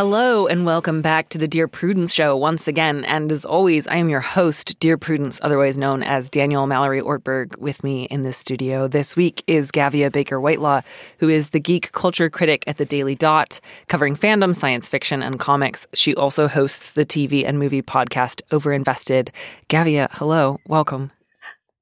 Hello 0.00 0.46
and 0.46 0.64
welcome 0.64 1.02
back 1.02 1.28
to 1.28 1.36
the 1.36 1.46
Dear 1.46 1.68
Prudence 1.68 2.14
Show 2.14 2.34
once 2.34 2.66
again. 2.66 3.04
And 3.04 3.30
as 3.30 3.44
always, 3.44 3.86
I 3.86 3.96
am 3.96 4.08
your 4.08 4.22
host, 4.22 4.80
Dear 4.80 4.96
Prudence, 4.96 5.38
otherwise 5.42 5.76
known 5.76 6.02
as 6.02 6.30
Daniel 6.30 6.66
Mallory 6.66 7.02
Ortberg. 7.02 7.58
With 7.58 7.84
me 7.84 8.04
in 8.04 8.22
this 8.22 8.38
studio 8.38 8.88
this 8.88 9.14
week 9.14 9.44
is 9.46 9.70
Gavia 9.70 10.10
Baker 10.10 10.40
Whitelaw, 10.40 10.80
who 11.18 11.28
is 11.28 11.50
the 11.50 11.60
geek 11.60 11.92
culture 11.92 12.30
critic 12.30 12.64
at 12.66 12.78
the 12.78 12.86
Daily 12.86 13.14
Dot, 13.14 13.60
covering 13.88 14.16
fandom, 14.16 14.56
science 14.56 14.88
fiction, 14.88 15.22
and 15.22 15.38
comics. 15.38 15.86
She 15.92 16.14
also 16.14 16.48
hosts 16.48 16.92
the 16.92 17.04
TV 17.04 17.46
and 17.46 17.58
movie 17.58 17.82
podcast 17.82 18.40
Overinvested. 18.50 19.28
Gavia, 19.68 20.08
hello, 20.12 20.60
welcome. 20.66 21.10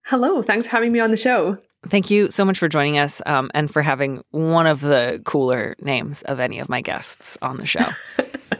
Hello, 0.06 0.42
thanks 0.42 0.66
for 0.66 0.72
having 0.72 0.90
me 0.90 0.98
on 0.98 1.12
the 1.12 1.16
show. 1.16 1.56
Thank 1.88 2.10
you 2.10 2.30
so 2.30 2.44
much 2.44 2.58
for 2.58 2.68
joining 2.68 2.98
us 2.98 3.22
um, 3.24 3.50
and 3.54 3.70
for 3.70 3.80
having 3.80 4.22
one 4.30 4.66
of 4.66 4.80
the 4.80 5.22
cooler 5.24 5.74
names 5.80 6.22
of 6.22 6.38
any 6.38 6.58
of 6.58 6.68
my 6.68 6.82
guests 6.82 7.38
on 7.40 7.56
the 7.56 7.64
show. 7.66 7.84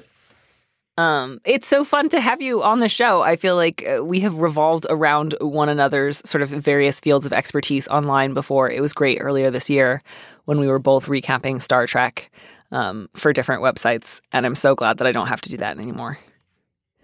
um, 0.97 1.39
it's 1.45 1.69
so 1.69 1.85
fun 1.85 2.09
to 2.09 2.21
have 2.21 2.41
you 2.41 2.63
on 2.63 2.81
the 2.81 2.89
show. 2.89 3.21
I 3.21 3.37
feel 3.37 3.57
like 3.57 3.87
uh, 3.87 4.03
we 4.03 4.21
have 4.21 4.37
revolved 4.37 4.87
around 4.89 5.35
one 5.41 5.69
another's 5.69 6.27
sort 6.29 6.41
of 6.41 6.49
various 6.49 7.01
fields 7.01 7.27
of 7.27 7.35
expertise 7.35 7.87
online 7.89 8.33
before. 8.33 8.71
It 8.71 8.81
was 8.81 8.95
great 8.95 9.19
earlier 9.21 9.51
this 9.51 9.69
year 9.69 10.03
when 10.47 10.59
we 10.59 10.67
were 10.67 10.79
both 10.79 11.07
recapping 11.07 11.61
Star 11.61 11.87
Trek 11.87 12.31
um, 12.73 13.11
for 13.15 13.35
different 13.35 13.63
websites. 13.63 14.23
And 14.33 14.47
I'm 14.47 14.55
so 14.55 14.75
glad 14.75 14.99
that 14.99 15.07
I 15.07 15.13
don't 15.13 15.29
have 15.29 15.43
to 15.43 15.51
do 15.51 15.59
that 15.59 15.79
anymore. 15.79 16.19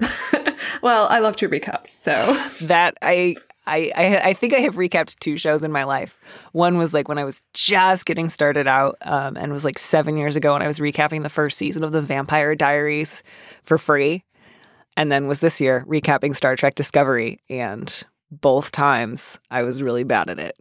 well, 0.83 1.07
I 1.09 1.21
love 1.21 1.37
to 1.37 1.49
recaps, 1.49 1.89
so 1.89 2.43
that 2.63 2.97
I 3.01 3.37
I, 3.67 3.93
I, 3.97 4.17
I 4.19 4.33
think 4.35 4.53
I 4.53 4.59
have 4.59 4.75
recapped 4.75 5.19
two 5.21 5.37
shows 5.37 5.63
in 5.63 5.73
my 5.73 5.85
life. 5.85 6.19
One 6.53 6.77
was 6.77 6.93
like 6.93 7.09
when 7.09 7.19
I 7.19 7.25
was 7.25 7.41
just 7.55 8.07
getting 8.07 8.29
started 8.29 8.67
out, 8.67 8.97
um, 9.03 9.37
and 9.37 9.53
was 9.53 9.65
like 9.65 9.79
seven 9.79 10.17
years 10.17 10.37
ago, 10.37 10.55
and 10.55 10.63
I 10.63 10.67
was 10.67 10.79
recapping 10.79 11.23
the 11.23 11.29
first 11.29 11.57
season 11.57 11.85
of 11.85 11.93
the 11.93 12.03
Vampire 12.03 12.55
Diaries 12.55 13.23
for 13.63 13.79
free, 13.79 14.25
and 14.97 15.11
then 15.11 15.27
was 15.27 15.41
this 15.41 15.61
year 15.61 15.85
recapping 15.89 16.37
Star 16.37 16.57
Trek 16.57 16.75
Discovery, 16.75 17.41
and 17.49 18.05
both 18.31 18.71
times 18.71 19.39
I 19.51 19.63
was 19.63 19.83
really 19.83 20.05
bad 20.05 20.29
at 20.29 20.39
it. 20.39 20.57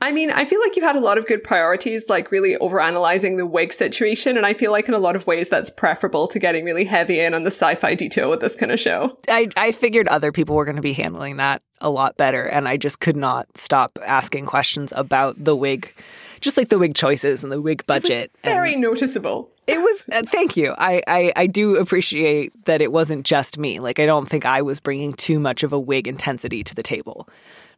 I 0.00 0.12
mean, 0.12 0.30
I 0.30 0.44
feel 0.44 0.60
like 0.60 0.76
you 0.76 0.82
had 0.84 0.94
a 0.94 1.00
lot 1.00 1.18
of 1.18 1.26
good 1.26 1.42
priorities, 1.42 2.08
like 2.08 2.30
really 2.30 2.56
overanalyzing 2.56 3.36
the 3.36 3.46
wig 3.46 3.72
situation. 3.72 4.36
And 4.36 4.46
I 4.46 4.54
feel 4.54 4.70
like 4.70 4.86
in 4.86 4.94
a 4.94 4.98
lot 4.98 5.16
of 5.16 5.26
ways 5.26 5.48
that's 5.48 5.70
preferable 5.70 6.28
to 6.28 6.38
getting 6.38 6.64
really 6.64 6.84
heavy 6.84 7.18
in 7.18 7.34
on 7.34 7.42
the 7.42 7.50
sci 7.50 7.74
fi 7.74 7.94
detail 7.94 8.30
with 8.30 8.40
this 8.40 8.54
kind 8.54 8.70
of 8.70 8.78
show. 8.78 9.18
I, 9.28 9.48
I 9.56 9.72
figured 9.72 10.06
other 10.06 10.30
people 10.30 10.54
were 10.54 10.64
going 10.64 10.76
to 10.76 10.82
be 10.82 10.92
handling 10.92 11.38
that 11.38 11.62
a 11.80 11.90
lot 11.90 12.16
better. 12.16 12.44
And 12.44 12.68
I 12.68 12.76
just 12.76 13.00
could 13.00 13.16
not 13.16 13.48
stop 13.58 13.98
asking 14.06 14.46
questions 14.46 14.92
about 14.94 15.42
the 15.42 15.56
wig, 15.56 15.92
just 16.40 16.56
like 16.56 16.68
the 16.68 16.78
wig 16.78 16.94
choices 16.94 17.42
and 17.42 17.50
the 17.50 17.60
wig 17.60 17.84
budget. 17.86 18.30
very 18.44 18.74
and 18.74 18.82
noticeable. 18.82 19.50
It 19.66 19.78
was, 19.78 20.04
uh, 20.12 20.22
thank 20.30 20.56
you. 20.56 20.74
I, 20.78 21.02
I, 21.08 21.32
I 21.36 21.46
do 21.46 21.76
appreciate 21.76 22.52
that 22.66 22.80
it 22.80 22.92
wasn't 22.92 23.26
just 23.26 23.58
me. 23.58 23.80
Like, 23.80 23.98
I 23.98 24.06
don't 24.06 24.26
think 24.26 24.46
I 24.46 24.62
was 24.62 24.80
bringing 24.80 25.12
too 25.12 25.38
much 25.40 25.62
of 25.62 25.72
a 25.72 25.78
wig 25.78 26.06
intensity 26.06 26.62
to 26.64 26.74
the 26.74 26.82
table 26.82 27.28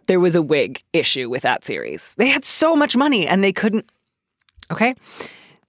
there 0.07 0.21
was 0.21 0.35
a 0.35 0.43
wig 0.43 0.83
issue 0.93 1.29
with 1.29 1.43
that 1.43 1.65
series. 1.65 2.15
They 2.17 2.29
had 2.29 2.45
so 2.45 2.75
much 2.75 2.97
money 2.97 3.27
and 3.27 3.43
they 3.43 3.53
couldn't. 3.53 3.91
Okay. 4.71 4.95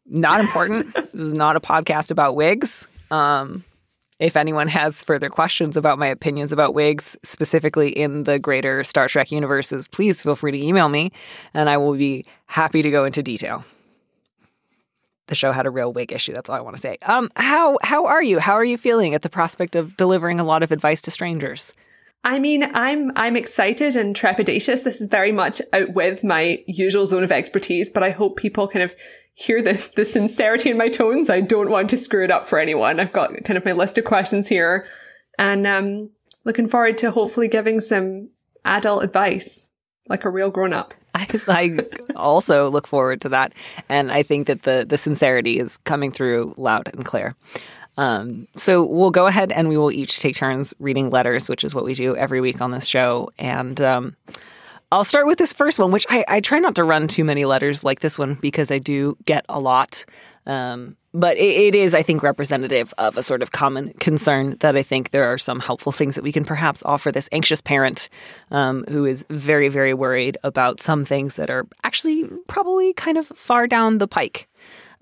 Not 0.05 0.39
important. 0.39 0.93
this 0.95 1.13
is 1.13 1.33
not 1.33 1.55
a 1.55 1.59
podcast 1.59 2.11
about 2.11 2.35
wigs. 2.35 2.87
Um, 3.09 3.63
if 4.19 4.37
anyone 4.37 4.67
has 4.67 5.03
further 5.03 5.29
questions 5.29 5.75
about 5.75 5.97
my 5.97 6.07
opinions 6.07 6.51
about 6.51 6.75
wigs, 6.75 7.17
specifically 7.23 7.89
in 7.89 8.23
the 8.23 8.37
greater 8.37 8.83
Star 8.83 9.07
Trek 9.07 9.31
universes, 9.31 9.87
please 9.87 10.21
feel 10.21 10.35
free 10.35 10.51
to 10.51 10.61
email 10.61 10.89
me 10.89 11.11
and 11.53 11.69
I 11.69 11.77
will 11.77 11.95
be 11.95 12.25
happy 12.45 12.83
to 12.83 12.91
go 12.91 13.03
into 13.03 13.23
detail. 13.23 13.65
The 15.25 15.35
show 15.35 15.51
had 15.51 15.65
a 15.65 15.71
real 15.71 15.93
wig 15.93 16.11
issue. 16.11 16.33
That's 16.33 16.49
all 16.49 16.57
I 16.57 16.61
want 16.61 16.75
to 16.75 16.81
say. 16.81 16.97
Um, 17.03 17.31
how 17.35 17.79
how 17.83 18.05
are 18.05 18.21
you? 18.21 18.39
How 18.39 18.53
are 18.53 18.65
you 18.65 18.77
feeling 18.77 19.15
at 19.15 19.21
the 19.21 19.29
prospect 19.29 19.77
of 19.77 19.95
delivering 19.95 20.39
a 20.39 20.43
lot 20.43 20.61
of 20.61 20.71
advice 20.71 21.01
to 21.03 21.11
strangers? 21.11 21.73
I 22.23 22.39
mean, 22.39 22.63
I'm 22.75 23.11
I'm 23.15 23.35
excited 23.35 23.95
and 23.95 24.15
trepidatious. 24.15 24.83
This 24.83 25.01
is 25.01 25.07
very 25.07 25.31
much 25.31 25.61
out 25.73 25.93
with 25.93 26.23
my 26.23 26.59
usual 26.67 27.07
zone 27.07 27.23
of 27.23 27.31
expertise, 27.31 27.89
but 27.89 28.03
I 28.03 28.11
hope 28.11 28.37
people 28.37 28.67
kind 28.67 28.83
of 28.83 28.95
hear 29.33 29.61
the 29.61 29.89
the 29.95 30.05
sincerity 30.05 30.69
in 30.69 30.77
my 30.77 30.89
tones. 30.89 31.29
I 31.29 31.41
don't 31.41 31.71
want 31.71 31.89
to 31.89 31.97
screw 31.97 32.23
it 32.23 32.31
up 32.31 32.47
for 32.47 32.59
anyone. 32.59 32.99
I've 32.99 33.11
got 33.11 33.43
kind 33.43 33.57
of 33.57 33.65
my 33.65 33.71
list 33.71 33.97
of 33.97 34.05
questions 34.05 34.47
here, 34.47 34.85
and 35.39 35.65
um, 35.65 36.11
looking 36.45 36.67
forward 36.67 36.99
to 36.99 37.09
hopefully 37.09 37.47
giving 37.47 37.81
some 37.81 38.29
adult 38.65 39.03
advice, 39.03 39.65
like 40.07 40.23
a 40.23 40.29
real 40.29 40.51
grown 40.51 40.73
up. 40.73 40.93
I, 41.15 41.27
I 41.47 41.77
also 42.15 42.69
look 42.69 42.87
forward 42.87 43.21
to 43.21 43.29
that, 43.29 43.53
and 43.89 44.11
I 44.11 44.21
think 44.21 44.45
that 44.45 44.61
the 44.61 44.85
the 44.87 44.97
sincerity 44.97 45.57
is 45.57 45.77
coming 45.77 46.11
through 46.11 46.53
loud 46.55 46.87
and 46.93 47.03
clear. 47.03 47.35
Um, 47.97 48.47
so 48.55 48.83
we'll 48.85 49.11
go 49.11 49.27
ahead 49.27 49.51
and 49.51 49.69
we 49.69 49.77
will 49.77 49.91
each 49.91 50.19
take 50.19 50.35
turns 50.35 50.73
reading 50.79 51.09
letters, 51.09 51.49
which 51.49 51.63
is 51.63 51.75
what 51.75 51.83
we 51.83 51.93
do 51.93 52.15
every 52.15 52.41
week 52.41 52.61
on 52.61 52.71
this 52.71 52.85
show. 52.85 53.29
And 53.37 53.79
um, 53.81 54.15
I'll 54.91 55.03
start 55.03 55.25
with 55.25 55.37
this 55.37 55.53
first 55.53 55.79
one, 55.79 55.91
which 55.91 56.05
I, 56.09 56.25
I, 56.27 56.39
try 56.41 56.59
not 56.59 56.75
to 56.75 56.83
run 56.83 57.07
too 57.07 57.23
many 57.23 57.45
letters 57.45 57.83
like 57.83 58.01
this 58.01 58.17
one 58.17 58.35
because 58.35 58.71
I 58.71 58.77
do 58.77 59.17
get 59.25 59.45
a 59.47 59.59
lot. 59.59 60.05
Um, 60.45 60.97
but 61.13 61.37
it, 61.37 61.73
it 61.73 61.75
is, 61.75 61.93
I 61.93 62.01
think, 62.01 62.23
representative 62.23 62.93
of 62.97 63.15
a 63.15 63.23
sort 63.23 63.41
of 63.41 63.51
common 63.51 63.93
concern 63.93 64.57
that 64.59 64.75
I 64.75 64.83
think 64.83 65.11
there 65.11 65.25
are 65.25 65.37
some 65.37 65.59
helpful 65.59 65.91
things 65.91 66.15
that 66.15 66.23
we 66.23 66.31
can 66.31 66.45
perhaps 66.45 66.81
offer 66.83 67.11
this 67.11 67.29
anxious 67.31 67.61
parent 67.61 68.09
um, 68.49 68.83
who 68.89 69.05
is 69.05 69.25
very, 69.29 69.69
very 69.69 69.93
worried 69.93 70.37
about 70.43 70.81
some 70.81 71.05
things 71.05 71.35
that 71.35 71.49
are 71.49 71.67
actually 71.83 72.29
probably 72.47 72.93
kind 72.93 73.17
of 73.17 73.27
far 73.27 73.67
down 73.67 73.97
the 73.97 74.07
pike. 74.07 74.49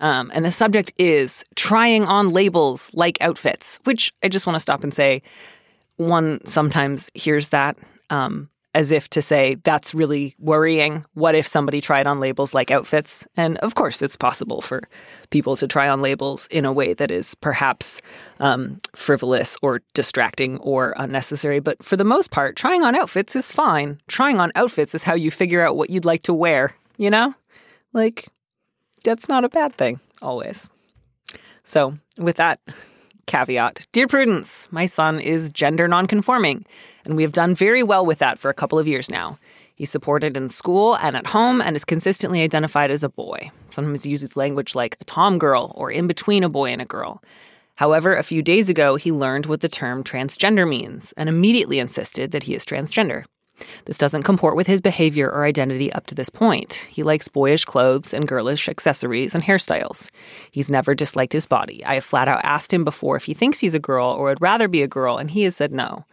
Um, 0.00 0.30
and 0.34 0.44
the 0.44 0.52
subject 0.52 0.92
is 0.98 1.44
trying 1.56 2.04
on 2.04 2.32
labels 2.32 2.90
like 2.94 3.18
outfits, 3.20 3.80
which 3.84 4.12
I 4.22 4.28
just 4.28 4.46
want 4.46 4.56
to 4.56 4.60
stop 4.60 4.82
and 4.82 4.92
say 4.92 5.22
one 5.96 6.44
sometimes 6.46 7.10
hears 7.14 7.50
that 7.50 7.76
um, 8.08 8.48
as 8.74 8.90
if 8.90 9.08
to 9.10 9.20
say, 9.20 9.56
that's 9.64 9.94
really 9.94 10.34
worrying. 10.38 11.04
What 11.14 11.34
if 11.34 11.46
somebody 11.46 11.80
tried 11.80 12.06
on 12.06 12.20
labels 12.20 12.54
like 12.54 12.70
outfits? 12.70 13.26
And 13.36 13.58
of 13.58 13.74
course, 13.74 14.00
it's 14.00 14.16
possible 14.16 14.60
for 14.60 14.82
people 15.30 15.56
to 15.56 15.66
try 15.66 15.88
on 15.88 16.00
labels 16.00 16.46
in 16.50 16.64
a 16.64 16.72
way 16.72 16.94
that 16.94 17.10
is 17.10 17.34
perhaps 17.34 18.00
um, 18.38 18.80
frivolous 18.94 19.58
or 19.60 19.80
distracting 19.94 20.58
or 20.58 20.94
unnecessary. 20.98 21.58
But 21.58 21.82
for 21.82 21.96
the 21.96 22.04
most 22.04 22.30
part, 22.30 22.56
trying 22.56 22.82
on 22.84 22.94
outfits 22.94 23.34
is 23.34 23.50
fine. 23.50 24.00
Trying 24.06 24.38
on 24.38 24.52
outfits 24.54 24.94
is 24.94 25.02
how 25.02 25.14
you 25.14 25.30
figure 25.30 25.66
out 25.66 25.76
what 25.76 25.90
you'd 25.90 26.04
like 26.04 26.22
to 26.22 26.34
wear, 26.34 26.74
you 26.96 27.10
know? 27.10 27.34
Like, 27.92 28.28
that's 29.02 29.28
not 29.28 29.44
a 29.44 29.48
bad 29.48 29.74
thing, 29.74 30.00
always. 30.22 30.70
So, 31.64 31.94
with 32.18 32.36
that 32.36 32.60
caveat, 33.26 33.86
Dear 33.92 34.08
Prudence, 34.08 34.68
my 34.70 34.86
son 34.86 35.20
is 35.20 35.50
gender 35.50 35.86
nonconforming, 35.86 36.64
and 37.04 37.16
we 37.16 37.22
have 37.22 37.32
done 37.32 37.54
very 37.54 37.82
well 37.82 38.04
with 38.04 38.18
that 38.18 38.38
for 38.38 38.50
a 38.50 38.54
couple 38.54 38.78
of 38.78 38.88
years 38.88 39.10
now. 39.10 39.38
He's 39.74 39.90
supported 39.90 40.36
in 40.36 40.50
school 40.50 40.96
and 40.96 41.16
at 41.16 41.28
home 41.28 41.62
and 41.62 41.74
is 41.74 41.86
consistently 41.86 42.42
identified 42.42 42.90
as 42.90 43.02
a 43.02 43.08
boy. 43.08 43.50
Sometimes 43.70 44.04
he 44.04 44.10
uses 44.10 44.36
language 44.36 44.74
like 44.74 44.98
a 45.00 45.04
tom 45.04 45.38
girl 45.38 45.72
or 45.74 45.90
in 45.90 46.06
between 46.06 46.44
a 46.44 46.50
boy 46.50 46.70
and 46.70 46.82
a 46.82 46.84
girl. 46.84 47.22
However, 47.76 48.14
a 48.14 48.22
few 48.22 48.42
days 48.42 48.68
ago, 48.68 48.96
he 48.96 49.10
learned 49.10 49.46
what 49.46 49.62
the 49.62 49.68
term 49.70 50.04
transgender 50.04 50.68
means 50.68 51.14
and 51.16 51.30
immediately 51.30 51.78
insisted 51.78 52.30
that 52.32 52.42
he 52.42 52.54
is 52.54 52.66
transgender. 52.66 53.24
This 53.84 53.98
doesn't 53.98 54.22
comport 54.22 54.56
with 54.56 54.66
his 54.66 54.80
behavior 54.80 55.30
or 55.30 55.44
identity 55.44 55.92
up 55.92 56.06
to 56.06 56.14
this 56.14 56.30
point. 56.30 56.86
He 56.90 57.02
likes 57.02 57.28
boyish 57.28 57.64
clothes 57.64 58.14
and 58.14 58.28
girlish 58.28 58.68
accessories 58.68 59.34
and 59.34 59.44
hairstyles. 59.44 60.10
He's 60.50 60.70
never 60.70 60.94
disliked 60.94 61.32
his 61.32 61.46
body. 61.46 61.84
I 61.84 61.94
have 61.94 62.04
flat 62.04 62.28
out 62.28 62.40
asked 62.44 62.72
him 62.72 62.84
before 62.84 63.16
if 63.16 63.24
he 63.24 63.34
thinks 63.34 63.60
he's 63.60 63.74
a 63.74 63.78
girl 63.78 64.08
or 64.08 64.24
would 64.24 64.40
rather 64.40 64.68
be 64.68 64.82
a 64.82 64.88
girl, 64.88 65.18
and 65.18 65.30
he 65.30 65.42
has 65.42 65.56
said 65.56 65.72
no. 65.72 66.04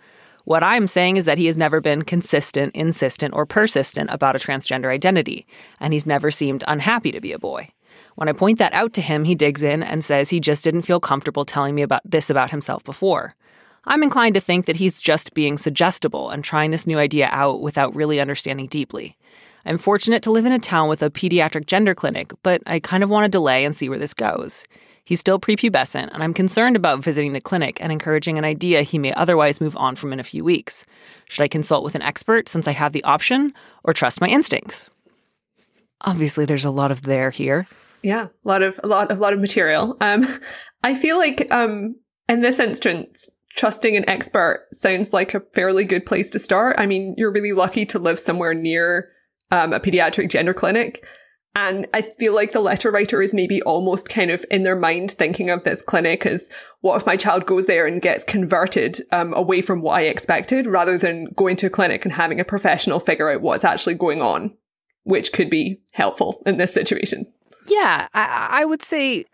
What 0.47 0.63
I'm 0.63 0.87
saying 0.87 1.17
is 1.17 1.25
that 1.25 1.37
he 1.37 1.47
has 1.47 1.57
never 1.57 1.81
been 1.81 2.03
consistent, 2.03 2.73
insistent, 2.73 3.33
or 3.33 3.45
persistent 3.45 4.09
about 4.11 4.35
a 4.35 4.39
transgender 4.39 4.87
identity, 4.87 5.45
and 5.79 5.91
he's 5.91 6.05
never 6.05 6.31
seemed 6.31 6.63
unhappy 6.67 7.11
to 7.11 7.19
be 7.19 7.33
a 7.33 7.39
boy. 7.39 7.69
When 8.15 8.29
I 8.29 8.31
point 8.31 8.57
that 8.59 8.73
out 8.73 8.93
to 8.93 9.01
him, 9.01 9.25
he 9.25 9.35
digs 9.35 9.61
in 9.61 9.83
and 9.83 10.03
says 10.05 10.29
he 10.29 10.39
just 10.39 10.63
didn't 10.63 10.83
feel 10.83 10.99
comfortable 10.99 11.45
telling 11.45 11.75
me 11.75 11.81
about 11.81 12.01
this 12.03 12.29
about 12.29 12.51
himself 12.51 12.83
before. 12.83 13.35
I'm 13.87 14.03
inclined 14.03 14.35
to 14.35 14.41
think 14.41 14.65
that 14.65 14.75
he's 14.75 15.01
just 15.01 15.33
being 15.33 15.57
suggestible 15.57 16.29
and 16.29 16.43
trying 16.43 16.71
this 16.71 16.85
new 16.85 16.99
idea 16.99 17.29
out 17.31 17.61
without 17.61 17.95
really 17.95 18.19
understanding 18.19 18.67
deeply. 18.67 19.17
I'm 19.65 19.77
fortunate 19.77 20.21
to 20.23 20.31
live 20.31 20.45
in 20.45 20.51
a 20.51 20.59
town 20.59 20.89
with 20.89 21.01
a 21.01 21.09
pediatric 21.09 21.65
gender 21.65 21.95
clinic, 21.95 22.33
but 22.43 22.61
I 22.67 22.79
kind 22.79 23.01
of 23.01 23.09
want 23.09 23.25
to 23.25 23.29
delay 23.29 23.63
and 23.63 23.73
see 23.73 23.87
where 23.87 23.97
this 23.97 24.13
goes. 24.13 24.65
He's 25.05 25.21
still 25.21 25.39
prepubescent, 25.39 26.09
and 26.11 26.21
I'm 26.21 26.33
concerned 26.33 26.75
about 26.75 27.01
visiting 27.01 27.31
the 27.31 27.39
clinic 27.39 27.77
and 27.79 27.93
encouraging 27.93 28.37
an 28.37 28.43
idea 28.43 28.81
he 28.81 28.99
may 28.99 29.13
otherwise 29.13 29.61
move 29.61 29.77
on 29.77 29.95
from 29.95 30.11
in 30.11 30.19
a 30.19 30.23
few 30.23 30.43
weeks. 30.43 30.85
Should 31.29 31.43
I 31.43 31.47
consult 31.47 31.85
with 31.85 31.95
an 31.95 32.01
expert 32.01 32.49
since 32.49 32.67
I 32.67 32.73
have 32.73 32.91
the 32.91 33.05
option, 33.05 33.53
or 33.85 33.93
trust 33.93 34.19
my 34.19 34.27
instincts? 34.27 34.89
Obviously, 36.01 36.43
there's 36.43 36.65
a 36.65 36.71
lot 36.71 36.91
of 36.91 37.03
there 37.03 37.31
here. 37.31 37.67
Yeah, 38.03 38.25
a 38.25 38.47
lot 38.47 38.61
of 38.61 38.81
a 38.83 38.87
lot 38.87 39.09
of 39.09 39.19
lot 39.19 39.31
of 39.31 39.39
material. 39.39 39.95
Um, 40.01 40.27
I 40.83 40.93
feel 40.93 41.17
like 41.17 41.49
um, 41.51 41.95
in 42.27 42.41
this 42.41 42.59
instance, 42.59 43.29
trusting 43.57 43.97
an 43.97 44.07
expert 44.09 44.67
sounds 44.71 45.11
like 45.11 45.33
a 45.33 45.41
fairly 45.53 45.83
good 45.83 46.05
place 46.05 46.29
to 46.29 46.39
start. 46.39 46.75
I 46.79 46.85
mean, 46.85 47.15
you're 47.17 47.33
really 47.33 47.53
lucky 47.53 47.85
to 47.87 47.99
live 47.99 48.19
somewhere 48.19 48.53
near 48.53 49.09
um, 49.51 49.73
a 49.73 49.79
pediatric 49.79 50.29
gender 50.29 50.53
clinic. 50.53 51.05
And 51.55 51.87
I 51.91 52.01
feel 52.03 52.35
like 52.35 52.51
the 52.51 52.59
letter 52.59 52.91
writer 52.91 53.19
is 53.19 53.33
maybe 53.33 53.63
almost 53.63 54.09
kind 54.09 54.29
of 54.29 54.45
in 54.51 54.61
their 54.61 54.75
mind 54.75 55.11
thinking 55.11 55.49
of 55.49 55.63
this 55.63 55.81
clinic 55.81 56.23
as 56.23 56.51
what 56.81 56.97
if 56.97 57.07
my 57.07 57.17
child 57.17 57.47
goes 57.47 57.65
there 57.65 57.87
and 57.87 57.99
gets 57.99 58.23
converted 58.23 58.99
um, 59.11 59.33
away 59.33 59.61
from 59.61 59.81
what 59.81 59.95
I 59.95 60.01
expected 60.01 60.67
rather 60.67 60.99
than 60.99 61.25
going 61.35 61.55
to 61.57 61.65
a 61.65 61.71
clinic 61.71 62.05
and 62.05 62.13
having 62.13 62.39
a 62.39 62.45
professional 62.45 62.99
figure 62.99 63.31
out 63.31 63.41
what's 63.41 63.63
actually 63.63 63.95
going 63.95 64.21
on, 64.21 64.55
which 65.03 65.33
could 65.33 65.49
be 65.49 65.81
helpful 65.93 66.43
in 66.45 66.57
this 66.57 66.73
situation. 66.73 67.25
Yeah, 67.67 68.07
I, 68.13 68.49
I 68.51 68.65
would 68.65 68.83
say 68.83 69.25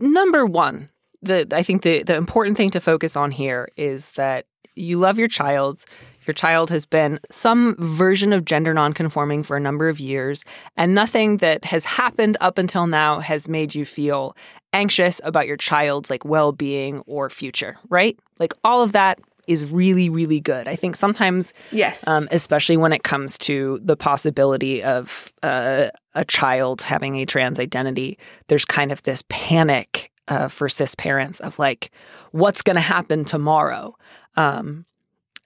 number 0.00 0.46
one, 0.46 0.88
the 1.22 1.46
I 1.52 1.62
think 1.62 1.82
the 1.82 2.02
the 2.02 2.16
important 2.16 2.56
thing 2.56 2.70
to 2.70 2.80
focus 2.80 3.16
on 3.16 3.30
here 3.30 3.68
is 3.76 4.12
that 4.12 4.46
you 4.74 4.98
love 4.98 5.18
your 5.18 5.28
child. 5.28 5.84
Your 6.26 6.34
child 6.34 6.70
has 6.70 6.86
been 6.86 7.20
some 7.30 7.76
version 7.78 8.32
of 8.32 8.44
gender 8.44 8.74
nonconforming 8.74 9.44
for 9.44 9.56
a 9.56 9.60
number 9.60 9.88
of 9.88 10.00
years, 10.00 10.44
and 10.76 10.94
nothing 10.94 11.36
that 11.36 11.64
has 11.66 11.84
happened 11.84 12.36
up 12.40 12.58
until 12.58 12.86
now 12.88 13.20
has 13.20 13.48
made 13.48 13.74
you 13.76 13.84
feel 13.84 14.36
anxious 14.72 15.20
about 15.22 15.46
your 15.46 15.56
child's 15.56 16.10
like 16.10 16.24
well-being 16.24 16.98
or 17.06 17.30
future, 17.30 17.76
right? 17.88 18.18
Like 18.40 18.52
all 18.64 18.82
of 18.82 18.92
that 18.92 19.20
is 19.46 19.64
really, 19.66 20.10
really 20.10 20.40
good. 20.40 20.66
I 20.66 20.74
think 20.74 20.96
sometimes, 20.96 21.52
yes, 21.70 22.06
um, 22.08 22.26
especially 22.32 22.76
when 22.76 22.92
it 22.92 23.04
comes 23.04 23.38
to 23.38 23.80
the 23.82 23.96
possibility 23.96 24.82
of 24.82 25.32
uh, 25.44 25.86
a 26.14 26.24
child 26.24 26.82
having 26.82 27.16
a 27.16 27.24
trans 27.24 27.60
identity, 27.60 28.18
there's 28.48 28.64
kind 28.64 28.90
of 28.90 29.02
this 29.04 29.22
panic 29.28 30.10
uh, 30.28 30.48
for 30.48 30.68
cis 30.68 30.94
parents 30.94 31.40
of 31.40 31.58
like, 31.58 31.90
what's 32.32 32.62
going 32.62 32.76
to 32.76 32.80
happen 32.80 33.24
tomorrow? 33.24 33.96
Um, 34.36 34.84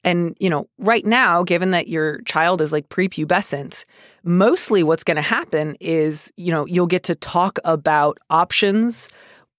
and, 0.03 0.35
you 0.41 0.49
know, 0.49 0.67
right 0.79 1.05
now, 1.05 1.43
given 1.43 1.73
that 1.73 1.88
your 1.88 2.23
child 2.23 2.62
is 2.62 2.73
like 2.73 2.88
prepubescent, 2.88 3.85
mostly 4.25 4.82
what's 4.82 5.05
going 5.05 5.17
to 5.17 5.23
happen 5.23 5.77
is, 5.79 6.32
you 6.37 6.50
know, 6.50 6.65
you'll 6.67 6.87
get 6.87 7.03
to 7.05 7.15
talk 7.15 7.59
about 7.65 8.17
options, 8.31 9.11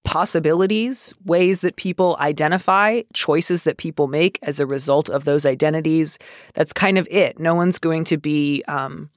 possibilities, 0.03 1.13
ways 1.25 1.61
that 1.61 1.75
people 1.75 2.17
identify, 2.19 3.03
choices 3.13 3.63
that 3.63 3.77
people 3.77 4.07
make 4.07 4.39
as 4.41 4.59
a 4.59 4.65
result 4.65 5.09
of 5.09 5.25
those 5.25 5.45
identities. 5.45 6.17
That's 6.55 6.73
kind 6.73 6.97
of 6.97 7.07
it. 7.11 7.39
No 7.39 7.53
one's 7.53 7.77
going 7.77 8.03
to 8.05 8.17
be, 8.17 8.63
um, 8.67 9.11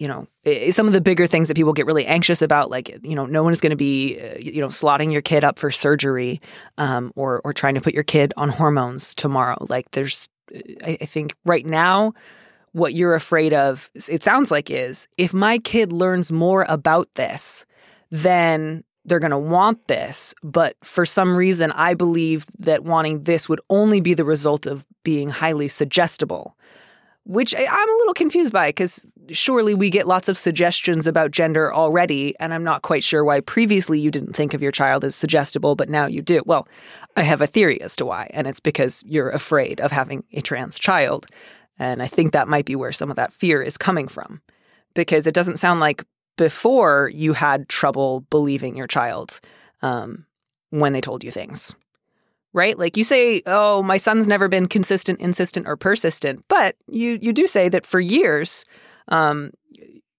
you 0.00 0.08
know, 0.08 0.26
some 0.70 0.86
of 0.86 0.94
the 0.94 1.00
bigger 1.00 1.26
things 1.26 1.48
that 1.48 1.54
people 1.54 1.74
get 1.74 1.84
really 1.84 2.06
anxious 2.06 2.40
about, 2.40 2.70
like, 2.70 2.98
you 3.02 3.14
know, 3.14 3.26
no 3.26 3.42
one 3.44 3.52
is 3.52 3.60
going 3.60 3.70
to 3.70 3.76
be, 3.76 4.18
uh, 4.18 4.38
you 4.38 4.58
know, 4.58 4.68
slotting 4.68 5.12
your 5.12 5.20
kid 5.20 5.44
up 5.44 5.58
for 5.58 5.70
surgery 5.70 6.40
um, 6.78 7.12
or, 7.16 7.42
or 7.44 7.52
trying 7.52 7.74
to 7.74 7.82
put 7.82 7.92
your 7.92 8.02
kid 8.02 8.32
on 8.38 8.48
hormones 8.48 9.14
tomorrow. 9.14 9.58
Like, 9.68 9.90
there's, 9.90 10.26
I, 10.82 10.96
I 11.02 11.04
think 11.04 11.36
right 11.44 11.66
now, 11.66 12.14
what 12.72 12.94
you're 12.94 13.14
afraid 13.14 13.52
of, 13.52 13.90
it 14.08 14.24
sounds 14.24 14.50
like, 14.50 14.70
is 14.70 15.06
if 15.18 15.34
my 15.34 15.58
kid 15.58 15.92
learns 15.92 16.32
more 16.32 16.64
about 16.66 17.14
this, 17.16 17.66
then 18.10 18.82
they're 19.04 19.18
going 19.18 19.32
to 19.32 19.38
want 19.38 19.86
this. 19.86 20.34
But 20.42 20.76
for 20.82 21.04
some 21.04 21.36
reason, 21.36 21.72
I 21.72 21.92
believe 21.92 22.46
that 22.58 22.84
wanting 22.84 23.24
this 23.24 23.50
would 23.50 23.60
only 23.68 24.00
be 24.00 24.14
the 24.14 24.24
result 24.24 24.64
of 24.64 24.86
being 25.04 25.28
highly 25.28 25.68
suggestible, 25.68 26.56
which 27.24 27.54
I'm 27.54 27.88
a 27.88 27.96
little 27.98 28.14
confused 28.14 28.52
by 28.52 28.70
because 28.70 29.06
surely 29.30 29.74
we 29.74 29.90
get 29.90 30.08
lots 30.08 30.28
of 30.28 30.38
suggestions 30.38 31.06
about 31.06 31.30
gender 31.30 31.72
already. 31.72 32.34
And 32.40 32.52
I'm 32.52 32.64
not 32.64 32.82
quite 32.82 33.04
sure 33.04 33.24
why 33.24 33.40
previously 33.40 34.00
you 34.00 34.10
didn't 34.10 34.34
think 34.34 34.54
of 34.54 34.62
your 34.62 34.72
child 34.72 35.04
as 35.04 35.14
suggestible, 35.14 35.74
but 35.74 35.88
now 35.88 36.06
you 36.06 36.22
do. 36.22 36.42
Well, 36.46 36.66
I 37.16 37.22
have 37.22 37.40
a 37.40 37.46
theory 37.46 37.80
as 37.82 37.94
to 37.96 38.06
why. 38.06 38.30
And 38.32 38.46
it's 38.46 38.60
because 38.60 39.02
you're 39.06 39.30
afraid 39.30 39.80
of 39.80 39.92
having 39.92 40.24
a 40.32 40.40
trans 40.40 40.78
child. 40.78 41.26
And 41.78 42.02
I 42.02 42.06
think 42.06 42.32
that 42.32 42.48
might 42.48 42.66
be 42.66 42.76
where 42.76 42.92
some 42.92 43.10
of 43.10 43.16
that 43.16 43.32
fear 43.32 43.62
is 43.62 43.76
coming 43.78 44.08
from 44.08 44.40
because 44.94 45.26
it 45.26 45.34
doesn't 45.34 45.58
sound 45.58 45.80
like 45.80 46.04
before 46.36 47.10
you 47.14 47.32
had 47.32 47.68
trouble 47.68 48.20
believing 48.30 48.76
your 48.76 48.86
child 48.86 49.40
um, 49.82 50.26
when 50.70 50.92
they 50.92 51.00
told 51.00 51.22
you 51.22 51.30
things. 51.30 51.74
Right? 52.52 52.76
Like 52.78 52.96
you 52.96 53.04
say, 53.04 53.42
oh, 53.46 53.82
my 53.82 53.96
son's 53.96 54.26
never 54.26 54.48
been 54.48 54.66
consistent, 54.66 55.20
insistent, 55.20 55.68
or 55.68 55.76
persistent. 55.76 56.44
But 56.48 56.76
you, 56.88 57.18
you 57.22 57.32
do 57.32 57.46
say 57.46 57.68
that 57.68 57.86
for 57.86 58.00
years, 58.00 58.64
um, 59.08 59.52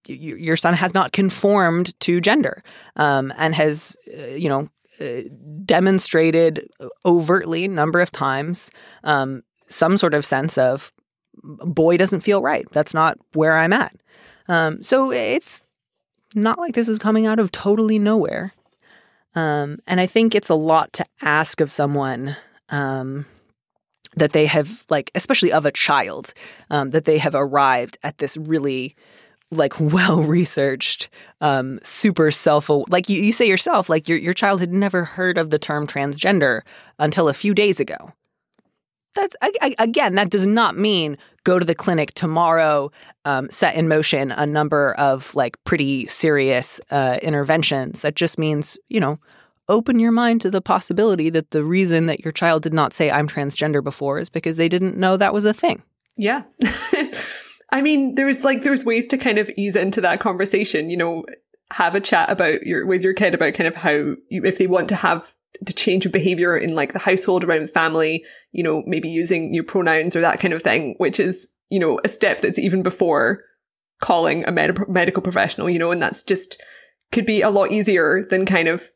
your 0.06 0.56
son 0.56 0.74
has 0.74 0.94
not 0.94 1.12
conformed 1.12 1.98
to 2.00 2.20
gender 2.20 2.62
um, 2.96 3.32
and 3.36 3.54
has, 3.54 3.96
uh, 4.18 4.22
you 4.28 4.48
know, 4.48 4.68
uh, 5.00 5.22
demonstrated 5.64 6.68
overtly 7.04 7.64
a 7.64 7.68
number 7.68 8.00
of 8.00 8.10
times 8.10 8.70
um, 9.04 9.42
some 9.68 9.96
sort 9.96 10.14
of 10.14 10.24
sense 10.24 10.58
of 10.58 10.92
boy 11.42 11.96
doesn't 11.96 12.20
feel 12.20 12.42
right. 12.42 12.66
That's 12.72 12.94
not 12.94 13.18
where 13.32 13.56
I'm 13.56 13.72
at. 13.72 13.96
Um, 14.48 14.82
so 14.82 15.10
it's 15.10 15.62
not 16.34 16.58
like 16.58 16.74
this 16.74 16.88
is 16.88 16.98
coming 16.98 17.26
out 17.26 17.38
of 17.38 17.50
totally 17.52 17.98
nowhere. 17.98 18.52
Um, 19.34 19.78
and 19.86 20.00
I 20.00 20.06
think 20.06 20.34
it's 20.34 20.50
a 20.50 20.54
lot 20.54 20.92
to 20.94 21.06
ask 21.22 21.60
of 21.60 21.70
someone 21.70 22.36
um, 22.68 23.26
that 24.16 24.32
they 24.32 24.46
have, 24.46 24.84
like, 24.90 25.10
especially 25.14 25.52
of 25.52 25.64
a 25.64 25.72
child, 25.72 26.34
um, 26.70 26.90
that 26.90 27.04
they 27.04 27.18
have 27.18 27.34
arrived 27.34 27.98
at 28.02 28.18
this 28.18 28.36
really, 28.36 28.94
like, 29.50 29.78
well 29.80 30.22
researched, 30.22 31.08
um, 31.40 31.78
super 31.82 32.30
self 32.30 32.68
like 32.88 33.08
you, 33.08 33.22
you 33.22 33.32
say 33.32 33.46
yourself, 33.46 33.88
like 33.88 34.08
your 34.08 34.18
your 34.18 34.34
child 34.34 34.60
had 34.60 34.72
never 34.72 35.04
heard 35.04 35.38
of 35.38 35.50
the 35.50 35.58
term 35.58 35.86
transgender 35.86 36.60
until 36.98 37.28
a 37.28 37.34
few 37.34 37.54
days 37.54 37.80
ago 37.80 38.12
that's 39.14 39.36
again 39.78 40.14
that 40.14 40.30
does 40.30 40.46
not 40.46 40.76
mean 40.76 41.18
go 41.44 41.58
to 41.58 41.64
the 41.64 41.74
clinic 41.74 42.14
tomorrow 42.14 42.90
um, 43.24 43.48
set 43.50 43.74
in 43.74 43.88
motion 43.88 44.32
a 44.32 44.46
number 44.46 44.94
of 44.94 45.34
like 45.34 45.62
pretty 45.64 46.06
serious 46.06 46.80
uh, 46.90 47.18
interventions. 47.22 48.02
That 48.02 48.14
just 48.14 48.38
means 48.38 48.78
you 48.88 49.00
know 49.00 49.18
open 49.68 49.98
your 49.98 50.12
mind 50.12 50.40
to 50.42 50.50
the 50.50 50.60
possibility 50.60 51.30
that 51.30 51.50
the 51.50 51.64
reason 51.64 52.06
that 52.06 52.20
your 52.20 52.32
child 52.32 52.62
did 52.62 52.74
not 52.74 52.92
say 52.92 53.10
i'm 53.10 53.28
transgender 53.28 53.82
before 53.82 54.18
is 54.18 54.28
because 54.28 54.56
they 54.56 54.68
didn't 54.68 54.96
know 54.96 55.16
that 55.16 55.34
was 55.34 55.44
a 55.44 55.54
thing. 55.54 55.82
Yeah. 56.16 56.42
I 57.70 57.80
mean 57.80 58.14
there's 58.14 58.44
like 58.44 58.62
there's 58.62 58.84
ways 58.84 59.08
to 59.08 59.18
kind 59.18 59.38
of 59.38 59.50
ease 59.56 59.76
into 59.76 60.00
that 60.00 60.20
conversation 60.20 60.90
you 60.90 60.96
know 60.96 61.24
have 61.70 61.94
a 61.94 62.00
chat 62.00 62.30
about 62.30 62.62
your 62.62 62.86
with 62.86 63.02
your 63.02 63.14
kid 63.14 63.34
about 63.34 63.54
kind 63.54 63.66
of 63.66 63.76
how 63.76 63.90
you, 64.28 64.44
if 64.44 64.58
they 64.58 64.66
want 64.66 64.88
to 64.90 64.96
have 64.96 65.32
to 65.64 65.72
change 65.72 66.06
of 66.06 66.12
behavior 66.12 66.56
in 66.56 66.74
like 66.74 66.92
the 66.92 66.98
household 66.98 67.44
around 67.44 67.62
the 67.62 67.68
family, 67.68 68.24
you 68.52 68.62
know, 68.62 68.82
maybe 68.86 69.08
using 69.08 69.50
new 69.50 69.62
pronouns 69.62 70.16
or 70.16 70.20
that 70.20 70.40
kind 70.40 70.54
of 70.54 70.62
thing, 70.62 70.94
which 70.98 71.20
is, 71.20 71.48
you 71.70 71.78
know, 71.78 72.00
a 72.04 72.08
step 72.08 72.40
that's 72.40 72.58
even 72.58 72.82
before 72.82 73.44
calling 74.00 74.44
a 74.46 74.52
med- 74.52 74.88
medical 74.88 75.22
professional, 75.22 75.70
you 75.70 75.78
know, 75.78 75.90
and 75.90 76.02
that's 76.02 76.22
just 76.22 76.60
could 77.12 77.26
be 77.26 77.42
a 77.42 77.50
lot 77.50 77.70
easier 77.70 78.26
than 78.30 78.46
kind 78.46 78.68
of 78.68 78.90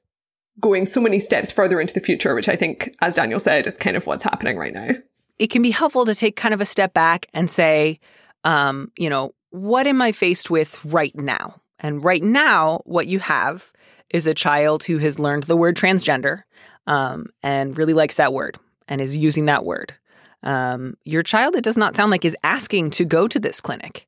going 0.60 0.86
so 0.86 1.00
many 1.00 1.18
steps 1.18 1.52
further 1.52 1.80
into 1.80 1.94
the 1.94 2.00
future, 2.00 2.34
which 2.34 2.48
I 2.48 2.56
think, 2.56 2.94
as 3.00 3.16
Daniel 3.16 3.38
said, 3.38 3.66
is 3.66 3.76
kind 3.76 3.96
of 3.96 4.06
what's 4.06 4.22
happening 4.22 4.56
right 4.56 4.72
now. 4.72 4.90
It 5.38 5.48
can 5.48 5.62
be 5.62 5.70
helpful 5.70 6.06
to 6.06 6.14
take 6.14 6.34
kind 6.34 6.54
of 6.54 6.62
a 6.62 6.66
step 6.66 6.94
back 6.94 7.26
and 7.34 7.50
say, 7.50 8.00
um, 8.44 8.90
you 8.96 9.10
know, 9.10 9.34
what 9.50 9.86
am 9.86 10.00
I 10.00 10.12
faced 10.12 10.50
with 10.50 10.82
right 10.86 11.14
now? 11.14 11.60
And 11.78 12.02
right 12.02 12.22
now, 12.22 12.80
what 12.84 13.06
you 13.06 13.18
have 13.18 13.70
is 14.10 14.26
a 14.26 14.34
child 14.34 14.84
who 14.84 14.98
has 14.98 15.18
learned 15.18 15.44
the 15.44 15.56
word 15.56 15.76
transgender 15.76 16.42
um, 16.86 17.26
and 17.42 17.76
really 17.76 17.92
likes 17.92 18.16
that 18.16 18.32
word 18.32 18.58
and 18.88 19.00
is 19.00 19.16
using 19.16 19.46
that 19.46 19.64
word. 19.64 19.94
Um, 20.42 20.96
your 21.04 21.22
child, 21.22 21.56
it 21.56 21.64
does 21.64 21.76
not 21.76 21.96
sound 21.96 22.10
like, 22.10 22.24
is 22.24 22.36
asking 22.44 22.90
to 22.90 23.04
go 23.04 23.26
to 23.26 23.38
this 23.38 23.60
clinic. 23.60 24.06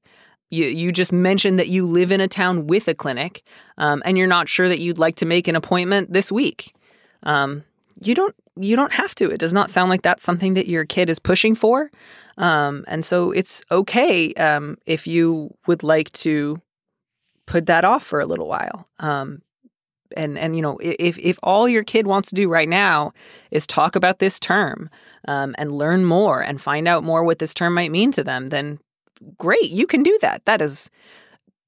You, 0.51 0.67
you 0.67 0.93
just 0.93 1.13
mentioned 1.13 1.59
that 1.59 1.69
you 1.69 1.87
live 1.87 2.11
in 2.13 2.21
a 2.21 2.29
town 2.29 2.67
with 2.67 2.89
a 2.89 2.95
clinic 2.95 3.43
um, 3.77 4.03
and 4.05 4.17
you're 4.17 4.27
not 4.27 4.49
sure 4.49 4.69
that 4.69 4.79
you'd 4.79 4.99
like 4.99 5.17
to 5.17 5.27
make 5.27 5.49
an 5.49 5.57
appointment 5.57 6.13
this 6.13 6.33
week. 6.33 6.75
Um, 7.23 7.65
you 8.01 8.15
don't 8.15 8.35
you 8.61 8.77
don't 8.77 8.93
have 8.93 9.15
to. 9.17 9.31
It 9.31 9.39
does 9.39 9.53
not 9.53 9.71
sound 9.71 9.91
like 9.91 10.03
that's 10.03 10.25
something 10.25 10.55
that 10.55 10.67
your 10.69 10.85
kid 10.85 11.11
is 11.11 11.19
pushing 11.19 11.55
for. 11.55 11.91
Um, 12.37 12.85
and 12.89 13.05
so 13.05 13.31
it's 13.31 13.63
okay 13.71 14.33
um, 14.35 14.79
if 14.87 15.07
you 15.07 15.55
would 15.67 15.83
like 15.83 16.11
to 16.13 16.57
put 17.47 17.67
that 17.67 17.85
off 17.85 18.05
for 18.05 18.21
a 18.21 18.27
little 18.27 18.49
while. 18.49 18.87
Um, 18.99 19.43
and 20.17 20.39
and 20.39 20.57
you 20.57 20.63
know 20.63 20.79
if 20.83 21.19
if 21.19 21.39
all 21.43 21.69
your 21.69 21.85
kid 21.85 22.07
wants 22.07 22.29
to 22.29 22.35
do 22.35 22.49
right 22.49 22.69
now 22.69 23.13
is 23.51 23.67
talk 23.67 23.97
about 23.97 24.19
this 24.19 24.39
term 24.41 24.91
um, 25.27 25.55
and 25.59 25.73
learn 25.73 26.05
more 26.05 26.41
and 26.41 26.61
find 26.61 26.89
out 26.89 27.05
more 27.05 27.25
what 27.25 27.39
this 27.39 27.55
term 27.55 27.75
might 27.75 27.91
mean 27.91 28.13
to 28.13 28.25
them 28.25 28.49
then 28.49 28.79
great 29.37 29.71
you 29.71 29.87
can 29.87 30.03
do 30.03 30.19
that 30.21 30.45
that 30.45 30.63
is 30.63 30.91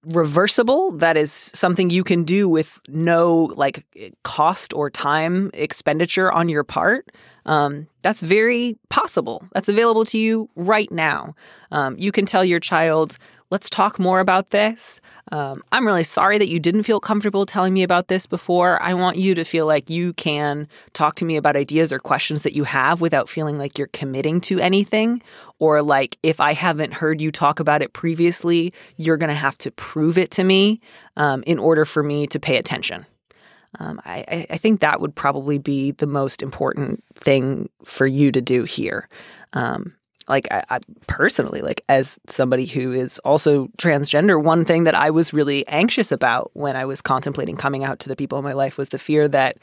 reversible, 0.05 0.93
that 0.93 1.17
is 1.17 1.31
something 1.55 1.91
you 1.91 2.05
can 2.05 2.25
do 2.25 2.49
with 2.49 2.81
no 2.89 3.53
like 3.55 3.85
cost 4.23 4.73
or 4.73 4.89
time 4.91 5.51
expenditure 5.53 6.33
on 6.33 6.49
your 6.49 6.65
part, 6.65 7.11
um, 7.47 7.87
that's 8.03 8.23
very 8.23 8.79
possible. 8.89 9.45
That's 9.53 9.69
available 9.69 10.05
to 10.07 10.19
you 10.19 10.49
right 10.57 10.91
now. 10.91 11.35
Um, 11.71 11.97
you 11.99 12.13
can 12.13 12.27
tell 12.27 12.45
your 12.45 12.61
child, 12.61 13.19
let's 13.51 13.69
talk 13.69 13.99
more 13.99 14.21
about 14.21 14.51
this. 14.51 15.01
Um, 15.33 15.63
I'm 15.73 15.87
really 15.87 16.05
sorry 16.05 16.39
that 16.39 16.49
you 16.49 16.59
didn't 16.59 16.85
feel 16.85 17.01
comfortable 17.01 17.47
telling 17.47 17.75
me 17.75 17.83
about 17.83 18.09
this 18.09 18.27
before. 18.27 18.81
I 18.83 18.95
want 18.95 19.17
you 19.17 19.35
to 19.35 19.45
feel 19.45 19.67
like 19.67 19.91
you 19.91 20.13
can 20.15 20.69
talk 20.93 21.17
to 21.17 21.25
me 21.25 21.37
about 21.37 21.57
ideas 21.57 21.93
or 21.93 21.99
questions 21.99 22.43
that 22.45 22.55
you 22.55 22.65
have 22.65 23.01
without 23.01 23.29
feeling 23.29 23.59
like 23.59 23.77
you're 23.77 23.89
committing 23.89 24.41
to 24.43 24.59
anything. 24.61 25.23
Or 25.59 25.83
like, 25.83 26.17
if 26.23 26.41
I 26.41 26.53
haven't 26.53 26.95
heard 26.95 27.21
you 27.21 27.31
talk 27.31 27.61
about 27.61 27.83
it 27.83 27.93
previously, 27.93 28.73
you're 28.97 29.17
going 29.17 29.29
to 29.29 29.35
have 29.35 29.59
to 29.59 29.71
prove 29.73 30.17
it 30.17 30.31
to 30.33 30.45
me 30.45 30.81
um, 31.17 31.43
in 31.47 31.59
order 31.59 31.85
for 31.85 32.03
me 32.03 32.27
to 32.29 32.41
pay 32.41 32.57
attention. 32.57 33.05
Um, 33.79 34.01
I, 34.05 34.47
I, 34.51 34.57
think 34.57 34.81
that 34.81 35.01
would 35.01 35.15
probably 35.15 35.59
be 35.59 35.93
the 35.93 36.07
most 36.09 36.43
important 36.43 37.05
thing 37.15 37.69
for 37.85 38.05
you 38.05 38.33
to 38.33 38.41
do 38.41 38.65
here. 38.65 39.09
Um, 39.53 39.95
like 40.29 40.47
I, 40.51 40.63
I, 40.69 40.79
personally 41.07 41.61
like 41.61 41.83
as 41.89 42.19
somebody 42.27 42.67
who 42.67 42.93
is 42.93 43.19
also 43.21 43.67
transgender 43.79 44.43
one 44.43 44.65
thing 44.65 44.85
that 44.85 44.95
i 44.95 45.11
was 45.11 45.33
really 45.33 45.67
anxious 45.69 46.13
about 46.13 46.51
when 46.55 46.77
i 46.77 46.85
was 46.85 47.01
contemplating 47.01 47.57
coming 47.57 47.85
out 47.85 47.99
to 48.01 48.09
the 48.09 48.17
people 48.17 48.39
in 48.39 48.45
my 48.45 48.53
life 48.53 48.79
was 48.79 48.91
the 48.91 48.99
fear 48.99 49.29
that 49.29 49.59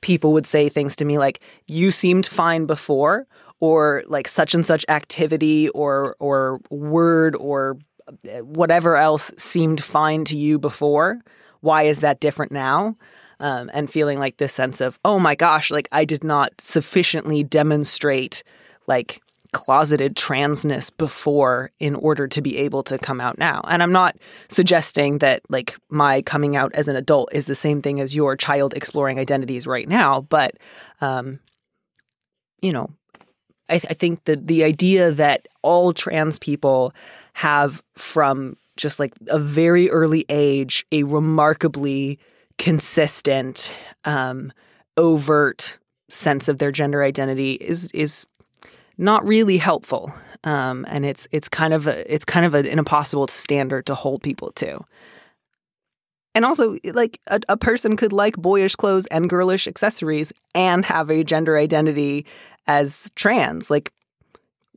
people 0.00 0.32
would 0.32 0.46
say 0.46 0.68
things 0.68 0.94
to 0.96 1.04
me 1.04 1.18
like 1.18 1.40
you 1.66 1.90
seemed 1.90 2.26
fine 2.26 2.66
before 2.66 3.26
or 3.62 4.02
like 4.08 4.26
such 4.26 4.54
and 4.54 4.66
such 4.66 4.84
activity 4.88 5.68
or 5.68 6.16
or 6.18 6.60
word 6.68 7.36
or 7.36 7.78
uh, 8.08 8.38
whatever 8.40 8.96
else 8.96 9.30
seemed 9.38 9.82
fine 9.82 10.24
to 10.24 10.36
you 10.36 10.58
before. 10.58 11.20
Why 11.60 11.84
is 11.84 12.00
that 12.00 12.18
different 12.18 12.50
now? 12.50 12.96
Um, 13.38 13.70
and 13.72 13.88
feeling 13.88 14.18
like 14.18 14.36
this 14.36 14.52
sense 14.52 14.80
of 14.80 15.00
oh 15.04 15.18
my 15.18 15.34
gosh 15.34 15.72
like 15.72 15.88
i 15.90 16.04
did 16.04 16.22
not 16.22 16.52
sufficiently 16.60 17.42
demonstrate 17.42 18.44
like 18.86 19.20
closeted 19.52 20.16
transness 20.16 20.90
before 20.96 21.70
in 21.78 21.94
order 21.94 22.26
to 22.26 22.40
be 22.40 22.56
able 22.58 22.82
to 22.82 22.98
come 22.98 23.20
out 23.20 23.38
now. 23.38 23.60
And 23.68 23.82
I'm 23.82 23.92
not 23.92 24.16
suggesting 24.48 25.18
that 25.18 25.42
like 25.48 25.76
my 25.90 26.22
coming 26.22 26.56
out 26.56 26.74
as 26.74 26.88
an 26.88 26.96
adult 26.96 27.30
is 27.32 27.46
the 27.46 27.54
same 27.54 27.82
thing 27.82 28.00
as 28.00 28.14
your 28.14 28.36
child 28.36 28.74
exploring 28.74 29.18
identities 29.18 29.66
right 29.66 29.88
now, 29.88 30.22
but 30.22 30.56
um, 31.00 31.38
you 32.60 32.72
know, 32.72 32.90
I, 33.68 33.78
th- 33.78 33.90
I 33.90 33.94
think 33.94 34.24
that 34.24 34.46
the 34.46 34.64
idea 34.64 35.12
that 35.12 35.48
all 35.62 35.92
trans 35.92 36.38
people 36.38 36.92
have 37.34 37.82
from 37.96 38.56
just 38.76 38.98
like 38.98 39.12
a 39.28 39.38
very 39.38 39.90
early 39.90 40.24
age 40.28 40.86
a 40.92 41.02
remarkably 41.02 42.18
consistent, 42.58 43.74
um, 44.04 44.52
overt 44.96 45.78
sense 46.08 46.48
of 46.48 46.58
their 46.58 46.70
gender 46.70 47.02
identity 47.02 47.52
is 47.54 47.90
is 47.92 48.26
not 49.02 49.26
really 49.26 49.58
helpful. 49.58 50.14
Um, 50.44 50.84
and 50.88 51.04
it's 51.04 51.28
it's 51.30 51.48
kind 51.48 51.74
of 51.74 51.86
a, 51.86 52.12
it's 52.12 52.24
kind 52.24 52.46
of 52.46 52.54
an 52.54 52.66
impossible 52.66 53.26
standard 53.28 53.86
to 53.86 53.94
hold 53.94 54.22
people 54.22 54.50
to. 54.52 54.84
And 56.34 56.44
also, 56.44 56.78
like 56.94 57.20
a, 57.26 57.40
a 57.48 57.56
person 57.56 57.96
could 57.96 58.12
like 58.12 58.36
boyish 58.36 58.74
clothes 58.74 59.06
and 59.06 59.28
girlish 59.28 59.68
accessories 59.68 60.32
and 60.54 60.84
have 60.84 61.10
a 61.10 61.22
gender 61.22 61.58
identity 61.58 62.26
as 62.66 63.10
trans. 63.14 63.70
Like, 63.70 63.92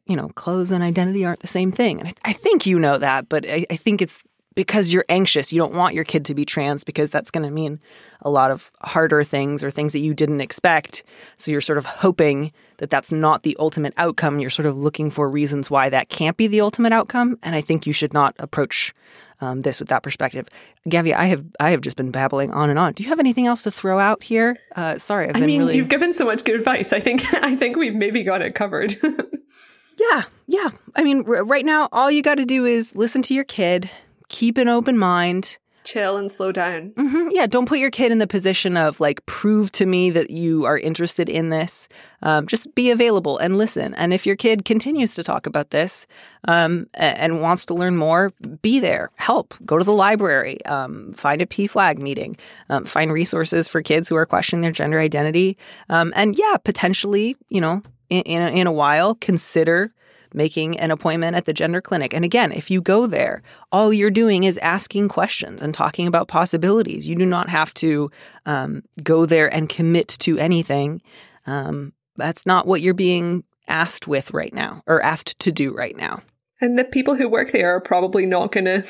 you 0.05 0.15
know, 0.15 0.29
clothes 0.29 0.71
and 0.71 0.83
identity 0.83 1.23
aren't 1.23 1.39
the 1.39 1.47
same 1.47 1.71
thing. 1.71 1.99
And 1.99 2.09
I, 2.09 2.13
I 2.25 2.33
think 2.33 2.65
you 2.65 2.77
know 2.77 2.97
that, 2.97 3.29
but 3.29 3.45
I, 3.49 3.65
I 3.71 3.77
think 3.77 4.01
it's 4.01 4.21
because 4.55 4.93
you're 4.93 5.05
anxious. 5.09 5.53
You 5.53 5.59
don't 5.59 5.73
want 5.73 5.93
your 5.93 6.05
kid 6.05 6.25
to 6.25 6.33
be 6.33 6.45
trans 6.45 6.83
because 6.83 7.09
that's 7.09 7.29
going 7.29 7.45
to 7.45 7.51
mean 7.51 7.79
a 8.21 8.29
lot 8.29 8.51
of 8.51 8.71
harder 8.81 9.23
things 9.23 9.63
or 9.63 9.69
things 9.69 9.93
that 9.93 9.99
you 9.99 10.13
didn't 10.13 10.41
expect. 10.41 11.03
So 11.37 11.51
you're 11.51 11.61
sort 11.61 11.77
of 11.77 11.85
hoping 11.85 12.53
that 12.77 12.89
that's 12.89 13.11
not 13.11 13.43
the 13.43 13.55
ultimate 13.59 13.93
outcome. 13.97 14.39
You're 14.39 14.49
sort 14.49 14.65
of 14.65 14.77
looking 14.77 15.11
for 15.11 15.29
reasons 15.29 15.69
why 15.69 15.89
that 15.89 16.09
can't 16.09 16.37
be 16.37 16.47
the 16.47 16.61
ultimate 16.61 16.93
outcome. 16.93 17.37
And 17.43 17.53
I 17.53 17.61
think 17.61 17.85
you 17.85 17.93
should 17.93 18.13
not 18.13 18.33
approach 18.39 18.93
um, 19.41 19.61
this 19.61 19.79
with 19.79 19.89
that 19.89 20.01
perspective. 20.01 20.47
Gabby, 20.87 21.13
I 21.13 21.25
have 21.25 21.45
I 21.59 21.71
have 21.71 21.81
just 21.81 21.97
been 21.97 22.11
babbling 22.11 22.51
on 22.51 22.69
and 22.69 22.79
on. 22.79 22.93
Do 22.93 23.03
you 23.03 23.09
have 23.09 23.19
anything 23.19 23.47
else 23.47 23.63
to 23.63 23.71
throw 23.71 23.99
out 23.99 24.23
here? 24.23 24.57
Uh, 24.75 24.97
sorry, 24.97 25.29
I've 25.29 25.35
I 25.35 25.41
mean, 25.41 25.59
really... 25.59 25.75
you've 25.75 25.89
given 25.89 26.13
so 26.13 26.25
much 26.25 26.45
good 26.45 26.55
advice. 26.55 26.93
I 26.93 27.01
think 27.01 27.33
I 27.43 27.55
think 27.55 27.75
we've 27.75 27.95
maybe 27.95 28.23
got 28.23 28.41
it 28.41 28.55
covered. 28.55 28.95
yeah, 29.97 30.23
yeah. 30.47 30.69
I 30.95 31.03
mean, 31.03 31.25
r- 31.27 31.43
right 31.43 31.65
now, 31.65 31.89
all 31.91 32.09
you 32.09 32.21
got 32.21 32.35
to 32.35 32.45
do 32.45 32.65
is 32.65 32.95
listen 32.95 33.21
to 33.23 33.33
your 33.33 33.43
kid 33.43 33.89
keep 34.27 34.57
an 34.57 34.67
open 34.67 34.97
mind. 34.97 35.57
Chill 35.83 36.17
and 36.17 36.31
slow 36.31 36.51
down. 36.51 36.93
Mm-hmm. 36.97 37.29
Yeah, 37.31 37.45
don't 37.45 37.67
put 37.67 37.77
your 37.77 37.91
kid 37.91 38.11
in 38.11 38.17
the 38.17 38.25
position 38.25 38.75
of 38.75 38.99
like, 38.99 39.23
prove 39.27 39.71
to 39.73 39.85
me 39.85 40.09
that 40.09 40.31
you 40.31 40.65
are 40.65 40.79
interested 40.79 41.29
in 41.29 41.51
this. 41.51 41.87
Um, 42.23 42.47
just 42.47 42.73
be 42.73 42.89
available 42.89 43.37
and 43.37 43.59
listen. 43.59 43.93
And 43.93 44.11
if 44.11 44.25
your 44.25 44.35
kid 44.35 44.65
continues 44.65 45.13
to 45.13 45.23
talk 45.23 45.45
about 45.45 45.69
this 45.69 46.07
um, 46.47 46.87
and 46.95 47.39
wants 47.39 47.67
to 47.67 47.75
learn 47.75 47.97
more, 47.97 48.33
be 48.63 48.79
there. 48.79 49.11
Help. 49.17 49.53
Go 49.63 49.77
to 49.77 49.83
the 49.83 49.93
library. 49.93 50.65
Um, 50.65 51.13
find 51.13 51.39
a 51.39 51.45
PFLAG 51.45 51.99
meeting. 51.99 52.35
Um, 52.69 52.85
find 52.85 53.13
resources 53.13 53.67
for 53.67 53.83
kids 53.83 54.09
who 54.09 54.15
are 54.15 54.25
questioning 54.25 54.63
their 54.63 54.71
gender 54.71 54.99
identity. 54.99 55.55
Um, 55.89 56.13
and 56.15 56.35
yeah, 56.35 56.57
potentially, 56.63 57.37
you 57.49 57.61
know, 57.61 57.83
in, 58.09 58.21
in 58.23 58.41
a, 58.41 58.47
in 58.61 58.65
a 58.65 58.71
while, 58.71 59.13
consider 59.13 59.93
making 60.35 60.77
an 60.79 60.91
appointment 60.91 61.35
at 61.35 61.45
the 61.45 61.53
gender 61.53 61.81
clinic. 61.81 62.13
And 62.13 62.25
again, 62.25 62.51
if 62.51 62.69
you 62.69 62.81
go 62.81 63.07
there, 63.07 63.41
all 63.71 63.93
you're 63.93 64.11
doing 64.11 64.43
is 64.43 64.57
asking 64.59 65.09
questions 65.09 65.61
and 65.61 65.73
talking 65.73 66.07
about 66.07 66.27
possibilities. 66.27 67.07
You 67.07 67.15
do 67.15 67.25
not 67.25 67.49
have 67.49 67.73
to 67.75 68.11
um, 68.45 68.83
go 69.03 69.25
there 69.25 69.51
and 69.53 69.69
commit 69.69 70.09
to 70.19 70.37
anything. 70.37 71.01
Um, 71.47 71.93
that's 72.17 72.45
not 72.45 72.67
what 72.67 72.81
you're 72.81 72.93
being 72.93 73.43
asked 73.67 74.07
with 74.07 74.31
right 74.31 74.53
now 74.53 74.83
or 74.85 75.01
asked 75.01 75.39
to 75.39 75.51
do 75.51 75.73
right 75.73 75.95
now. 75.95 76.21
And 76.61 76.79
the 76.79 76.83
people 76.83 77.15
who 77.15 77.27
work 77.27 77.51
there 77.51 77.75
are 77.75 77.81
probably 77.81 78.25
not 78.25 78.53
to, 78.53 78.83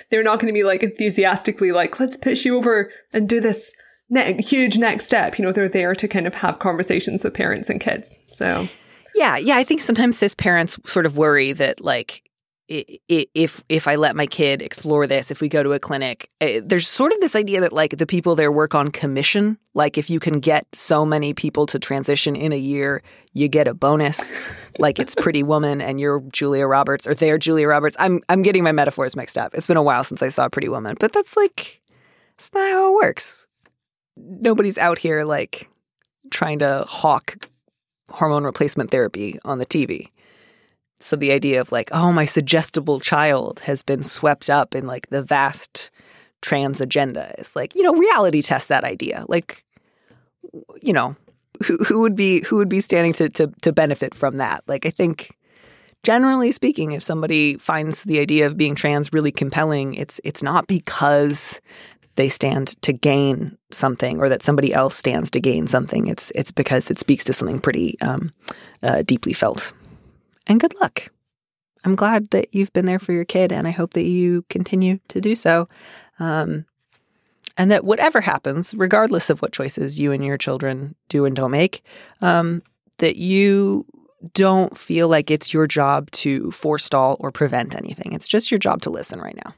they're 0.10 0.22
not 0.22 0.40
to 0.40 0.52
be 0.52 0.64
like 0.64 0.82
enthusiastically 0.82 1.72
like, 1.72 1.98
let's 1.98 2.16
push 2.16 2.44
you 2.44 2.56
over 2.56 2.90
and 3.12 3.28
do 3.28 3.40
this 3.40 3.72
ne- 4.10 4.40
huge 4.42 4.76
next 4.76 5.06
step. 5.06 5.38
You 5.38 5.44
know, 5.44 5.52
they're 5.52 5.68
there 5.68 5.94
to 5.94 6.08
kind 6.08 6.26
of 6.26 6.34
have 6.34 6.58
conversations 6.58 7.24
with 7.24 7.34
parents 7.34 7.70
and 7.70 7.80
kids. 7.80 8.18
So 8.28 8.68
yeah, 9.16 9.36
yeah. 9.36 9.56
I 9.56 9.64
think 9.64 9.80
sometimes 9.80 10.18
cis 10.18 10.34
parents 10.34 10.78
sort 10.84 11.06
of 11.06 11.16
worry 11.16 11.52
that 11.52 11.80
like 11.80 12.22
if 12.68 13.62
if 13.68 13.86
I 13.86 13.94
let 13.94 14.16
my 14.16 14.26
kid 14.26 14.60
explore 14.60 15.06
this, 15.06 15.30
if 15.30 15.40
we 15.40 15.48
go 15.48 15.62
to 15.62 15.72
a 15.72 15.78
clinic, 15.78 16.30
eh, 16.40 16.60
there's 16.64 16.88
sort 16.88 17.12
of 17.12 17.20
this 17.20 17.36
idea 17.36 17.60
that 17.60 17.72
like 17.72 17.96
the 17.96 18.06
people 18.06 18.34
there 18.34 18.50
work 18.50 18.74
on 18.74 18.90
commission. 18.90 19.56
Like 19.74 19.96
if 19.96 20.10
you 20.10 20.18
can 20.18 20.40
get 20.40 20.66
so 20.72 21.06
many 21.06 21.32
people 21.32 21.66
to 21.66 21.78
transition 21.78 22.34
in 22.34 22.52
a 22.52 22.58
year, 22.58 23.02
you 23.34 23.46
get 23.46 23.68
a 23.68 23.74
bonus. 23.74 24.32
like 24.78 24.98
it's 24.98 25.14
Pretty 25.14 25.44
Woman 25.44 25.80
and 25.80 26.00
you're 26.00 26.20
Julia 26.32 26.66
Roberts 26.66 27.06
or 27.06 27.14
they're 27.14 27.38
Julia 27.38 27.68
Roberts. 27.68 27.96
I'm 28.00 28.20
I'm 28.28 28.42
getting 28.42 28.64
my 28.64 28.72
metaphors 28.72 29.14
mixed 29.14 29.38
up. 29.38 29.54
It's 29.54 29.68
been 29.68 29.76
a 29.76 29.82
while 29.82 30.02
since 30.02 30.22
I 30.22 30.28
saw 30.28 30.48
Pretty 30.48 30.68
Woman, 30.68 30.96
but 30.98 31.12
that's 31.12 31.36
like 31.36 31.80
it's 32.34 32.52
not 32.52 32.68
how 32.70 32.92
it 32.92 32.94
works. 32.96 33.46
Nobody's 34.16 34.78
out 34.78 34.98
here 34.98 35.24
like 35.24 35.70
trying 36.30 36.58
to 36.58 36.84
hawk 36.88 37.48
hormone 38.10 38.44
replacement 38.44 38.90
therapy 38.90 39.38
on 39.44 39.58
the 39.58 39.66
TV. 39.66 40.08
So 41.00 41.16
the 41.16 41.32
idea 41.32 41.60
of 41.60 41.72
like, 41.72 41.90
oh, 41.92 42.12
my 42.12 42.24
suggestible 42.24 43.00
child 43.00 43.60
has 43.60 43.82
been 43.82 44.02
swept 44.02 44.48
up 44.48 44.74
in 44.74 44.86
like 44.86 45.08
the 45.08 45.22
vast 45.22 45.90
trans 46.42 46.80
agenda 46.80 47.34
is 47.38 47.54
like, 47.54 47.74
you 47.74 47.82
know, 47.82 47.94
reality 47.94 48.42
test 48.42 48.68
that 48.68 48.84
idea. 48.84 49.24
Like, 49.28 49.64
you 50.80 50.92
know, 50.92 51.16
who, 51.64 51.76
who 51.78 52.00
would 52.00 52.16
be 52.16 52.42
who 52.42 52.56
would 52.56 52.68
be 52.68 52.80
standing 52.80 53.12
to, 53.14 53.28
to 53.30 53.48
to 53.62 53.72
benefit 53.72 54.14
from 54.14 54.38
that? 54.38 54.62
Like, 54.66 54.86
I 54.86 54.90
think 54.90 55.36
generally 56.02 56.52
speaking, 56.52 56.92
if 56.92 57.02
somebody 57.02 57.56
finds 57.56 58.04
the 58.04 58.20
idea 58.20 58.46
of 58.46 58.56
being 58.56 58.74
trans 58.74 59.12
really 59.12 59.32
compelling, 59.32 59.94
it's 59.94 60.20
it's 60.24 60.42
not 60.42 60.66
because 60.66 61.60
they 62.16 62.28
stand 62.28 62.80
to 62.82 62.92
gain 62.92 63.56
something 63.70 64.20
or 64.20 64.28
that 64.28 64.42
somebody 64.42 64.74
else 64.74 64.96
stands 64.96 65.30
to 65.30 65.40
gain 65.40 65.66
something. 65.66 66.06
It's 66.06 66.32
it's 66.34 66.50
because 66.50 66.90
it 66.90 66.98
speaks 66.98 67.24
to 67.24 67.32
something 67.32 67.60
pretty 67.60 67.98
um, 68.00 68.32
uh, 68.82 69.02
deeply 69.02 69.32
felt. 69.32 69.72
And 70.46 70.60
good 70.60 70.74
luck. 70.80 71.10
I'm 71.84 71.94
glad 71.94 72.30
that 72.30 72.48
you've 72.52 72.72
been 72.72 72.86
there 72.86 72.98
for 72.98 73.12
your 73.12 73.24
kid, 73.24 73.52
and 73.52 73.66
I 73.66 73.70
hope 73.70 73.94
that 73.94 74.06
you 74.06 74.44
continue 74.48 74.98
to 75.08 75.20
do 75.20 75.36
so. 75.36 75.68
Um, 76.18 76.66
and 77.56 77.70
that 77.70 77.84
whatever 77.84 78.20
happens, 78.20 78.74
regardless 78.74 79.30
of 79.30 79.40
what 79.40 79.52
choices 79.52 79.98
you 79.98 80.12
and 80.12 80.24
your 80.24 80.36
children 80.36 80.94
do 81.08 81.24
and 81.24 81.34
don't 81.34 81.52
make, 81.52 81.82
um, 82.20 82.62
that 82.98 83.16
you 83.16 83.86
don't 84.34 84.76
feel 84.76 85.08
like 85.08 85.30
it's 85.30 85.54
your 85.54 85.66
job 85.66 86.10
to 86.10 86.50
forestall 86.50 87.16
or 87.20 87.30
prevent 87.30 87.74
anything. 87.74 88.12
It's 88.12 88.28
just 88.28 88.50
your 88.50 88.58
job 88.58 88.82
to 88.82 88.90
listen 88.90 89.20
right 89.20 89.36
now. 89.44 89.54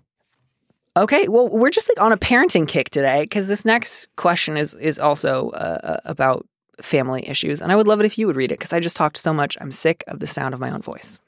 Okay, 0.99 1.29
well, 1.29 1.49
we're 1.49 1.71
just 1.71 1.89
like 1.89 2.01
on 2.01 2.11
a 2.11 2.17
parenting 2.17 2.67
kick 2.67 2.91
today 2.91 3.23
because 3.23 3.47
this 3.47 3.65
next 3.65 4.09
question 4.17 4.57
is 4.57 4.75
is 4.75 4.99
also 4.99 5.51
uh, 5.51 5.79
uh, 5.85 5.97
about 6.05 6.45
family 6.83 7.29
issues, 7.29 7.63
and 7.63 7.71
I 7.71 7.77
would 7.77 7.87
love 7.87 8.01
it 8.01 8.07
if 8.07 8.19
you 8.19 8.27
would 8.27 8.35
read 8.35 8.51
it 8.51 8.59
because 8.59 8.73
I 8.73 8.81
just 8.81 8.97
talked 8.97 9.17
so 9.17 9.33
much. 9.33 9.57
I'm 9.61 9.71
sick 9.71 10.03
of 10.09 10.19
the 10.19 10.27
sound 10.27 10.55
of 10.55 10.61
my 10.61 10.71
own 10.71 10.83
voice. 10.83 11.21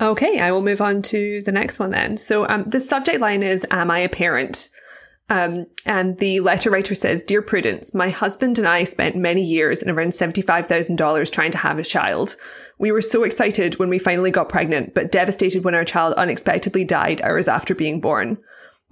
Okay, 0.00 0.40
I 0.40 0.50
will 0.50 0.60
move 0.60 0.80
on 0.80 1.02
to 1.02 1.40
the 1.42 1.52
next 1.52 1.78
one 1.78 1.92
then. 1.92 2.16
So 2.16 2.48
um, 2.48 2.64
the 2.64 2.80
subject 2.80 3.20
line 3.20 3.44
is 3.44 3.64
Am 3.70 3.92
I 3.92 4.00
a 4.00 4.08
parent? 4.08 4.68
Um, 5.30 5.66
and 5.86 6.18
the 6.18 6.40
letter 6.40 6.68
writer 6.68 6.96
says, 6.96 7.22
Dear 7.22 7.42
Prudence, 7.42 7.94
my 7.94 8.10
husband 8.10 8.58
and 8.58 8.66
I 8.66 8.82
spent 8.82 9.14
many 9.14 9.42
years 9.42 9.80
and 9.80 9.90
around 9.90 10.08
$75,000 10.08 11.32
trying 11.32 11.52
to 11.52 11.58
have 11.58 11.78
a 11.78 11.84
child. 11.84 12.34
We 12.78 12.90
were 12.90 13.00
so 13.00 13.22
excited 13.22 13.78
when 13.78 13.88
we 13.88 14.00
finally 14.00 14.32
got 14.32 14.48
pregnant, 14.48 14.94
but 14.94 15.12
devastated 15.12 15.62
when 15.62 15.76
our 15.76 15.84
child 15.84 16.14
unexpectedly 16.14 16.84
died 16.84 17.22
hours 17.22 17.46
after 17.46 17.72
being 17.72 18.00
born. 18.00 18.38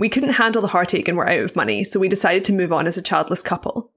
We 0.01 0.09
couldn't 0.09 0.31
handle 0.31 0.63
the 0.63 0.69
heartache 0.69 1.09
and 1.09 1.19
were 1.19 1.29
out 1.29 1.41
of 1.41 1.55
money, 1.55 1.85
so 1.85 2.01
we 2.01 2.09
decided 2.09 2.43
to 2.45 2.55
move 2.55 2.73
on 2.73 2.87
as 2.87 2.97
a 2.97 3.03
childless 3.03 3.43
couple. 3.43 3.93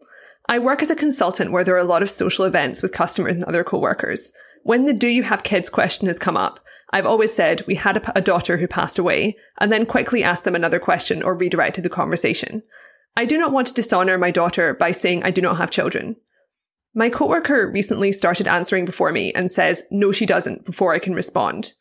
I 0.49 0.59
work 0.59 0.81
as 0.81 0.89
a 0.89 0.97
consultant 0.97 1.53
where 1.53 1.63
there 1.63 1.75
are 1.75 1.77
a 1.77 1.85
lot 1.85 2.01
of 2.01 2.09
social 2.09 2.43
events 2.43 2.81
with 2.81 2.91
customers 2.91 3.35
and 3.35 3.45
other 3.45 3.63
co-workers. 3.63 4.33
When 4.63 4.83
the 4.83 4.91
do 4.93 5.07
you 5.07 5.23
have 5.23 5.43
kids 5.43 5.69
question 5.69 6.07
has 6.07 6.19
come 6.19 6.35
up, 6.35 6.59
I've 6.91 7.05
always 7.05 7.33
said 7.33 7.65
we 7.65 7.75
had 7.75 8.05
a, 8.15 8.19
daughter 8.21 8.57
who 8.57 8.67
passed 8.67 8.99
away, 8.99 9.37
and 9.61 9.71
then 9.71 9.85
quickly 9.85 10.25
asked 10.25 10.43
them 10.43 10.55
another 10.55 10.77
question 10.77 11.23
or 11.23 11.35
redirected 11.35 11.85
the 11.85 11.89
conversation. 11.89 12.63
I 13.15 13.23
do 13.23 13.37
not 13.37 13.53
want 13.53 13.67
to 13.67 13.73
dishonor 13.73 14.17
my 14.17 14.29
daughter 14.29 14.73
by 14.73 14.91
saying 14.91 15.23
I 15.23 15.31
do 15.31 15.41
not 15.41 15.55
have 15.55 15.71
children. 15.71 16.17
My 16.93 17.07
coworker 17.07 17.71
recently 17.71 18.11
started 18.11 18.49
answering 18.49 18.83
before 18.83 19.13
me 19.13 19.31
and 19.35 19.49
says, 19.49 19.83
no, 19.89 20.11
she 20.11 20.25
doesn't, 20.25 20.65
before 20.65 20.93
I 20.93 20.99
can 20.99 21.13
respond. 21.15 21.75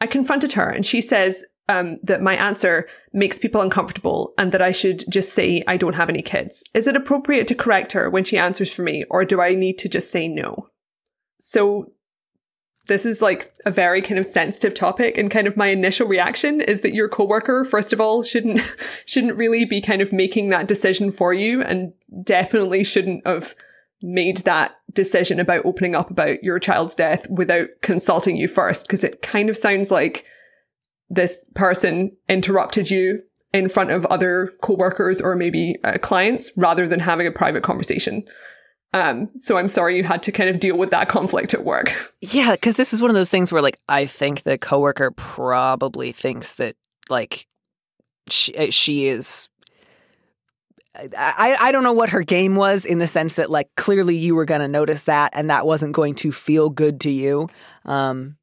I 0.00 0.06
confronted 0.06 0.52
her 0.52 0.68
and 0.68 0.86
she 0.86 1.00
says 1.00 1.44
um, 1.68 1.98
that 2.02 2.22
my 2.22 2.34
answer 2.36 2.86
makes 3.12 3.38
people 3.38 3.60
uncomfortable 3.60 4.34
and 4.36 4.52
that 4.52 4.62
I 4.62 4.72
should 4.72 5.04
just 5.10 5.32
say 5.32 5.62
I 5.66 5.76
don't 5.76 5.94
have 5.94 6.08
any 6.10 6.22
kids. 6.22 6.62
Is 6.74 6.86
it 6.86 6.96
appropriate 6.96 7.48
to 7.48 7.54
correct 7.54 7.92
her 7.92 8.10
when 8.10 8.24
she 8.24 8.36
answers 8.36 8.72
for 8.72 8.82
me, 8.82 9.04
or 9.10 9.24
do 9.24 9.40
I 9.40 9.54
need 9.54 9.78
to 9.78 9.88
just 9.88 10.10
say 10.10 10.28
no? 10.28 10.68
So 11.40 11.92
this 12.86 13.06
is 13.06 13.22
like 13.22 13.52
a 13.64 13.70
very 13.70 14.02
kind 14.02 14.18
of 14.18 14.26
sensitive 14.26 14.74
topic 14.74 15.16
and 15.16 15.30
kind 15.30 15.46
of 15.46 15.56
my 15.56 15.68
initial 15.68 16.06
reaction 16.06 16.60
is 16.60 16.82
that 16.82 16.94
your 16.94 17.08
coworker 17.08 17.64
first 17.64 17.92
of 17.92 18.00
all 18.00 18.22
shouldn't 18.22 18.60
shouldn't 19.06 19.36
really 19.36 19.64
be 19.64 19.80
kind 19.80 20.02
of 20.02 20.12
making 20.12 20.50
that 20.50 20.68
decision 20.68 21.10
for 21.10 21.32
you 21.32 21.62
and 21.62 21.92
definitely 22.22 22.84
shouldn't 22.84 23.26
have 23.26 23.54
made 24.02 24.38
that 24.38 24.76
decision 24.92 25.40
about 25.40 25.64
opening 25.64 25.94
up 25.94 26.10
about 26.10 26.42
your 26.44 26.58
child's 26.58 26.94
death 26.94 27.28
without 27.30 27.68
consulting 27.80 28.36
you 28.36 28.46
first 28.46 28.86
because 28.86 29.02
it 29.02 29.22
kind 29.22 29.48
of 29.48 29.56
sounds 29.56 29.90
like 29.90 30.26
this 31.10 31.38
person 31.54 32.10
interrupted 32.28 32.90
you 32.90 33.22
in 33.52 33.68
front 33.68 33.90
of 33.90 34.04
other 34.06 34.50
coworkers 34.62 35.20
or 35.20 35.36
maybe 35.36 35.76
uh, 35.84 35.98
clients 35.98 36.50
rather 36.56 36.88
than 36.88 37.00
having 37.00 37.26
a 37.26 37.32
private 37.32 37.62
conversation 37.62 38.24
um, 38.94 39.28
so 39.36 39.58
I'm 39.58 39.66
sorry 39.66 39.96
you 39.96 40.04
had 40.04 40.22
to 40.22 40.30
kind 40.30 40.48
of 40.48 40.60
deal 40.60 40.78
with 40.78 40.90
that 40.90 41.08
conflict 41.08 41.52
at 41.52 41.64
work. 41.64 41.92
Yeah, 42.26 42.52
because 42.52 42.76
this 42.76 42.94
is 42.94 43.02
one 43.02 43.10
of 43.10 43.14
those 43.14 43.28
things 43.28 43.52
where, 43.52 43.60
like, 43.60 43.78
I 43.86 44.06
think 44.06 44.44
the 44.44 44.56
coworker 44.56 45.10
probably 45.10 46.10
thinks 46.10 46.54
that, 46.54 46.74
like, 47.10 47.46
she 48.30 48.56
uh, 48.56 48.70
she 48.70 49.08
is. 49.08 49.48
I, 50.96 51.56
I 51.60 51.72
don't 51.72 51.82
know 51.82 51.92
what 51.92 52.10
her 52.10 52.22
game 52.22 52.54
was 52.54 52.84
in 52.84 53.00
the 53.00 53.08
sense 53.08 53.34
that 53.34 53.50
like 53.50 53.68
clearly 53.76 54.14
you 54.14 54.36
were 54.36 54.44
going 54.44 54.60
to 54.60 54.68
notice 54.68 55.02
that 55.02 55.32
and 55.34 55.50
that 55.50 55.66
wasn't 55.66 55.92
going 55.92 56.14
to 56.16 56.30
feel 56.30 56.70
good 56.70 57.00
to 57.00 57.10
you. 57.10 57.48
Um, 57.84 58.36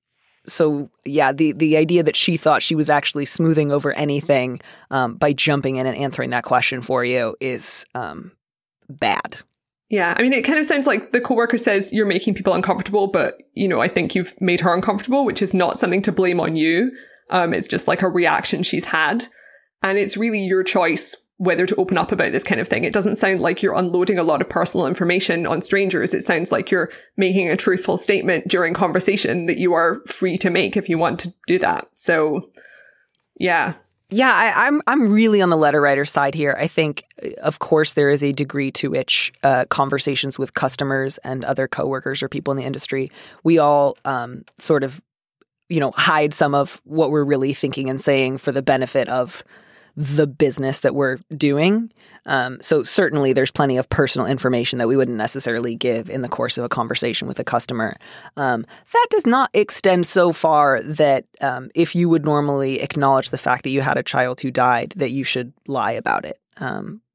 so 0.45 0.89
yeah, 1.05 1.31
the 1.31 1.51
the 1.51 1.77
idea 1.77 2.03
that 2.03 2.15
she 2.15 2.37
thought 2.37 2.61
she 2.61 2.75
was 2.75 2.89
actually 2.89 3.25
smoothing 3.25 3.71
over 3.71 3.93
anything 3.93 4.59
um, 4.89 5.15
by 5.15 5.33
jumping 5.33 5.75
in 5.75 5.85
and 5.85 5.97
answering 5.97 6.31
that 6.31 6.43
question 6.43 6.81
for 6.81 7.05
you 7.05 7.35
is 7.39 7.85
um, 7.93 8.31
bad. 8.89 9.37
Yeah, 9.89 10.13
I 10.17 10.21
mean, 10.21 10.33
it 10.33 10.43
kind 10.43 10.57
of 10.57 10.65
sounds 10.65 10.87
like 10.87 11.11
the 11.11 11.19
coworker 11.19 11.57
says 11.57 11.91
you're 11.91 12.05
making 12.05 12.33
people 12.33 12.53
uncomfortable, 12.53 13.07
but 13.07 13.37
you 13.53 13.67
know, 13.67 13.81
I 13.81 13.87
think 13.87 14.15
you've 14.15 14.39
made 14.41 14.61
her 14.61 14.73
uncomfortable, 14.73 15.25
which 15.25 15.41
is 15.41 15.53
not 15.53 15.77
something 15.77 16.01
to 16.03 16.11
blame 16.11 16.39
on 16.39 16.55
you. 16.55 16.91
Um, 17.29 17.53
it's 17.53 17.67
just 17.67 17.87
like 17.87 18.01
a 18.01 18.09
reaction 18.09 18.63
she's 18.63 18.85
had, 18.85 19.25
and 19.83 19.97
it's 19.97 20.17
really 20.17 20.43
your 20.43 20.63
choice 20.63 21.15
whether 21.41 21.65
to 21.65 21.75
open 21.77 21.97
up 21.97 22.11
about 22.11 22.31
this 22.31 22.43
kind 22.43 22.61
of 22.61 22.67
thing. 22.67 22.83
It 22.83 22.93
doesn't 22.93 23.15
sound 23.15 23.41
like 23.41 23.63
you're 23.63 23.73
unloading 23.73 24.19
a 24.19 24.23
lot 24.23 24.41
of 24.41 24.49
personal 24.49 24.85
information 24.85 25.47
on 25.47 25.63
strangers. 25.63 26.13
It 26.13 26.23
sounds 26.23 26.51
like 26.51 26.69
you're 26.69 26.91
making 27.17 27.49
a 27.49 27.57
truthful 27.57 27.97
statement 27.97 28.47
during 28.47 28.75
conversation 28.75 29.47
that 29.47 29.57
you 29.57 29.73
are 29.73 30.03
free 30.05 30.37
to 30.37 30.51
make 30.51 30.77
if 30.77 30.87
you 30.87 30.99
want 30.99 31.19
to 31.21 31.33
do 31.47 31.57
that. 31.57 31.87
So, 31.95 32.51
yeah, 33.39 33.73
yeah, 34.11 34.31
I, 34.31 34.67
am 34.67 34.83
I'm, 34.87 35.01
I'm 35.01 35.11
really 35.11 35.41
on 35.41 35.49
the 35.49 35.57
letter 35.57 35.81
writer 35.81 36.05
side 36.05 36.35
here. 36.35 36.55
I 36.59 36.67
think, 36.67 37.05
of 37.41 37.57
course, 37.57 37.93
there 37.93 38.11
is 38.11 38.23
a 38.23 38.33
degree 38.33 38.69
to 38.73 38.91
which 38.91 39.33
uh, 39.41 39.65
conversations 39.65 40.37
with 40.37 40.53
customers 40.53 41.17
and 41.23 41.43
other 41.43 41.67
coworkers 41.67 42.21
or 42.21 42.29
people 42.29 42.51
in 42.51 42.57
the 42.57 42.65
industry, 42.65 43.09
we 43.43 43.57
all 43.57 43.97
um, 44.05 44.43
sort 44.59 44.83
of, 44.83 45.01
you 45.69 45.79
know, 45.79 45.91
hide 45.95 46.35
some 46.35 46.53
of 46.53 46.81
what 46.83 47.09
we're 47.09 47.23
really 47.23 47.53
thinking 47.53 47.89
and 47.89 47.99
saying 47.99 48.37
for 48.37 48.51
the 48.51 48.61
benefit 48.61 49.09
of 49.09 49.43
the 49.95 50.27
business 50.27 50.79
that 50.79 50.95
we're 50.95 51.17
doing. 51.35 51.91
Um, 52.25 52.59
so 52.61 52.83
certainly 52.83 53.33
there's 53.33 53.51
plenty 53.51 53.77
of 53.77 53.89
personal 53.89 54.27
information 54.27 54.79
that 54.79 54.87
we 54.87 54.95
wouldn't 54.95 55.17
necessarily 55.17 55.75
give 55.75 56.09
in 56.09 56.21
the 56.21 56.29
course 56.29 56.57
of 56.57 56.63
a 56.63 56.69
conversation 56.69 57.27
with 57.27 57.39
a 57.39 57.43
customer. 57.43 57.95
Um, 58.37 58.65
that 58.93 59.07
does 59.09 59.25
not 59.25 59.49
extend 59.53 60.05
so 60.05 60.31
far 60.31 60.81
that 60.83 61.25
um, 61.41 61.69
if 61.73 61.95
you 61.95 62.09
would 62.09 62.25
normally 62.25 62.79
acknowledge 62.81 63.31
the 63.31 63.37
fact 63.37 63.63
that 63.63 63.71
you 63.71 63.81
had 63.81 63.97
a 63.97 64.03
child 64.03 64.41
who 64.41 64.51
died, 64.51 64.93
that 64.97 65.11
you 65.11 65.23
should 65.23 65.53
lie 65.67 65.93
about 65.93 66.25
it. 66.25 66.39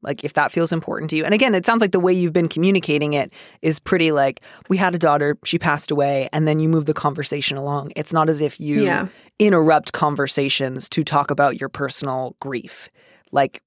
Like 0.07 0.25
if 0.25 0.35
that 0.35 0.53
feels 0.53 0.73
important 0.73 1.11
to 1.11 1.17
you. 1.17 1.25
And 1.25 1.35
again, 1.35 1.55
it 1.55 1.67
sounds 1.67 1.81
like 1.81 1.91
the 1.91 2.01
way 2.01 2.13
you've 2.13 2.33
been 2.33 2.49
communicating 2.49 3.13
it 3.13 3.33
is 3.61 3.79
pretty 3.79 4.13
like 4.13 4.41
we 4.69 4.77
had 4.77 4.95
a 4.95 4.99
daughter, 4.99 5.37
she 5.45 5.59
passed 5.59 5.91
away, 5.91 6.29
and 6.33 6.47
then 6.47 6.61
you 6.61 6.69
move 6.69 6.87
the 6.87 6.95
conversation 6.95 7.57
along. 7.57 7.93
It's 7.97 8.13
not 8.13 8.29
as 8.29 8.41
if 8.41 8.61
you 8.61 8.85
yeah. 8.85 9.09
interrupt 9.39 9.93
conversations 9.93 10.89
to 10.91 11.05
talk 11.05 11.31
about 11.31 11.61
your 11.61 11.69
personal 11.69 12.37
grief. 12.41 12.89
Like 13.33 13.63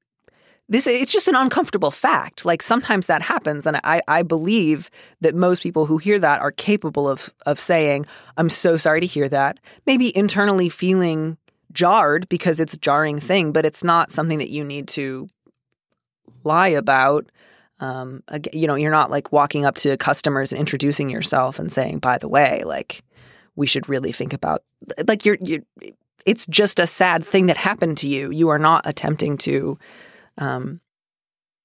this 0.69 0.85
it's 0.85 1.11
just 1.11 1.27
an 1.27 1.35
uncomfortable 1.35 1.91
fact. 1.91 2.45
Like 2.45 2.61
sometimes 2.61 3.07
that 3.07 3.21
happens 3.21 3.65
and 3.65 3.79
I, 3.83 4.01
I 4.07 4.21
believe 4.21 4.89
that 5.19 5.35
most 5.35 5.63
people 5.63 5.87
who 5.87 5.97
hear 5.97 6.19
that 6.19 6.41
are 6.41 6.51
capable 6.51 7.09
of 7.09 7.29
of 7.45 7.59
saying, 7.59 8.05
I'm 8.37 8.49
so 8.49 8.77
sorry 8.77 9.01
to 9.01 9.07
hear 9.07 9.27
that. 9.29 9.59
Maybe 9.85 10.15
internally 10.15 10.69
feeling 10.69 11.37
jarred 11.71 12.29
because 12.29 12.59
it's 12.59 12.73
a 12.73 12.77
jarring 12.77 13.19
thing, 13.19 13.51
but 13.51 13.65
it's 13.65 13.83
not 13.83 14.11
something 14.11 14.37
that 14.39 14.49
you 14.49 14.63
need 14.63 14.87
to 14.89 15.27
lie 16.43 16.69
about. 16.69 17.29
Um, 17.81 18.23
you 18.51 18.67
know, 18.67 18.75
you're 18.75 18.91
not 18.91 19.09
like 19.09 19.31
walking 19.31 19.65
up 19.65 19.75
to 19.77 19.95
customers 19.95 20.51
and 20.51 20.59
introducing 20.59 21.09
yourself 21.09 21.59
and 21.59 21.71
saying, 21.71 21.99
by 21.99 22.17
the 22.17 22.27
way, 22.27 22.61
like 22.65 23.03
we 23.55 23.67
should 23.67 23.87
really 23.87 24.11
think 24.11 24.33
about 24.33 24.63
like 25.07 25.25
you're 25.25 25.37
you 25.41 25.63
it's 26.25 26.45
just 26.47 26.79
a 26.79 26.87
sad 26.87 27.23
thing 27.23 27.45
that 27.45 27.57
happened 27.57 27.97
to 27.99 28.07
you. 28.07 28.31
You 28.31 28.49
are 28.49 28.59
not 28.59 28.85
attempting 28.85 29.37
to 29.39 29.79
um, 30.37 30.81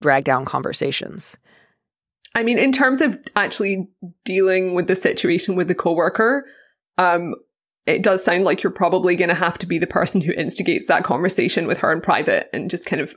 drag 0.00 0.24
down 0.24 0.44
conversations. 0.44 1.36
I 2.34 2.42
mean, 2.42 2.58
in 2.58 2.72
terms 2.72 3.00
of 3.00 3.16
actually 3.36 3.88
dealing 4.24 4.74
with 4.74 4.88
the 4.88 4.96
situation 4.96 5.54
with 5.54 5.68
the 5.68 5.74
coworker, 5.74 6.46
um, 6.98 7.34
it 7.86 8.02
does 8.02 8.24
sound 8.24 8.44
like 8.44 8.62
you're 8.62 8.72
probably 8.72 9.14
going 9.14 9.28
to 9.28 9.34
have 9.34 9.58
to 9.58 9.66
be 9.66 9.78
the 9.78 9.86
person 9.86 10.20
who 10.20 10.32
instigates 10.32 10.86
that 10.86 11.04
conversation 11.04 11.66
with 11.66 11.78
her 11.78 11.92
in 11.92 12.00
private 12.00 12.48
and 12.52 12.70
just 12.70 12.86
kind 12.86 13.00
of 13.02 13.14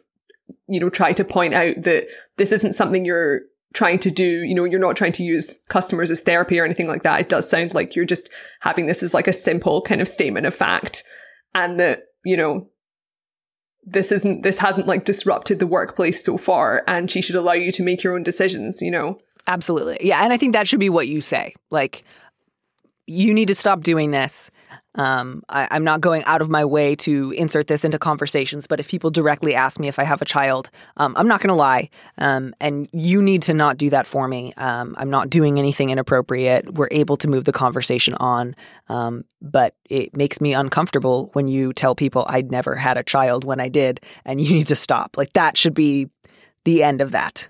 you 0.68 0.80
know, 0.80 0.90
try 0.90 1.14
to 1.14 1.24
point 1.24 1.54
out 1.54 1.76
that 1.84 2.08
this 2.38 2.52
isn't 2.52 2.74
something 2.74 3.06
you're 3.06 3.42
trying 3.74 4.00
to 4.00 4.12
do. 4.12 4.44
You 4.44 4.56
know, 4.56 4.64
you're 4.64 4.80
not 4.80 4.96
trying 4.96 5.12
to 5.14 5.24
use 5.24 5.64
customers 5.70 6.12
as 6.12 6.22
therapy 6.22 6.60
or 6.60 6.66
anything 6.66 6.88
like 6.88 7.04
that. 7.04 7.20
It 7.20 7.30
does 7.30 7.50
sound 7.50 7.74
like 7.74 7.96
you're 7.96 8.06
just 8.06 8.30
having 8.62 8.88
this 8.88 9.04
as 9.04 9.14
like 9.14 9.28
a 9.28 9.34
simple 9.34 9.82
kind 9.82 10.02
of 10.02 10.08
statement 10.08 10.46
of 10.46 10.56
fact 10.56 11.04
and 11.54 11.80
that, 11.80 12.04
you 12.24 12.38
know, 12.38 12.70
this 13.84 14.12
isn't, 14.12 14.42
this 14.42 14.58
hasn't 14.58 14.88
like 14.88 15.06
disrupted 15.06 15.60
the 15.60 15.68
workplace 15.68 16.24
so 16.24 16.38
far 16.38 16.84
and 16.88 17.10
she 17.10 17.22
should 17.22 17.36
allow 17.36 17.54
you 17.54 17.72
to 17.72 17.84
make 17.84 18.04
your 18.04 18.16
own 18.16 18.24
decisions, 18.24 18.82
you 18.82 18.92
know? 18.92 19.20
Absolutely. 19.48 19.98
Yeah. 20.02 20.24
And 20.24 20.34
I 20.34 20.38
think 20.38 20.54
that 20.54 20.68
should 20.68 20.80
be 20.80 20.90
what 20.90 21.08
you 21.08 21.22
say. 21.22 21.54
Like, 21.72 22.04
you 23.08 23.34
need 23.34 23.48
to 23.48 23.56
stop 23.56 23.82
doing 23.82 24.12
this. 24.12 24.52
Um, 24.96 25.44
I, 25.48 25.76
am 25.76 25.84
not 25.84 26.02
going 26.02 26.24
out 26.26 26.42
of 26.42 26.50
my 26.50 26.66
way 26.66 26.96
to 26.96 27.32
insert 27.32 27.68
this 27.68 27.86
into 27.86 28.00
conversations, 28.00 28.68
but 28.68 28.80
if 28.80 28.90
people 28.90 29.12
directly 29.12 29.56
ask 29.56 29.80
me 29.80 29.88
if 29.88 30.00
I 30.00 30.04
have 30.04 30.22
a 30.22 30.26
child, 30.26 30.70
um, 30.98 31.14
I'm 31.16 31.28
not 31.28 31.40
going 31.40 31.50
to 31.50 31.56
lie. 31.56 31.90
Um, 32.18 32.54
and 32.60 32.90
you 32.92 33.22
need 33.22 33.44
to 33.44 33.54
not 33.54 33.78
do 33.78 33.90
that 33.92 34.08
for 34.08 34.28
me. 34.28 34.54
Um, 34.58 34.96
I'm 34.98 35.10
not 35.10 35.30
doing 35.30 35.60
anything 35.60 35.92
inappropriate. 35.92 36.74
We're 36.74 36.90
able 36.92 37.16
to 37.18 37.30
move 37.30 37.46
the 37.46 37.52
conversation 37.52 38.16
on. 38.16 38.56
Um, 38.90 39.24
but 39.42 39.76
it 39.86 40.18
makes 40.18 40.42
me 40.42 40.54
uncomfortable 40.54 41.30
when 41.34 41.48
you 41.48 41.74
tell 41.74 41.96
people 41.96 42.26
I'd 42.28 42.52
never 42.52 42.76
had 42.76 42.98
a 42.98 43.04
child 43.04 43.44
when 43.46 43.62
I 43.62 43.70
did, 43.70 44.02
and 44.26 44.42
you 44.42 44.52
need 44.54 44.68
to 44.68 44.76
stop. 44.76 45.16
Like 45.16 45.34
that 45.34 45.58
should 45.58 45.76
be 45.76 46.10
the 46.66 46.84
end 46.84 47.02
of 47.02 47.12
that. 47.12 47.48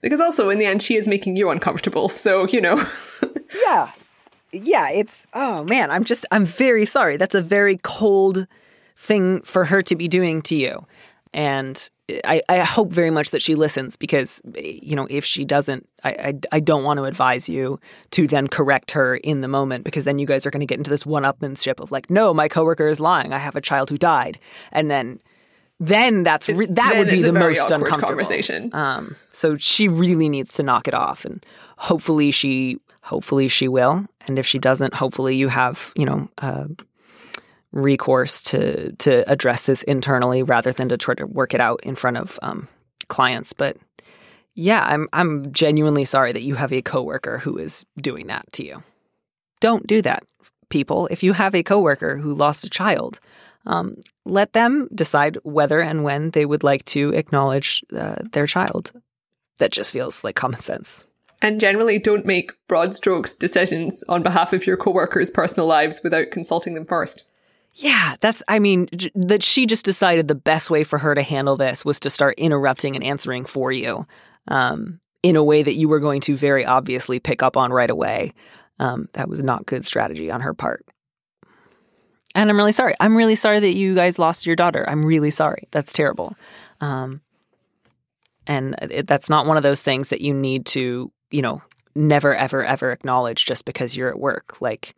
Because 0.00 0.20
also, 0.20 0.48
in 0.48 0.58
the 0.58 0.64
end, 0.64 0.82
she 0.82 0.96
is 0.96 1.06
making 1.06 1.36
you 1.36 1.50
uncomfortable. 1.50 2.08
So, 2.08 2.46
you 2.46 2.60
know. 2.62 2.82
yeah 3.66 3.90
yeah, 4.52 4.90
it's 4.90 5.26
oh 5.32 5.64
man, 5.64 5.90
I'm 5.90 6.04
just 6.04 6.26
I'm 6.30 6.44
very 6.44 6.84
sorry. 6.84 7.16
That's 7.16 7.34
a 7.34 7.42
very 7.42 7.78
cold 7.82 8.46
thing 8.96 9.42
for 9.42 9.64
her 9.64 9.82
to 9.82 9.96
be 9.96 10.08
doing 10.08 10.42
to 10.42 10.56
you. 10.56 10.86
And 11.32 11.90
I, 12.24 12.42
I 12.48 12.58
hope 12.60 12.90
very 12.90 13.10
much 13.10 13.30
that 13.30 13.40
she 13.40 13.54
listens 13.54 13.96
because 13.96 14.40
you 14.56 14.96
know 14.96 15.06
if 15.10 15.24
she 15.24 15.44
doesn't 15.44 15.88
I, 16.02 16.10
I, 16.10 16.34
I 16.52 16.60
don't 16.60 16.84
want 16.84 16.98
to 16.98 17.04
advise 17.04 17.48
you 17.48 17.78
to 18.10 18.26
then 18.26 18.48
correct 18.48 18.90
her 18.92 19.16
in 19.16 19.40
the 19.40 19.48
moment 19.48 19.84
because 19.84 20.04
then 20.04 20.18
you 20.18 20.26
guys 20.26 20.44
are 20.44 20.50
going 20.50 20.60
to 20.60 20.66
get 20.66 20.78
into 20.78 20.90
this 20.90 21.06
one-upmanship 21.06 21.80
of 21.80 21.92
like 21.92 22.10
no 22.10 22.34
my 22.34 22.48
coworker 22.48 22.88
is 22.88 23.00
lying 23.00 23.32
I 23.32 23.38
have 23.38 23.54
a 23.54 23.60
child 23.60 23.90
who 23.90 23.96
died 23.96 24.38
and 24.72 24.90
then 24.90 25.20
then 25.78 26.24
that's 26.24 26.48
re- 26.48 26.66
that 26.66 26.90
then 26.90 26.98
would 26.98 27.10
be 27.10 27.22
the 27.22 27.32
most 27.32 27.70
uncomfortable 27.70 28.08
conversation. 28.08 28.74
um 28.74 29.14
so 29.30 29.56
she 29.56 29.88
really 29.88 30.28
needs 30.28 30.54
to 30.54 30.62
knock 30.62 30.88
it 30.88 30.94
off 30.94 31.24
and 31.24 31.44
hopefully 31.76 32.30
she 32.30 32.80
hopefully 33.02 33.48
she 33.48 33.68
will 33.68 34.04
and 34.26 34.38
if 34.38 34.46
she 34.46 34.58
doesn't 34.58 34.94
hopefully 34.94 35.36
you 35.36 35.48
have 35.48 35.92
you 35.96 36.04
know 36.04 36.28
uh, 36.38 36.64
recourse 37.72 38.40
to 38.40 38.92
to 38.96 39.28
address 39.30 39.64
this 39.64 39.82
internally 39.84 40.42
rather 40.42 40.72
than 40.72 40.88
to 40.88 40.96
try 40.96 41.14
to 41.14 41.26
work 41.26 41.54
it 41.54 41.60
out 41.60 41.80
in 41.82 41.94
front 41.94 42.16
of 42.16 42.38
um, 42.42 42.68
clients. 43.08 43.52
But 43.52 43.76
yeah, 44.54 44.84
I'm 44.84 45.08
I'm 45.12 45.52
genuinely 45.52 46.04
sorry 46.04 46.32
that 46.32 46.42
you 46.42 46.54
have 46.56 46.72
a 46.72 46.82
coworker 46.82 47.38
who 47.38 47.58
is 47.58 47.84
doing 48.00 48.26
that 48.28 48.50
to 48.52 48.64
you. 48.64 48.82
Don't 49.60 49.86
do 49.86 50.02
that, 50.02 50.24
people. 50.68 51.06
If 51.08 51.22
you 51.22 51.32
have 51.32 51.54
a 51.54 51.62
coworker 51.62 52.16
who 52.16 52.34
lost 52.34 52.64
a 52.64 52.70
child, 52.70 53.20
um, 53.66 53.96
let 54.24 54.52
them 54.52 54.88
decide 54.94 55.38
whether 55.42 55.80
and 55.80 56.02
when 56.02 56.30
they 56.30 56.46
would 56.46 56.64
like 56.64 56.84
to 56.86 57.10
acknowledge 57.10 57.84
uh, 57.96 58.16
their 58.32 58.46
child. 58.46 58.92
That 59.58 59.72
just 59.72 59.92
feels 59.92 60.24
like 60.24 60.36
common 60.36 60.60
sense. 60.60 61.04
And 61.42 61.60
generally, 61.60 61.98
don't 61.98 62.26
make 62.26 62.52
broad 62.68 62.94
strokes 62.94 63.34
decisions 63.34 64.04
on 64.08 64.22
behalf 64.22 64.52
of 64.52 64.66
your 64.66 64.76
coworkers' 64.76 65.30
personal 65.30 65.66
lives 65.66 66.00
without 66.04 66.30
consulting 66.30 66.74
them 66.74 66.84
first. 66.84 67.24
Yeah, 67.74 68.16
that's, 68.20 68.42
I 68.48 68.58
mean, 68.58 68.88
j- 68.94 69.12
that 69.14 69.42
she 69.42 69.64
just 69.64 69.84
decided 69.84 70.28
the 70.28 70.34
best 70.34 70.70
way 70.70 70.84
for 70.84 70.98
her 70.98 71.14
to 71.14 71.22
handle 71.22 71.56
this 71.56 71.84
was 71.84 72.00
to 72.00 72.10
start 72.10 72.34
interrupting 72.36 72.94
and 72.94 73.04
answering 73.04 73.44
for 73.44 73.72
you 73.72 74.06
um, 74.48 75.00
in 75.22 75.36
a 75.36 75.44
way 75.44 75.62
that 75.62 75.76
you 75.76 75.88
were 75.88 76.00
going 76.00 76.20
to 76.22 76.36
very 76.36 76.66
obviously 76.66 77.20
pick 77.20 77.42
up 77.42 77.56
on 77.56 77.72
right 77.72 77.90
away. 77.90 78.34
Um, 78.78 79.08
that 79.12 79.28
was 79.28 79.40
not 79.42 79.66
good 79.66 79.84
strategy 79.84 80.30
on 80.30 80.40
her 80.40 80.52
part. 80.52 80.84
And 82.34 82.50
I'm 82.50 82.56
really 82.56 82.72
sorry. 82.72 82.94
I'm 83.00 83.16
really 83.16 83.36
sorry 83.36 83.60
that 83.60 83.74
you 83.74 83.94
guys 83.94 84.18
lost 84.18 84.46
your 84.46 84.56
daughter. 84.56 84.84
I'm 84.88 85.04
really 85.04 85.30
sorry. 85.30 85.68
That's 85.70 85.92
terrible. 85.92 86.36
Um, 86.80 87.20
and 88.46 88.74
it, 88.82 89.06
that's 89.06 89.28
not 89.28 89.46
one 89.46 89.56
of 89.56 89.62
those 89.62 89.82
things 89.82 90.08
that 90.08 90.20
you 90.20 90.34
need 90.34 90.66
to, 90.66 91.12
you 91.30 91.42
know, 91.42 91.62
never, 91.94 92.34
ever, 92.34 92.64
ever 92.64 92.92
acknowledge 92.92 93.44
just 93.44 93.64
because 93.64 93.96
you're 93.96 94.08
at 94.10 94.18
work. 94.18 94.60
Like, 94.60 94.94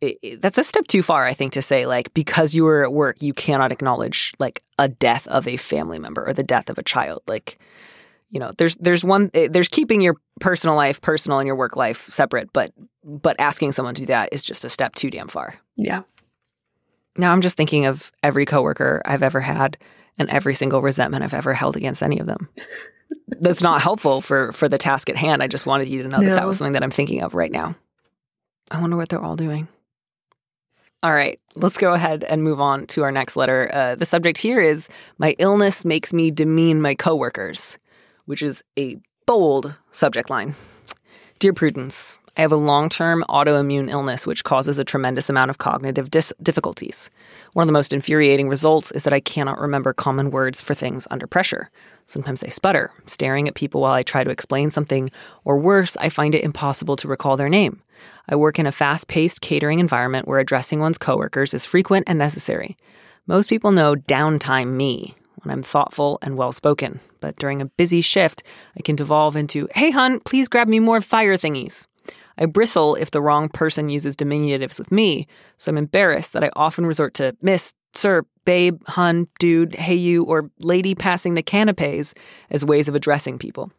it, 0.00 0.18
it- 0.22 0.40
that's 0.40 0.58
a 0.58 0.64
step 0.64 0.86
too 0.86 1.02
far, 1.02 1.24
I 1.26 1.32
think, 1.34 1.52
to 1.54 1.62
say 1.62 1.86
like 1.86 2.12
because 2.14 2.54
you 2.54 2.64
were 2.64 2.84
at 2.84 2.92
work, 2.92 3.22
you 3.22 3.32
cannot 3.32 3.72
acknowledge 3.72 4.32
like 4.38 4.62
a 4.78 4.88
death 4.88 5.26
of 5.28 5.46
a 5.48 5.56
family 5.56 5.98
member 5.98 6.26
or 6.26 6.32
the 6.32 6.42
death 6.42 6.68
of 6.70 6.78
a 6.78 6.82
child. 6.82 7.22
Like, 7.28 7.58
you 8.30 8.40
know, 8.40 8.50
there's 8.58 8.74
there's 8.76 9.04
one 9.04 9.30
eh, 9.34 9.48
there's 9.50 9.68
keeping 9.68 10.00
your 10.00 10.16
personal 10.40 10.74
life 10.76 11.00
personal 11.00 11.38
and 11.38 11.46
your 11.46 11.54
work 11.56 11.76
life 11.76 12.08
separate, 12.10 12.52
but 12.52 12.72
but 13.04 13.36
asking 13.38 13.72
someone 13.72 13.94
to 13.94 14.02
do 14.02 14.06
that 14.06 14.30
is 14.32 14.42
just 14.42 14.64
a 14.64 14.68
step 14.68 14.94
too 14.96 15.10
damn 15.10 15.28
far. 15.28 15.54
Yeah. 15.76 16.02
Now 17.16 17.30
I'm 17.30 17.40
just 17.42 17.56
thinking 17.56 17.86
of 17.86 18.10
every 18.24 18.44
coworker 18.44 19.00
I've 19.04 19.22
ever 19.22 19.40
had 19.40 19.78
and 20.18 20.28
every 20.30 20.54
single 20.54 20.82
resentment 20.82 21.22
I've 21.22 21.34
ever 21.34 21.54
held 21.54 21.76
against 21.76 22.02
any 22.02 22.18
of 22.18 22.26
them. 22.26 22.48
That's 23.40 23.62
not 23.62 23.82
helpful 23.82 24.20
for 24.20 24.52
for 24.52 24.68
the 24.68 24.78
task 24.78 25.08
at 25.08 25.16
hand. 25.16 25.42
I 25.42 25.46
just 25.46 25.66
wanted 25.66 25.88
you 25.88 26.02
to 26.02 26.08
know 26.08 26.20
that 26.20 26.34
that 26.34 26.46
was 26.46 26.58
something 26.58 26.72
that 26.72 26.82
I'm 26.82 26.90
thinking 26.90 27.22
of 27.22 27.34
right 27.34 27.52
now. 27.52 27.74
I 28.70 28.80
wonder 28.80 28.96
what 28.96 29.08
they're 29.08 29.22
all 29.22 29.36
doing. 29.36 29.68
All 31.02 31.12
right, 31.12 31.38
let's 31.54 31.76
go 31.76 31.92
ahead 31.92 32.24
and 32.24 32.42
move 32.42 32.60
on 32.60 32.86
to 32.88 33.02
our 33.02 33.12
next 33.12 33.36
letter. 33.36 33.70
Uh, 33.74 33.94
the 33.94 34.06
subject 34.06 34.38
here 34.38 34.58
is 34.60 34.88
My 35.18 35.34
illness 35.38 35.84
makes 35.84 36.14
me 36.14 36.30
demean 36.30 36.80
my 36.80 36.94
coworkers, 36.94 37.78
which 38.24 38.40
is 38.40 38.64
a 38.78 38.96
bold 39.26 39.76
subject 39.90 40.30
line. 40.30 40.54
Dear 41.40 41.52
Prudence, 41.52 42.16
I 42.36 42.40
have 42.40 42.50
a 42.50 42.56
long 42.56 42.88
term 42.88 43.24
autoimmune 43.28 43.88
illness 43.88 44.26
which 44.26 44.42
causes 44.42 44.76
a 44.78 44.84
tremendous 44.84 45.28
amount 45.28 45.50
of 45.50 45.58
cognitive 45.58 46.10
dis- 46.10 46.32
difficulties. 46.42 47.08
One 47.52 47.62
of 47.62 47.68
the 47.68 47.72
most 47.72 47.92
infuriating 47.92 48.48
results 48.48 48.90
is 48.90 49.04
that 49.04 49.12
I 49.12 49.20
cannot 49.20 49.60
remember 49.60 49.92
common 49.92 50.32
words 50.32 50.60
for 50.60 50.74
things 50.74 51.06
under 51.12 51.28
pressure. 51.28 51.70
Sometimes 52.06 52.42
I 52.42 52.48
sputter, 52.48 52.90
staring 53.06 53.46
at 53.46 53.54
people 53.54 53.80
while 53.80 53.92
I 53.92 54.02
try 54.02 54.24
to 54.24 54.30
explain 54.30 54.70
something, 54.70 55.10
or 55.44 55.58
worse, 55.58 55.96
I 55.98 56.08
find 56.08 56.34
it 56.34 56.42
impossible 56.42 56.96
to 56.96 57.08
recall 57.08 57.36
their 57.36 57.48
name. 57.48 57.82
I 58.28 58.34
work 58.34 58.58
in 58.58 58.66
a 58.66 58.72
fast 58.72 59.06
paced 59.06 59.40
catering 59.40 59.78
environment 59.78 60.26
where 60.26 60.40
addressing 60.40 60.80
one's 60.80 60.98
coworkers 60.98 61.54
is 61.54 61.64
frequent 61.64 62.08
and 62.08 62.18
necessary. 62.18 62.76
Most 63.28 63.48
people 63.48 63.70
know 63.70 63.94
downtime 63.94 64.72
me 64.72 65.14
when 65.42 65.52
I'm 65.52 65.62
thoughtful 65.62 66.18
and 66.20 66.36
well 66.36 66.52
spoken, 66.52 66.98
but 67.20 67.36
during 67.36 67.62
a 67.62 67.66
busy 67.66 68.00
shift, 68.00 68.42
I 68.76 68.82
can 68.82 68.96
devolve 68.96 69.36
into, 69.36 69.68
hey, 69.74 69.90
hun, 69.92 70.18
please 70.20 70.48
grab 70.48 70.66
me 70.66 70.80
more 70.80 71.00
fire 71.00 71.36
thingies. 71.36 71.86
I 72.38 72.46
bristle 72.46 72.94
if 72.96 73.10
the 73.10 73.22
wrong 73.22 73.48
person 73.48 73.88
uses 73.88 74.16
diminutives 74.16 74.78
with 74.78 74.90
me, 74.90 75.26
so 75.56 75.70
I'm 75.70 75.78
embarrassed 75.78 76.32
that 76.32 76.44
I 76.44 76.50
often 76.56 76.86
resort 76.86 77.14
to 77.14 77.36
miss, 77.42 77.72
sir, 77.94 78.24
babe, 78.44 78.82
hun, 78.86 79.28
dude, 79.38 79.74
hey 79.74 79.94
you, 79.94 80.24
or 80.24 80.50
lady 80.60 80.94
passing 80.94 81.34
the 81.34 81.42
canapes 81.42 82.14
as 82.50 82.64
ways 82.64 82.88
of 82.88 82.94
addressing 82.94 83.38
people. 83.38 83.70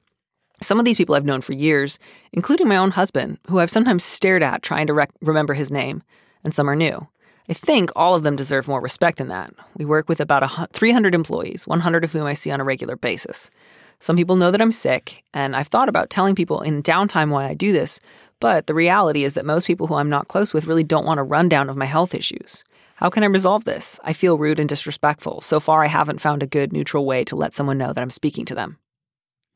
Some 0.62 0.80
of 0.80 0.86
these 0.86 0.98
people 0.98 1.16
I've 1.16 1.26
known 1.26 1.42
for 1.42 1.54
years, 1.54 2.00
including 2.32 2.68
my 2.68 2.78
own 2.78 2.92
husband, 2.92 3.40
who 3.50 3.60
I've 3.60 3.70
sometimes 3.70 4.06
stared 4.06 4.42
at 4.42 4.62
trying 4.62 4.88
to 4.88 4.94
rec- 4.94 5.12
remember 5.22 5.54
his 5.54 5.70
name, 5.70 6.02
and 6.44 6.56
some 6.56 6.70
are 6.70 6.76
new. 6.76 7.08
I 7.48 7.54
think 7.54 7.92
all 7.96 8.16
of 8.16 8.24
them 8.24 8.36
deserve 8.36 8.68
more 8.68 8.82
respect 8.82 9.18
than 9.18 9.28
that. 9.28 9.54
We 9.78 9.86
work 9.86 10.10
with 10.10 10.20
about 10.20 10.72
300 10.74 11.14
employees, 11.14 11.68
100 11.68 12.04
of 12.04 12.12
whom 12.12 12.26
I 12.26 12.34
see 12.34 12.52
on 12.52 12.60
a 12.60 12.64
regular 12.64 12.96
basis. 12.96 13.52
Some 14.00 14.16
people 14.16 14.36
know 14.36 14.52
that 14.52 14.62
I'm 14.62 14.72
sick, 14.72 15.24
and 15.34 15.56
I've 15.56 15.68
thought 15.68 15.90
about 15.90 16.10
telling 16.10 16.36
people 16.36 16.62
in 16.62 16.84
downtime 16.84 17.30
why 17.30 17.48
I 17.48 17.54
do 17.54 17.72
this, 17.72 18.00
but 18.40 18.68
the 18.68 18.74
reality 18.74 19.24
is 19.24 19.34
that 19.34 19.46
most 19.46 19.68
people 19.68 19.88
who 19.88 19.96
I'm 19.96 20.10
not 20.10 20.28
close 20.28 20.54
with 20.54 20.68
really 20.68 20.84
don't 20.84 21.06
want 21.06 21.20
a 21.20 21.24
rundown 21.24 21.70
of 21.70 21.78
my 21.78 21.86
health 21.86 22.14
issues. 22.14 22.64
How 22.96 23.10
can 23.10 23.24
I 23.24 23.28
resolve 23.28 23.66
this? 23.66 24.00
I 24.04 24.14
feel 24.14 24.38
rude 24.38 24.60
and 24.60 24.70
disrespectful. 24.70 25.42
So 25.42 25.60
far, 25.60 25.84
I 25.84 25.88
haven't 25.88 26.22
found 26.22 26.42
a 26.42 26.48
good, 26.48 26.72
neutral 26.72 27.06
way 27.06 27.24
to 27.26 27.36
let 27.36 27.54
someone 27.54 27.78
know 27.78 27.92
that 27.92 28.02
I'm 28.02 28.10
speaking 28.10 28.46
to 28.46 28.56
them. 28.56 28.78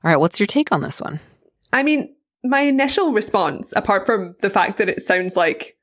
All 0.04 0.10
right, 0.12 0.18
what's 0.18 0.40
your 0.40 0.48
take 0.48 0.72
on 0.72 0.82
this 0.82 1.00
one? 1.00 1.20
I 1.72 1.84
mean, 1.84 2.14
my 2.44 2.62
initial 2.62 3.12
response, 3.14 3.74
apart 3.76 4.06
from 4.06 4.36
the 4.42 4.50
fact 4.50 4.78
that 4.78 4.90
it 4.90 5.02
sounds 5.02 5.36
like, 5.36 5.78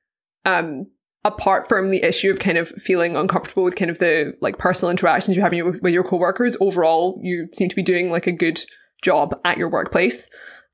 um, 0.45 0.87
apart 1.25 1.69
from 1.69 1.91
the 1.91 2.03
issue 2.03 2.31
of 2.31 2.39
kind 2.39 2.59
of 2.59 2.69
feeling 2.69 3.17
uncomfortable 3.17 3.63
with 3.63 3.77
kind 3.77 3.91
of 3.91 3.99
the 3.99 4.33
like 4.41 4.59
personal 4.59 4.91
interactions 4.91 5.37
you're 5.37 5.45
having 5.45 5.65
with, 5.65 5.83
with 5.83 5.93
your 5.93 6.05
coworkers, 6.05 6.57
overall, 6.61 7.19
you 7.23 7.49
seem 7.53 7.69
to 7.69 7.77
be 7.77 7.83
doing 7.83 8.11
like 8.11 8.27
a 8.27 8.33
good 8.33 8.61
job 9.03 9.39
at 9.45 9.59
your 9.59 9.69
workplace. 9.69 10.29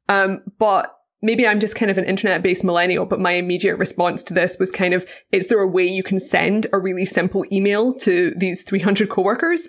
Um, 0.08 0.40
but 0.58 0.94
maybe 1.22 1.46
I'm 1.46 1.61
just 1.61 1.76
kind 1.76 1.90
of 1.90 1.98
an 1.98 2.04
internet 2.04 2.42
based 2.42 2.64
millennial, 2.64 3.06
but 3.06 3.20
my 3.20 3.32
immediate 3.32 3.76
response 3.76 4.22
to 4.24 4.35
this 4.35 4.58
was 4.58 4.70
kind 4.70 4.92
of, 4.92 5.06
is 5.30 5.46
there 5.46 5.61
a 5.61 5.66
way 5.66 5.85
you 5.85 6.02
can 6.02 6.20
send 6.20 6.66
a 6.72 6.78
really 6.78 7.06
simple 7.06 7.44
email 7.52 7.92
to 7.94 8.32
these 8.37 8.62
300 8.62 9.08
coworkers? 9.08 9.68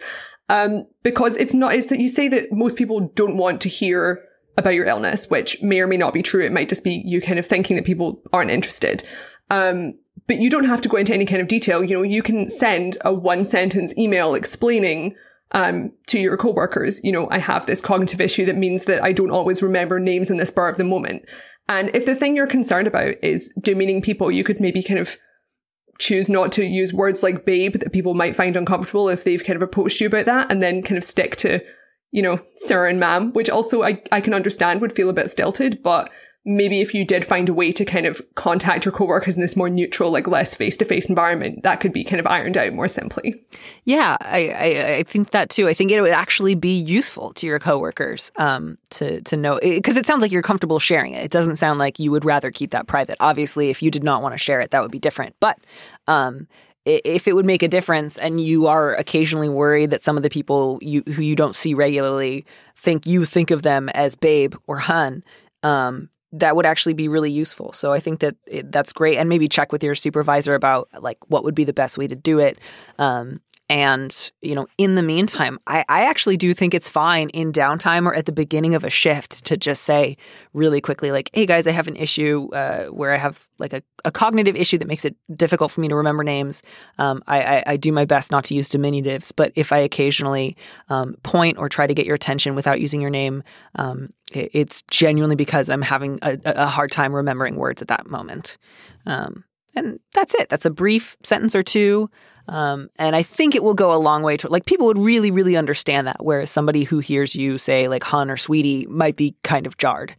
Um, 0.50 0.86
because 1.04 1.38
it's 1.38 1.54
not, 1.54 1.76
is 1.76 1.88
that 1.88 2.00
you 2.00 2.08
say 2.08 2.28
that 2.28 2.52
most 2.52 2.78
people 2.78 3.12
don't 3.16 3.38
want 3.38 3.62
to 3.62 3.70
hear 3.70 4.24
about 4.58 4.74
your 4.74 4.86
illness, 4.86 5.30
which 5.30 5.62
may 5.62 5.80
or 5.80 5.88
may 5.88 5.98
not 5.98 6.14
be 6.14 6.22
true. 6.22 6.44
It 6.44 6.52
might 6.52 6.70
just 6.70 6.84
be 6.84 7.02
you 7.06 7.22
kind 7.22 7.40
of 7.40 7.46
thinking 7.46 7.76
that 7.76 7.86
people 7.86 8.22
aren't 8.32 8.52
interested. 8.52 9.04
Um, 9.50 9.94
but 10.28 10.40
you 10.40 10.50
don't 10.50 10.66
have 10.66 10.82
to 10.82 10.90
go 10.90 10.98
into 10.98 11.14
any 11.14 11.26
kind 11.26 11.42
of 11.42 11.48
detail. 11.48 11.84
You 11.84 11.96
know, 11.96 12.04
you 12.04 12.22
can 12.22 12.50
send 12.50 12.98
a 13.04 13.14
one 13.14 13.44
sentence 13.44 13.96
email 13.98 14.36
explaining 14.36 15.16
um, 15.54 15.92
to 16.08 16.20
your 16.20 16.38
coworkers, 16.38 17.04
you 17.04 17.12
know, 17.12 17.30
I 17.30 17.38
have 17.38 17.66
this 17.66 17.82
cognitive 17.82 18.22
issue 18.22 18.46
that 18.46 18.58
means 18.58 18.86
that 18.86 19.04
I 19.04 19.12
don't 19.12 19.32
always 19.32 19.62
remember 19.62 20.00
names 20.00 20.30
in 20.30 20.38
the 20.38 20.46
spur 20.46 20.68
of 20.68 20.78
the 20.78 20.84
moment. 20.84 21.26
And 21.70 21.92
if 21.94 22.06
the 22.06 22.16
thing 22.16 22.36
you're 22.36 22.48
concerned 22.48 22.88
about 22.88 23.16
is 23.22 23.54
demeaning 23.62 24.02
people, 24.02 24.32
you 24.32 24.44
could 24.44 24.60
maybe 24.60 24.84
kind 24.84 25.00
of 25.00 25.18
choose 26.00 26.28
not 26.28 26.52
to 26.54 26.66
use 26.66 26.92
words 26.92 27.24
like 27.24 27.46
babe 27.46 27.76
that 27.76 27.94
people 27.94 28.16
might 28.16 28.36
find 28.36 28.58
uncomfortable 28.58 29.10
if 29.10 29.24
they've 29.24 29.44
kind 29.44 29.56
of 29.56 29.64
approached 29.64 30.02
you 30.02 30.08
about 30.08 30.26
that 30.26 30.52
and 30.52 30.62
then 30.62 30.82
kind 30.82 30.98
of 30.98 31.04
stick 31.04 31.36
to, 31.38 31.60
you 32.12 32.22
know, 32.22 32.42
sir 32.58 32.88
and 32.88 33.00
ma'am, 33.00 33.32
which 33.34 33.50
also 33.50 33.84
I, 33.84 34.02
I 34.12 34.20
can 34.20 34.34
understand 34.34 34.82
would 34.82 34.92
feel 34.92 35.10
a 35.10 35.14
bit 35.14 35.30
stilted, 35.30 35.84
but 35.84 36.10
maybe 36.46 36.82
if 36.82 36.94
you 36.94 37.06
did 37.06 37.24
find 37.24 37.48
a 37.48 37.54
way 37.54 37.72
to 37.72 37.86
kind 37.86 38.06
of 38.06 38.22
contact 38.36 38.84
your 38.86 38.92
coworkers 38.92 39.36
in 39.36 39.42
this 39.42 39.56
more 39.56 39.70
neutral, 39.70 40.12
like 40.12 40.28
less 40.28 40.54
face 40.54 40.76
to 40.78 40.86
face 40.86 41.08
environment, 41.08 41.64
that 41.64 41.80
could 41.80 41.94
be 41.94 42.04
kind 42.04 42.20
of 42.20 42.28
ironed 42.28 42.58
out 42.58 42.74
more 42.74 42.88
simply. 42.88 43.42
Yeah, 43.86 44.18
I, 44.20 44.50
I, 44.50 44.94
I 44.96 45.04
think 45.04 45.30
that 45.30 45.50
too. 45.50 45.68
I 45.68 45.74
think 45.74 45.92
it 45.92 46.02
would 46.02 46.12
actually 46.12 46.56
be 46.56 46.74
useful 46.74 47.34
to 47.34 47.48
your 47.48 47.60
coworkers 47.60 48.32
um, 48.36 48.78
to 48.92 49.22
to 49.22 49.38
know 49.38 49.60
because 49.62 49.98
it 49.98 50.06
sounds 50.06 50.22
like 50.22 50.32
you're 50.32 50.42
comfortable 50.42 50.80
sharing 50.80 51.14
it. 51.14 51.24
It 51.24 51.32
doesn't 51.32 51.56
sound 51.56 51.80
like 51.80 52.00
you 52.00 52.12
would 52.12 52.26
rather 52.26 52.52
keep 52.52 52.72
that 52.72 52.88
private. 52.88 53.16
Obviously, 53.20 53.70
if 53.70 53.82
you 53.82 53.90
did 53.90 54.04
not 54.04 54.22
want 54.22 54.34
to 54.34 54.40
share 54.40 54.60
it, 54.60 54.72
that 54.72 54.82
would 54.82 54.92
be 54.92 55.00
different. 55.00 55.36
But 55.40 55.60
um, 56.08 56.48
if 56.86 57.28
it 57.28 57.34
would 57.34 57.46
make 57.46 57.64
a 57.64 57.68
difference, 57.70 58.18
and 58.18 58.42
you 58.42 58.68
are 58.68 58.94
occasionally 58.96 59.50
worried 59.50 59.92
that 59.92 60.04
some 60.04 60.18
of 60.18 60.24
the 60.24 60.30
people 60.30 60.80
you 60.82 61.04
who 61.08 61.22
you 61.22 61.36
don't 61.36 61.56
see 61.56 61.74
regularly 61.74 62.46
think 62.76 63.06
you 63.06 63.24
think 63.24 63.52
of 63.52 63.62
them 63.62 63.88
as 63.90 64.16
babe 64.16 64.56
or 64.68 64.78
hun. 64.78 65.24
Um, 65.64 66.10
that 66.34 66.56
would 66.56 66.66
actually 66.66 66.94
be 66.94 67.08
really 67.08 67.32
useful. 67.32 67.72
So 67.74 67.94
I 67.94 68.00
think 68.00 68.20
that 68.20 68.36
it, 68.48 68.72
that's 68.72 68.92
great, 68.92 69.18
and 69.18 69.30
maybe 69.30 69.48
check 69.48 69.72
with 69.72 69.84
your 69.84 69.96
supervisor 69.96 70.56
about 70.56 70.90
like 71.00 71.18
what 71.30 71.44
would 71.44 71.56
be 71.56 71.64
the 71.64 71.74
best 71.74 71.98
way 71.98 72.08
to 72.08 72.16
do 72.16 72.40
it. 72.40 72.58
Um, 72.98 73.40
and, 73.70 74.32
you 74.42 74.56
know, 74.56 74.68
in 74.78 74.96
the 74.96 75.02
meantime, 75.02 75.58
I, 75.68 75.86
I 75.88 76.06
actually 76.06 76.36
do 76.36 76.54
think 76.54 76.74
it's 76.74 76.90
fine 76.90 77.30
in 77.30 77.54
downtime 77.54 78.06
or 78.06 78.14
at 78.14 78.26
the 78.26 78.34
beginning 78.34 78.76
of 78.76 78.84
a 78.84 78.90
shift 78.90 79.46
to 79.46 79.56
just 79.56 79.84
say 79.84 80.18
really 80.52 80.82
quickly, 80.82 81.12
like, 81.12 81.30
hey 81.34 81.46
guys, 81.46 81.66
I 81.66 81.72
have 81.72 81.88
an 81.88 81.96
issue 81.96 82.50
uh, 82.54 82.88
where 82.88 83.14
I 83.14 83.18
have 83.18 83.48
like 83.60 83.72
a, 83.72 83.82
a, 84.04 84.12
cognitive 84.12 84.58
issue 84.58 84.78
that 84.78 84.88
makes 84.88 85.06
it 85.06 85.16
difficult 85.34 85.72
for 85.72 85.80
me 85.80 85.88
to 85.88 85.96
remember 85.96 86.24
names. 86.24 86.62
Um, 86.98 87.24
I, 87.26 87.42
I, 87.42 87.64
I, 87.68 87.78
do 87.78 87.94
my 87.94 88.04
best 88.04 88.32
not 88.32 88.44
to 88.46 88.56
use 88.56 88.68
diminutives, 88.68 89.32
but 89.34 89.54
if 89.56 89.72
I 89.72 89.78
occasionally 89.78 90.58
um, 90.90 91.16
point 91.24 91.58
or 91.58 91.70
try 91.70 91.88
to 91.88 91.94
get 91.94 92.06
your 92.06 92.16
attention 92.16 92.56
without 92.56 92.82
using 92.82 93.00
your 93.00 93.10
name, 93.10 93.44
um, 93.76 94.12
it, 94.34 94.50
it's 94.54 94.82
genuinely 94.92 95.38
because 95.38 95.70
I'm 95.70 95.82
having 95.82 96.20
a, 96.22 96.38
a, 96.44 96.68
hard 96.68 96.92
time 96.92 97.14
remembering 97.14 97.56
words 97.56 97.82
at 97.82 97.88
that 97.88 98.08
moment. 98.08 98.58
Um, 99.06 99.46
and 99.76 100.00
that's 100.14 100.34
it. 100.36 100.50
That's 100.50 100.66
a 100.66 100.72
brief 100.72 101.18
sentence 101.24 101.56
or 101.56 101.64
two. 101.64 102.10
Um, 102.48 102.90
and 102.98 103.16
I 103.16 103.24
think 103.24 103.56
it 103.56 103.64
will 103.64 103.74
go 103.74 103.94
a 103.94 103.98
long 103.98 104.22
way 104.22 104.36
to 104.38 104.50
like 104.50 104.66
people 104.66 104.88
would 104.88 104.98
really, 104.98 105.32
really 105.32 105.56
understand 105.56 106.08
that. 106.08 106.24
Whereas 106.24 106.52
somebody 106.52 106.84
who 106.84 107.00
hears 107.00 107.36
you 107.36 107.58
say 107.58 107.88
like 107.88 108.04
hun 108.04 108.30
or 108.30 108.38
sweetie 108.38 108.86
might 108.88 109.16
be 109.16 109.36
kind 109.44 109.66
of 109.66 109.78
jarred. 109.78 110.16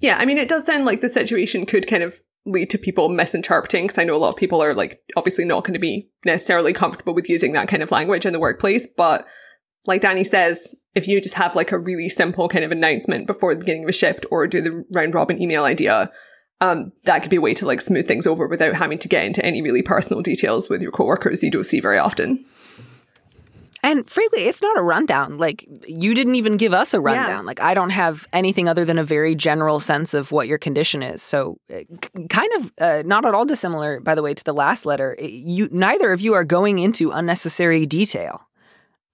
Yeah, 0.00 0.16
I 0.18 0.24
mean, 0.24 0.38
it 0.38 0.48
does 0.48 0.66
sound 0.66 0.84
like 0.84 1.00
the 1.00 1.08
situation 1.08 1.66
could 1.66 1.86
kind 1.86 2.02
of 2.02 2.20
lead 2.46 2.68
to 2.70 2.78
people 2.78 3.08
misinterpreting 3.08 3.84
because 3.84 3.98
I 3.98 4.04
know 4.04 4.16
a 4.16 4.18
lot 4.18 4.30
of 4.30 4.36
people 4.36 4.62
are 4.62 4.74
like 4.74 5.00
obviously 5.16 5.44
not 5.44 5.64
going 5.64 5.74
to 5.74 5.80
be 5.80 6.10
necessarily 6.26 6.72
comfortable 6.72 7.14
with 7.14 7.28
using 7.28 7.52
that 7.52 7.68
kind 7.68 7.82
of 7.82 7.90
language 7.90 8.26
in 8.26 8.32
the 8.32 8.40
workplace. 8.40 8.86
But 8.86 9.26
like 9.86 10.02
Danny 10.02 10.24
says, 10.24 10.74
if 10.94 11.08
you 11.08 11.20
just 11.20 11.34
have 11.34 11.54
like 11.54 11.72
a 11.72 11.78
really 11.78 12.08
simple 12.08 12.48
kind 12.48 12.64
of 12.64 12.72
announcement 12.72 13.26
before 13.26 13.54
the 13.54 13.60
beginning 13.60 13.84
of 13.84 13.88
a 13.88 13.92
shift 13.92 14.26
or 14.30 14.46
do 14.46 14.60
the 14.60 14.84
round 14.94 15.14
robin 15.14 15.40
email 15.40 15.64
idea, 15.64 16.10
um, 16.64 16.92
that 17.04 17.20
could 17.20 17.30
be 17.30 17.36
a 17.36 17.40
way 17.40 17.54
to 17.54 17.66
like 17.66 17.80
smooth 17.80 18.08
things 18.08 18.26
over 18.26 18.46
without 18.46 18.74
having 18.74 18.98
to 18.98 19.08
get 19.08 19.24
into 19.24 19.44
any 19.44 19.60
really 19.60 19.82
personal 19.82 20.22
details 20.22 20.70
with 20.70 20.82
your 20.82 20.92
coworkers 20.92 21.42
you 21.42 21.50
don't 21.50 21.64
see 21.64 21.80
very 21.80 21.98
often. 21.98 22.44
And 23.82 24.08
frankly, 24.08 24.44
it's 24.44 24.62
not 24.62 24.78
a 24.78 24.82
rundown. 24.82 25.36
Like 25.36 25.68
you 25.86 26.14
didn't 26.14 26.36
even 26.36 26.56
give 26.56 26.72
us 26.72 26.94
a 26.94 27.00
rundown. 27.00 27.28
Yeah. 27.28 27.46
Like 27.46 27.60
I 27.60 27.74
don't 27.74 27.90
have 27.90 28.26
anything 28.32 28.66
other 28.66 28.86
than 28.86 28.98
a 28.98 29.04
very 29.04 29.34
general 29.34 29.78
sense 29.78 30.14
of 30.14 30.32
what 30.32 30.48
your 30.48 30.56
condition 30.56 31.02
is. 31.02 31.20
So, 31.20 31.58
uh, 31.70 31.80
kind 32.30 32.50
of 32.56 32.72
uh, 32.80 33.02
not 33.04 33.26
at 33.26 33.34
all 33.34 33.44
dissimilar, 33.44 34.00
by 34.00 34.14
the 34.14 34.22
way, 34.22 34.32
to 34.32 34.44
the 34.44 34.54
last 34.54 34.86
letter. 34.86 35.18
You 35.20 35.68
neither 35.70 36.12
of 36.12 36.22
you 36.22 36.32
are 36.32 36.44
going 36.44 36.78
into 36.78 37.10
unnecessary 37.10 37.84
detail. 37.84 38.48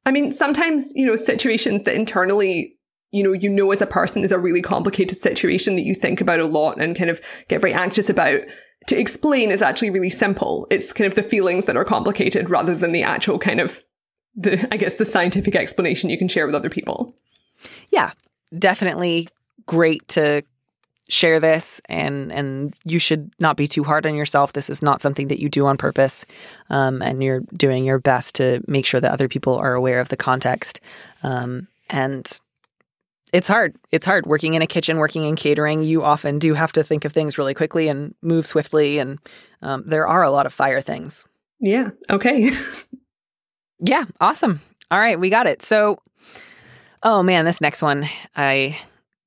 I 0.06 0.12
mean, 0.12 0.30
sometimes 0.30 0.92
you 0.94 1.04
know 1.04 1.16
situations 1.16 1.82
that 1.82 1.96
internally 1.96 2.78
you 3.12 3.22
know, 3.22 3.32
you 3.32 3.48
know 3.48 3.72
as 3.72 3.82
a 3.82 3.86
person 3.86 4.22
is 4.22 4.32
a 4.32 4.38
really 4.38 4.62
complicated 4.62 5.18
situation 5.18 5.76
that 5.76 5.84
you 5.84 5.94
think 5.94 6.20
about 6.20 6.40
a 6.40 6.46
lot 6.46 6.80
and 6.80 6.96
kind 6.96 7.10
of 7.10 7.20
get 7.48 7.60
very 7.60 7.74
anxious 7.74 8.08
about. 8.08 8.40
To 8.86 8.98
explain 8.98 9.50
is 9.50 9.62
actually 9.62 9.90
really 9.90 10.10
simple. 10.10 10.66
It's 10.70 10.92
kind 10.92 11.06
of 11.06 11.14
the 11.14 11.22
feelings 11.22 11.66
that 11.66 11.76
are 11.76 11.84
complicated 11.84 12.48
rather 12.48 12.74
than 12.74 12.92
the 12.92 13.02
actual 13.02 13.38
kind 13.38 13.60
of 13.60 13.82
the 14.34 14.66
I 14.72 14.76
guess 14.76 14.96
the 14.96 15.04
scientific 15.04 15.54
explanation 15.54 16.10
you 16.10 16.18
can 16.18 16.28
share 16.28 16.46
with 16.46 16.54
other 16.54 16.70
people. 16.70 17.14
Yeah, 17.90 18.12
definitely 18.58 19.28
great 19.66 20.06
to 20.08 20.42
share 21.08 21.40
this 21.40 21.80
and 21.88 22.32
and 22.32 22.74
you 22.84 22.98
should 22.98 23.32
not 23.40 23.56
be 23.56 23.66
too 23.66 23.82
hard 23.82 24.06
on 24.06 24.14
yourself 24.14 24.52
this 24.52 24.70
is 24.70 24.80
not 24.80 25.02
something 25.02 25.26
that 25.26 25.40
you 25.40 25.48
do 25.48 25.66
on 25.66 25.76
purpose 25.76 26.24
um, 26.70 27.02
and 27.02 27.20
you're 27.20 27.40
doing 27.56 27.84
your 27.84 27.98
best 27.98 28.36
to 28.36 28.62
make 28.68 28.86
sure 28.86 29.00
that 29.00 29.10
other 29.10 29.26
people 29.26 29.56
are 29.56 29.74
aware 29.74 29.98
of 29.98 30.08
the 30.08 30.16
context 30.16 30.80
um, 31.24 31.66
and 31.88 32.40
it's 33.32 33.48
hard. 33.48 33.76
It's 33.90 34.06
hard 34.06 34.26
working 34.26 34.54
in 34.54 34.62
a 34.62 34.66
kitchen, 34.66 34.98
working 34.98 35.24
in 35.24 35.36
catering. 35.36 35.82
You 35.82 36.02
often 36.02 36.38
do 36.38 36.54
have 36.54 36.72
to 36.72 36.82
think 36.82 37.04
of 37.04 37.12
things 37.12 37.38
really 37.38 37.54
quickly 37.54 37.88
and 37.88 38.14
move 38.22 38.46
swiftly, 38.46 38.98
and 38.98 39.18
um, 39.62 39.84
there 39.86 40.06
are 40.06 40.22
a 40.22 40.30
lot 40.30 40.46
of 40.46 40.52
fire 40.52 40.80
things. 40.80 41.24
Yeah. 41.60 41.90
Okay. 42.08 42.50
yeah. 43.80 44.04
Awesome. 44.20 44.60
All 44.90 44.98
right, 44.98 45.18
we 45.18 45.30
got 45.30 45.46
it. 45.46 45.62
So, 45.62 45.98
oh 47.02 47.22
man, 47.22 47.44
this 47.44 47.60
next 47.60 47.82
one, 47.82 48.08
I 48.34 48.76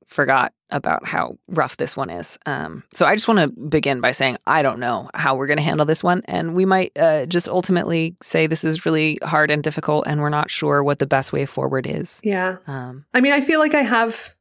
forgot 0.08 0.54
about 0.74 1.08
how 1.08 1.38
rough 1.48 1.78
this 1.78 1.96
one 1.96 2.10
is. 2.10 2.38
Um, 2.46 2.84
so 2.94 3.06
I 3.06 3.16
just 3.16 3.28
want 3.28 3.40
to 3.40 3.48
begin 3.48 4.02
by 4.02 4.12
saying 4.12 4.38
I 4.46 4.62
don't 4.62 4.80
know 4.80 5.10
how 5.14 5.36
we're 5.36 5.48
going 5.48 5.58
to 5.58 5.64
handle 5.64 5.86
this 5.86 6.04
one, 6.04 6.24
and 6.26 6.56
we 6.56 6.66
might 6.66 6.98
uh, 6.98 7.26
just 7.28 7.48
ultimately 7.48 8.18
say 8.22 8.48
this 8.48 8.64
is 8.66 8.86
really 8.86 9.20
hard 9.24 9.52
and 9.52 9.64
difficult, 9.64 10.08
and 10.08 10.20
we're 10.20 10.30
not 10.30 10.52
sure 10.52 10.84
what 10.84 11.00
the 11.00 11.06
best 11.06 11.32
way 11.32 11.46
forward 11.46 11.88
is. 11.88 12.20
Yeah. 12.24 12.58
Um, 12.68 13.06
I 13.14 13.22
mean, 13.22 13.32
I 13.32 13.42
feel 13.42 13.60
like 13.60 13.76
I 13.76 13.84
have, 13.84 14.36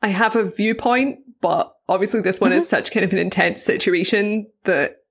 I 0.00 0.08
have 0.08 0.36
a 0.36 0.44
viewpoint, 0.44 1.18
but 1.40 1.74
obviously 1.88 2.20
this 2.20 2.40
one 2.40 2.52
mm-hmm. 2.52 2.58
is 2.58 2.68
such 2.68 2.92
kind 2.92 3.04
of 3.04 3.12
an 3.12 3.18
intense 3.18 3.62
situation 3.62 4.46
that 4.64 5.02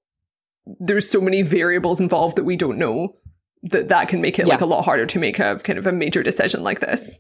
there's 0.80 1.10
so 1.10 1.22
many 1.22 1.42
variables 1.42 2.00
involved 2.00 2.38
that 2.38 2.44
we 2.44 2.56
don't 2.56 2.78
know 2.78 3.16
that 3.64 3.90
that 3.90 4.08
can 4.08 4.22
make 4.22 4.40
it 4.40 4.48
yeah. 4.48 4.54
like 4.54 4.62
a 4.62 4.66
lot 4.66 4.86
harder 4.86 5.06
to 5.06 5.20
make 5.20 5.40
a 5.40 5.60
kind 5.64 5.78
of 5.80 5.88
a 5.88 5.92
major 5.92 6.24
decision 6.24 6.64
like 6.64 6.80
this. 6.80 7.20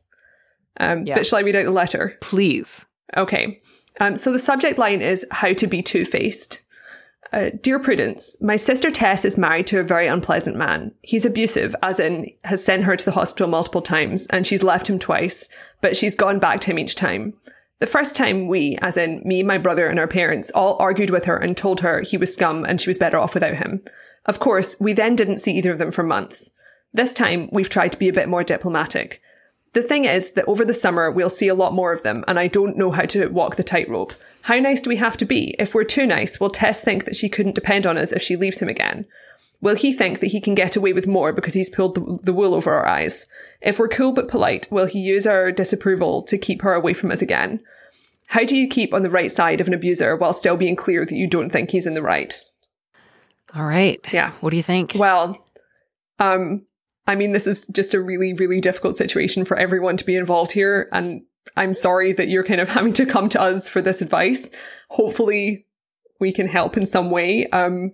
Um, 0.80 1.06
yeah. 1.06 1.16
But 1.16 1.26
shall 1.26 1.40
I 1.40 1.44
read 1.44 1.56
out 1.56 1.66
the 1.66 1.72
letter? 1.72 2.18
Please. 2.22 2.86
Okay. 3.16 3.60
Um, 4.00 4.16
so 4.16 4.32
the 4.32 4.40
subject 4.40 4.78
line 4.78 5.02
is 5.02 5.26
How 5.32 5.54
to 5.54 5.68
Be 5.68 5.82
Two 5.82 6.06
Faced. 6.06 6.62
Uh, 7.34 7.50
Dear 7.62 7.80
Prudence, 7.80 8.42
my 8.42 8.56
sister 8.56 8.92
Tess 8.92 9.26
is 9.26 9.38
married 9.38 9.68
to 9.68 9.80
a 9.80 9.84
very 9.84 10.08
unpleasant 10.08 10.56
man. 10.56 10.94
He's 11.02 11.26
abusive, 11.26 11.76
as 11.82 12.00
in, 12.00 12.30
has 12.44 12.64
sent 12.64 12.84
her 12.84 12.96
to 12.96 13.06
the 13.06 13.12
hospital 13.12 13.48
multiple 13.48 13.82
times, 13.82 14.28
and 14.28 14.46
she's 14.46 14.64
left 14.64 14.90
him 14.90 15.00
twice, 15.00 15.50
but 15.82 15.98
she's 15.98 16.16
gone 16.16 16.40
back 16.40 16.62
to 16.62 16.72
him 16.72 16.80
each 16.80 16.96
time. 16.96 17.34
The 17.80 17.88
first 17.88 18.16
time 18.16 18.48
we, 18.48 18.78
as 18.82 18.96
in 18.96 19.22
me, 19.26 19.44
my 19.44 19.58
brother, 19.58 19.88
and 19.88 20.00
our 20.00 20.08
parents, 20.08 20.50
all 20.52 20.78
argued 20.80 21.10
with 21.10 21.26
her 21.26 21.36
and 21.36 21.58
told 21.58 21.82
her 21.82 22.02
he 22.02 22.16
was 22.16 22.34
scum 22.34 22.64
and 22.64 22.80
she 22.80 22.90
was 22.90 22.98
better 22.98 23.18
off 23.18 23.34
without 23.34 23.56
him. 23.56 23.84
Of 24.26 24.40
course, 24.40 24.78
we 24.80 24.94
then 24.94 25.16
didn't 25.16 25.40
see 25.40 25.58
either 25.58 25.72
of 25.72 25.78
them 25.78 25.92
for 25.92 26.04
months. 26.04 26.52
This 26.94 27.12
time, 27.12 27.50
we've 27.52 27.70
tried 27.70 27.92
to 27.92 28.00
be 28.00 28.08
a 28.08 28.14
bit 28.14 28.30
more 28.30 28.44
diplomatic. 28.46 29.22
The 29.76 29.84
thing 29.84 30.06
is 30.06 30.32
that 30.32 30.46
over 30.48 30.64
the 30.64 30.74
summer, 30.74 31.12
we'll 31.12 31.30
see 31.30 31.50
a 31.50 31.54
lot 31.54 31.74
more 31.74 31.92
of 31.92 32.02
them, 32.02 32.24
and 32.30 32.40
I 32.40 32.48
don't 32.48 32.78
know 32.78 32.92
how 32.92 33.04
to 33.08 33.28
walk 33.28 33.58
the 33.58 33.64
tightrope. 33.64 34.14
How 34.44 34.58
nice 34.58 34.82
do 34.82 34.90
we 34.90 34.96
have 34.96 35.18
to 35.18 35.26
be? 35.26 35.54
If 35.60 35.76
we're 35.76 35.84
too 35.84 36.06
nice, 36.06 36.40
will 36.40 36.50
Tess 36.50 36.82
think 36.82 37.04
that 37.04 37.18
she 37.18 37.28
couldn't 37.28 37.56
depend 37.56 37.86
on 37.86 37.98
us 37.98 38.14
if 38.14 38.22
she 38.22 38.38
leaves 38.38 38.62
him 38.62 38.70
again? 38.70 39.06
Will 39.60 39.76
he 39.76 39.92
think 39.92 40.22
that 40.22 40.32
he 40.32 40.40
can 40.40 40.56
get 40.56 40.78
away 40.78 40.94
with 40.94 41.08
more 41.08 41.34
because 41.34 41.54
he's 41.54 41.70
pulled 41.70 41.96
the, 41.96 42.20
the 42.24 42.32
wool 42.32 42.54
over 42.54 42.74
our 42.74 42.88
eyes? 42.88 43.28
If 43.60 43.78
we're 43.78 43.90
cool 43.90 44.14
but 44.14 44.30
polite, 44.30 44.66
will 44.72 44.86
he 44.86 45.00
use 45.00 45.28
our 45.28 45.52
disapproval 45.52 46.22
to 46.22 46.38
keep 46.38 46.62
her 46.62 46.74
away 46.74 46.94
from 46.94 47.12
us 47.12 47.22
again? 47.22 47.60
How 48.28 48.46
do 48.46 48.56
you 48.56 48.70
keep 48.70 48.94
on 48.94 49.04
the 49.04 49.10
right 49.10 49.30
side 49.30 49.60
of 49.60 49.68
an 49.68 49.74
abuser 49.74 50.16
while 50.16 50.32
still 50.32 50.56
being 50.56 50.78
clear 50.78 51.06
that 51.06 51.18
you 51.18 51.28
don't 51.28 51.50
think 51.50 51.70
he's 51.70 51.86
in 51.86 51.96
the 51.96 52.02
right? 52.02 52.34
All 53.54 53.66
right. 53.66 54.00
Yeah. 54.14 54.32
What 54.40 54.52
do 54.52 54.56
you 54.56 54.64
think? 54.64 54.94
Well, 54.96 55.36
um, 56.20 56.66
I 57.08 57.15
mean, 57.15 57.32
this 57.32 57.48
is 57.48 57.68
just 57.68 57.94
a 57.94 58.02
really, 58.02 58.34
really 58.34 58.62
difficult 58.62 58.96
situation 58.96 59.46
for 59.46 59.58
everyone 59.58 59.98
to 59.98 60.06
be 60.06 60.15
involved 60.15 60.52
here. 60.52 60.89
And 60.91 61.22
I'm 61.56 61.74
sorry 61.74 62.13
that 62.13 62.30
you're 62.30 62.44
kind 62.44 62.62
of 62.62 62.70
having 62.78 62.94
to 62.94 63.06
come 63.06 63.30
to 63.30 63.41
us 63.41 63.70
for 63.70 63.82
this 63.82 64.02
advice. 64.02 64.52
Hopefully 64.89 65.65
we 66.20 66.32
can 66.32 66.48
help 66.48 66.78
in 66.78 66.86
some 66.86 67.12
way. 67.12 67.48
Um, 67.48 67.94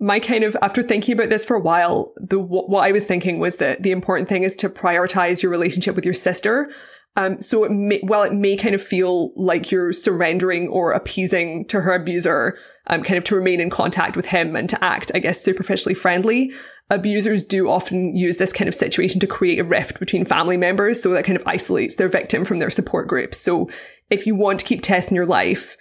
my 0.00 0.18
kind 0.18 0.42
of, 0.42 0.56
after 0.62 0.82
thinking 0.82 1.14
about 1.14 1.30
this 1.30 1.44
for 1.44 1.56
a 1.56 1.60
while, 1.60 2.12
the, 2.16 2.38
what 2.38 2.84
I 2.84 2.92
was 2.92 3.06
thinking 3.06 3.38
was 3.38 3.58
that 3.58 3.82
the 3.82 3.92
important 3.92 4.28
thing 4.28 4.42
is 4.42 4.56
to 4.56 4.68
prioritize 4.68 5.42
your 5.42 5.52
relationship 5.52 5.94
with 5.94 6.04
your 6.04 6.14
sister. 6.14 6.70
Um, 7.14 7.40
so 7.40 7.64
it 7.64 7.70
may, 7.70 8.00
while 8.00 8.22
it 8.22 8.32
may 8.32 8.56
kind 8.56 8.74
of 8.74 8.82
feel 8.82 9.32
like 9.36 9.70
you're 9.70 9.92
surrendering 9.92 10.68
or 10.68 10.92
appeasing 10.92 11.66
to 11.66 11.82
her 11.82 11.94
abuser, 11.94 12.56
um, 12.86 13.02
kind 13.02 13.18
of 13.18 13.24
to 13.24 13.36
remain 13.36 13.60
in 13.60 13.70
contact 13.70 14.16
with 14.16 14.26
him 14.26 14.56
and 14.56 14.68
to 14.70 14.82
act, 14.82 15.12
I 15.14 15.18
guess, 15.18 15.40
superficially 15.40 15.94
friendly, 15.94 16.52
abusers 16.92 17.42
do 17.42 17.70
often 17.70 18.14
use 18.14 18.36
this 18.36 18.52
kind 18.52 18.68
of 18.68 18.74
situation 18.74 19.18
to 19.18 19.26
create 19.26 19.58
a 19.58 19.64
rift 19.64 19.98
between 19.98 20.24
family 20.24 20.58
members. 20.58 21.02
So 21.02 21.10
that 21.10 21.24
kind 21.24 21.36
of 21.36 21.46
isolates 21.46 21.96
their 21.96 22.08
victim 22.08 22.44
from 22.44 22.58
their 22.58 22.70
support 22.70 23.08
groups. 23.08 23.38
So 23.38 23.70
if 24.10 24.26
you 24.26 24.34
want 24.34 24.60
to 24.60 24.66
keep 24.66 24.82
Tess 24.82 25.08
in 25.08 25.16
your 25.16 25.26
life, 25.26 25.76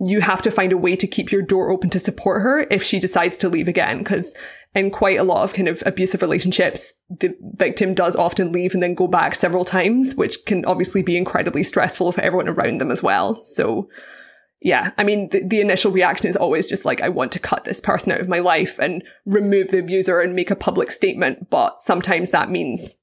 you 0.00 0.20
have 0.20 0.42
to 0.42 0.50
find 0.50 0.72
a 0.72 0.76
way 0.76 0.96
to 0.96 1.06
keep 1.06 1.30
your 1.30 1.42
door 1.42 1.70
open 1.70 1.90
to 1.90 2.00
support 2.00 2.42
her 2.42 2.66
if 2.70 2.82
she 2.82 2.98
decides 2.98 3.38
to 3.38 3.48
leave 3.48 3.68
again. 3.68 4.02
Cause 4.02 4.34
in 4.74 4.90
quite 4.90 5.18
a 5.18 5.24
lot 5.24 5.44
of 5.44 5.54
kind 5.54 5.68
of 5.68 5.82
abusive 5.86 6.22
relationships, 6.22 6.92
the 7.08 7.34
victim 7.54 7.94
does 7.94 8.16
often 8.16 8.52
leave 8.52 8.74
and 8.74 8.82
then 8.82 8.94
go 8.94 9.06
back 9.06 9.34
several 9.34 9.64
times, 9.64 10.14
which 10.16 10.44
can 10.44 10.64
obviously 10.66 11.02
be 11.02 11.16
incredibly 11.16 11.62
stressful 11.62 12.12
for 12.12 12.20
everyone 12.20 12.48
around 12.48 12.78
them 12.80 12.90
as 12.90 13.02
well. 13.02 13.42
So 13.42 13.88
yeah, 14.60 14.90
I 14.98 15.04
mean, 15.04 15.28
the, 15.28 15.42
the 15.44 15.60
initial 15.60 15.92
reaction 15.92 16.26
is 16.26 16.36
always 16.36 16.66
just 16.66 16.84
like, 16.84 17.00
I 17.00 17.08
want 17.08 17.32
to 17.32 17.38
cut 17.38 17.64
this 17.64 17.80
person 17.80 18.12
out 18.12 18.20
of 18.20 18.28
my 18.28 18.40
life 18.40 18.78
and 18.78 19.04
remove 19.24 19.68
the 19.68 19.78
abuser 19.78 20.20
and 20.20 20.34
make 20.34 20.50
a 20.50 20.56
public 20.56 20.90
statement. 20.90 21.48
But 21.48 21.80
sometimes 21.80 22.32
that 22.32 22.50
means 22.50 22.96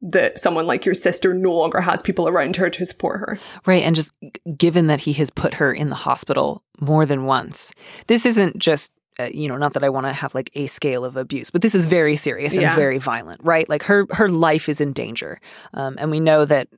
that 0.00 0.38
someone 0.38 0.66
like 0.66 0.84
your 0.84 0.94
sister 0.94 1.32
no 1.34 1.52
longer 1.52 1.80
has 1.80 2.02
people 2.02 2.28
around 2.28 2.56
her 2.56 2.70
to 2.70 2.86
support 2.86 3.20
her. 3.20 3.38
Right. 3.66 3.84
And 3.84 3.94
just 3.94 4.10
given 4.56 4.86
that 4.88 5.00
he 5.00 5.12
has 5.14 5.30
put 5.30 5.54
her 5.54 5.72
in 5.72 5.90
the 5.90 5.96
hospital 5.96 6.64
more 6.80 7.06
than 7.06 7.24
once, 7.24 7.72
this 8.06 8.26
isn't 8.26 8.58
just 8.58 8.90
uh, 9.20 9.24
you 9.24 9.46
know, 9.46 9.58
not 9.58 9.74
that 9.74 9.84
I 9.84 9.90
want 9.90 10.06
to 10.06 10.12
have 10.12 10.34
like 10.34 10.50
a 10.54 10.66
scale 10.66 11.04
of 11.04 11.18
abuse, 11.18 11.50
but 11.50 11.60
this 11.60 11.74
is 11.74 11.84
very 11.84 12.16
serious 12.16 12.54
and 12.54 12.62
yeah. 12.62 12.74
very 12.74 12.96
violent, 12.96 13.42
right? 13.44 13.68
Like 13.68 13.82
her 13.82 14.06
her 14.12 14.26
life 14.26 14.70
is 14.70 14.80
in 14.80 14.94
danger, 14.94 15.38
um, 15.74 15.96
and 15.98 16.10
we 16.10 16.18
know 16.18 16.46
that 16.46 16.68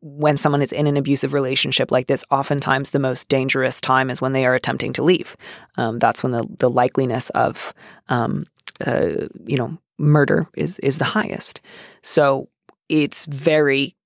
when 0.00 0.36
someone 0.36 0.62
is 0.62 0.72
in 0.72 0.86
an 0.86 0.96
abusive 0.96 1.32
relationship 1.32 1.90
like 1.90 2.06
this, 2.06 2.24
oftentimes 2.30 2.90
the 2.90 2.98
most 2.98 3.28
dangerous 3.28 3.80
time 3.80 4.10
is 4.10 4.20
when 4.20 4.32
they 4.32 4.46
are 4.46 4.54
attempting 4.54 4.92
to 4.94 5.02
leave. 5.02 5.36
Um, 5.76 5.98
that's 5.98 6.22
when 6.22 6.32
the 6.32 6.46
the 6.58 6.70
likeliness 6.70 7.30
of 7.30 7.72
um, 8.08 8.44
uh, 8.86 9.26
you 9.46 9.56
know 9.56 9.78
murder 9.98 10.46
is 10.56 10.78
is 10.80 10.98
the 10.98 11.04
highest. 11.04 11.60
So 12.02 12.48
it's 12.88 13.26
very, 13.26 13.96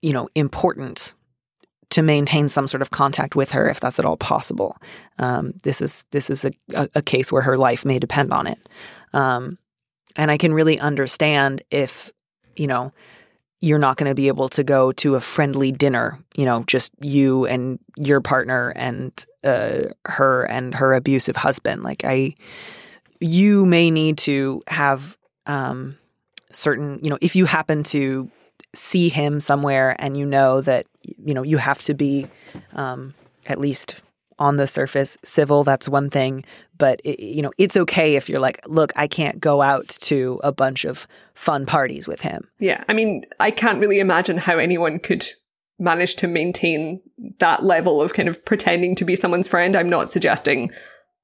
you 0.00 0.12
know, 0.12 0.28
important 0.34 1.14
to 1.90 2.02
maintain 2.02 2.48
some 2.48 2.66
sort 2.66 2.80
of 2.80 2.90
contact 2.90 3.36
with 3.36 3.50
her 3.50 3.68
if 3.68 3.78
that's 3.78 3.98
at 3.98 4.06
all 4.06 4.16
possible. 4.16 4.78
Um, 5.18 5.52
this 5.62 5.82
is 5.82 6.04
this 6.10 6.30
is 6.30 6.44
a, 6.44 6.52
a, 6.94 7.02
case 7.02 7.30
where 7.30 7.42
her 7.42 7.58
life 7.58 7.84
may 7.84 7.98
depend 7.98 8.32
on 8.32 8.46
it, 8.46 8.58
um, 9.12 9.58
and 10.16 10.30
I 10.30 10.38
can 10.38 10.54
really 10.54 10.78
understand 10.78 11.62
if 11.70 12.10
you 12.56 12.66
know 12.66 12.92
you're 13.62 13.78
not 13.78 13.96
going 13.96 14.10
to 14.10 14.14
be 14.14 14.26
able 14.26 14.48
to 14.48 14.64
go 14.64 14.90
to 14.90 15.14
a 15.14 15.20
friendly 15.20 15.70
dinner, 15.70 16.18
you 16.34 16.44
know, 16.44 16.64
just 16.66 16.92
you 17.00 17.46
and 17.46 17.78
your 17.96 18.20
partner 18.20 18.70
and 18.74 19.24
uh, 19.44 19.82
her 20.04 20.42
and 20.46 20.74
her 20.74 20.92
abusive 20.94 21.36
husband. 21.36 21.84
Like 21.84 22.02
I, 22.04 22.34
you 23.20 23.64
may 23.64 23.88
need 23.88 24.18
to 24.18 24.64
have 24.66 25.16
um, 25.46 25.96
certain, 26.50 26.98
you 27.04 27.08
know, 27.08 27.18
if 27.20 27.36
you 27.36 27.44
happen 27.44 27.84
to 27.84 28.28
see 28.74 29.08
him 29.08 29.38
somewhere 29.38 29.94
and 30.00 30.16
you 30.16 30.26
know 30.26 30.60
that, 30.60 30.86
you 31.24 31.32
know, 31.32 31.44
you 31.44 31.58
have 31.58 31.80
to 31.82 31.94
be 31.94 32.26
um, 32.72 33.14
at 33.46 33.60
least 33.60 34.02
on 34.42 34.56
the 34.56 34.66
surface 34.66 35.16
civil 35.24 35.62
that's 35.62 35.88
one 35.88 36.10
thing 36.10 36.44
but 36.76 37.00
it, 37.04 37.20
you 37.20 37.40
know 37.40 37.52
it's 37.58 37.76
okay 37.76 38.16
if 38.16 38.28
you're 38.28 38.40
like 38.40 38.60
look 38.66 38.92
i 38.96 39.06
can't 39.06 39.38
go 39.38 39.62
out 39.62 39.88
to 39.88 40.40
a 40.42 40.50
bunch 40.50 40.84
of 40.84 41.06
fun 41.34 41.64
parties 41.64 42.08
with 42.08 42.20
him. 42.20 42.48
Yeah 42.58 42.82
i 42.88 42.92
mean 42.92 43.24
i 43.38 43.50
can't 43.50 43.78
really 43.78 44.00
imagine 44.00 44.36
how 44.36 44.58
anyone 44.58 44.98
could 44.98 45.24
manage 45.78 46.16
to 46.16 46.28
maintain 46.28 47.00
that 47.38 47.64
level 47.64 48.00
of 48.00 48.14
kind 48.14 48.28
of 48.28 48.42
pretending 48.44 48.94
to 48.94 49.04
be 49.04 49.16
someone's 49.16 49.48
friend. 49.48 49.76
I'm 49.76 49.88
not 49.88 50.08
suggesting 50.08 50.70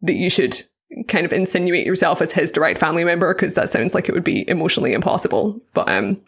that 0.03 0.15
you 0.15 0.29
should 0.29 0.61
kind 1.07 1.25
of 1.25 1.33
insinuate 1.33 1.87
yourself 1.87 2.23
as 2.23 2.33
his 2.33 2.51
direct 2.51 2.79
family 2.79 3.05
member 3.05 3.35
because 3.35 3.55
that 3.55 3.69
sounds 3.69 3.95
like 3.95 4.09
it 4.09 4.13
would 4.13 4.25
be 4.25 4.49
emotionally 4.49 4.95
impossible 4.95 5.61
but 5.75 5.87
um 5.87 6.19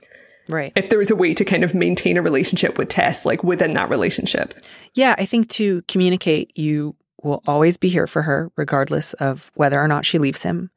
Right. 0.50 0.72
If 0.76 0.90
there 0.90 1.00
is 1.00 1.10
a 1.10 1.16
way 1.16 1.34
to 1.34 1.44
kind 1.44 1.64
of 1.64 1.74
maintain 1.74 2.16
a 2.16 2.22
relationship 2.22 2.78
with 2.78 2.88
Tess, 2.88 3.24
like 3.24 3.42
within 3.42 3.74
that 3.74 3.88
relationship. 3.88 4.54
Yeah, 4.94 5.14
I 5.18 5.24
think 5.24 5.48
to 5.50 5.82
communicate, 5.88 6.56
you 6.56 6.96
will 7.22 7.42
always 7.46 7.76
be 7.76 7.88
here 7.88 8.06
for 8.06 8.22
her, 8.22 8.50
regardless 8.56 9.12
of 9.14 9.50
whether 9.54 9.80
or 9.80 9.88
not 9.88 10.04
she 10.04 10.18
leaves 10.18 10.42
him. 10.42 10.70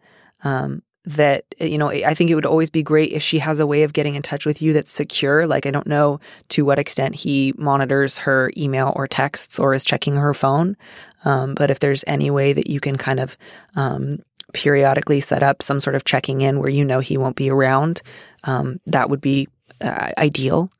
Um, 0.43 0.83
that, 1.05 1.43
you 1.59 1.77
know, 1.77 1.89
I 1.89 2.13
think 2.13 2.29
it 2.29 2.36
would 2.36 2.45
always 2.45 2.69
be 2.69 2.81
great 2.81 3.12
if 3.12 3.21
she 3.21 3.39
has 3.39 3.59
a 3.59 3.67
way 3.67 3.83
of 3.83 3.91
getting 3.91 4.15
in 4.15 4.21
touch 4.21 4.45
with 4.45 4.62
you 4.62 4.71
that's 4.71 4.91
secure. 4.91 5.45
Like, 5.45 5.65
I 5.65 5.71
don't 5.71 5.88
know 5.88 6.21
to 6.49 6.63
what 6.63 6.79
extent 6.79 7.15
he 7.15 7.53
monitors 7.57 8.19
her 8.19 8.51
email 8.55 8.93
or 8.95 9.05
texts 9.05 9.59
or 9.59 9.73
is 9.73 9.83
checking 9.83 10.15
her 10.15 10.33
phone. 10.33 10.77
Um, 11.25 11.55
but 11.55 11.69
if 11.69 11.79
there's 11.79 12.05
any 12.07 12.31
way 12.31 12.53
that 12.53 12.67
you 12.67 12.79
can 12.79 12.97
kind 12.97 13.19
of 13.19 13.38
um, 13.75 14.19
periodically 14.53 15.19
set 15.19 15.43
up 15.43 15.62
some 15.62 15.81
sort 15.81 15.95
of 15.95 16.05
checking 16.05 16.39
in 16.39 16.59
where 16.59 16.69
you 16.69 16.86
know 16.86 16.99
he 16.99 17.17
won't 17.17 17.36
be 17.36 17.49
around, 17.49 18.01
um, 18.45 18.79
that 18.86 19.09
would 19.09 19.21
be 19.21 19.49
uh, 19.81 20.12
ideal. 20.17 20.71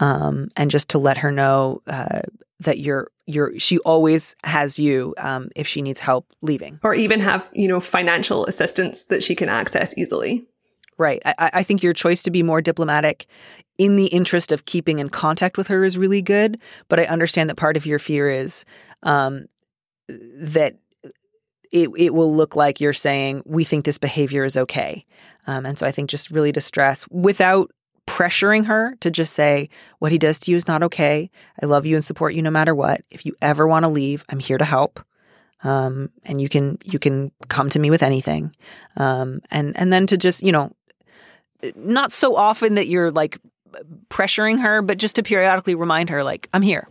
Um, 0.00 0.48
and 0.56 0.70
just 0.70 0.88
to 0.90 0.98
let 0.98 1.18
her 1.18 1.32
know 1.32 1.82
uh, 1.86 2.20
that 2.60 2.78
you're 2.78 3.08
you're 3.26 3.58
she 3.58 3.78
always 3.80 4.36
has 4.44 4.78
you 4.78 5.14
um, 5.18 5.50
if 5.56 5.66
she 5.66 5.82
needs 5.82 6.00
help 6.00 6.26
leaving, 6.40 6.78
or 6.82 6.94
even 6.94 7.20
have 7.20 7.50
you 7.52 7.66
know 7.66 7.80
financial 7.80 8.46
assistance 8.46 9.04
that 9.04 9.22
she 9.22 9.34
can 9.34 9.48
access 9.48 9.96
easily. 9.98 10.46
Right. 10.98 11.22
I, 11.24 11.50
I 11.54 11.62
think 11.62 11.82
your 11.82 11.92
choice 11.92 12.22
to 12.22 12.30
be 12.30 12.42
more 12.42 12.60
diplomatic 12.60 13.26
in 13.78 13.94
the 13.94 14.06
interest 14.06 14.50
of 14.50 14.64
keeping 14.64 14.98
in 14.98 15.08
contact 15.08 15.56
with 15.56 15.68
her 15.68 15.84
is 15.84 15.96
really 15.96 16.22
good. 16.22 16.60
But 16.88 16.98
I 16.98 17.04
understand 17.04 17.48
that 17.48 17.54
part 17.54 17.76
of 17.76 17.86
your 17.86 18.00
fear 18.00 18.28
is 18.28 18.64
um, 19.04 19.46
that 20.08 20.76
it, 21.70 21.90
it 21.96 22.14
will 22.14 22.34
look 22.34 22.56
like 22.56 22.80
you're 22.80 22.92
saying, 22.92 23.42
we 23.46 23.62
think 23.62 23.84
this 23.84 23.98
behavior 23.98 24.44
is 24.44 24.56
okay. 24.56 25.04
Um, 25.46 25.64
and 25.64 25.78
so 25.78 25.86
I 25.86 25.92
think 25.92 26.10
just 26.10 26.30
really 26.30 26.52
to 26.52 26.60
stress 26.60 27.06
without 27.08 27.70
pressuring 28.08 28.66
her 28.66 28.96
to 29.00 29.10
just 29.10 29.34
say, 29.34 29.68
what 29.98 30.10
he 30.10 30.18
does 30.18 30.38
to 30.40 30.50
you 30.50 30.56
is 30.56 30.66
not 30.66 30.82
okay. 30.82 31.30
I 31.62 31.66
love 31.66 31.84
you 31.84 31.94
and 31.94 32.04
support 32.04 32.34
you 32.34 32.40
no 32.40 32.50
matter 32.50 32.74
what. 32.74 33.02
If 33.10 33.26
you 33.26 33.36
ever 33.42 33.68
want 33.68 33.84
to 33.84 33.90
leave, 33.90 34.24
I'm 34.30 34.38
here 34.38 34.58
to 34.58 34.64
help. 34.64 34.98
Um, 35.62 36.10
and 36.24 36.40
you 36.40 36.48
can 36.48 36.78
you 36.84 36.98
can 36.98 37.32
come 37.48 37.68
to 37.70 37.78
me 37.78 37.90
with 37.90 38.02
anything. 38.02 38.54
Um, 38.96 39.40
and 39.50 39.76
and 39.76 39.92
then 39.92 40.06
to 40.06 40.16
just 40.16 40.42
you 40.42 40.52
know, 40.52 40.74
not 41.74 42.12
so 42.12 42.34
often 42.34 42.74
that 42.74 42.88
you're 42.88 43.10
like 43.10 43.38
pressuring 44.08 44.60
her, 44.60 44.80
but 44.82 44.98
just 44.98 45.16
to 45.16 45.22
periodically 45.22 45.74
remind 45.74 46.10
her 46.10 46.24
like 46.24 46.48
I'm 46.54 46.62
here, 46.62 46.88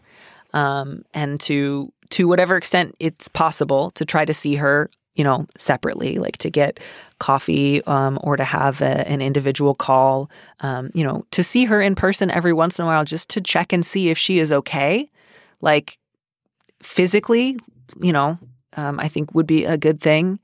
um, 0.54 1.04
and 1.14 1.40
to 1.42 1.92
to 2.10 2.28
whatever 2.28 2.58
extent 2.58 2.96
it's 3.00 3.28
possible 3.28 3.92
to 3.92 4.06
try 4.06 4.26
to 4.26 4.34
see 4.34 4.56
her 4.56 4.90
you 5.18 5.24
know, 5.24 5.48
separately, 5.58 6.20
like 6.20 6.38
to 6.38 6.50
get 6.50 6.80
coffee 7.20 7.84
um, 7.86 8.20
or 8.22 8.38
to 8.38 8.44
have 8.44 8.82
a, 8.82 9.08
an 9.08 9.22
individual 9.22 9.74
call, 9.74 10.30
um, 10.62 10.92
you 10.94 11.04
know, 11.04 11.26
to 11.32 11.44
see 11.44 11.66
her 11.66 11.82
in 11.82 11.96
person 11.96 12.30
every 12.30 12.54
once 12.54 12.78
in 12.78 12.84
a 12.84 12.86
while 12.86 13.04
just 13.04 13.30
to 13.32 13.42
check 13.42 13.74
and 13.74 13.86
see 13.86 14.10
if 14.10 14.18
she 14.18 14.38
is 14.38 14.52
okay. 14.52 15.10
Like 15.60 15.98
physically, 16.82 17.58
you 18.00 18.14
know, 18.14 18.38
um, 18.76 19.00
I 19.00 19.08
think 19.08 19.34
would 19.34 19.48
be 19.48 19.66
a 19.66 19.78
good 19.78 20.00
thing. 20.00 20.40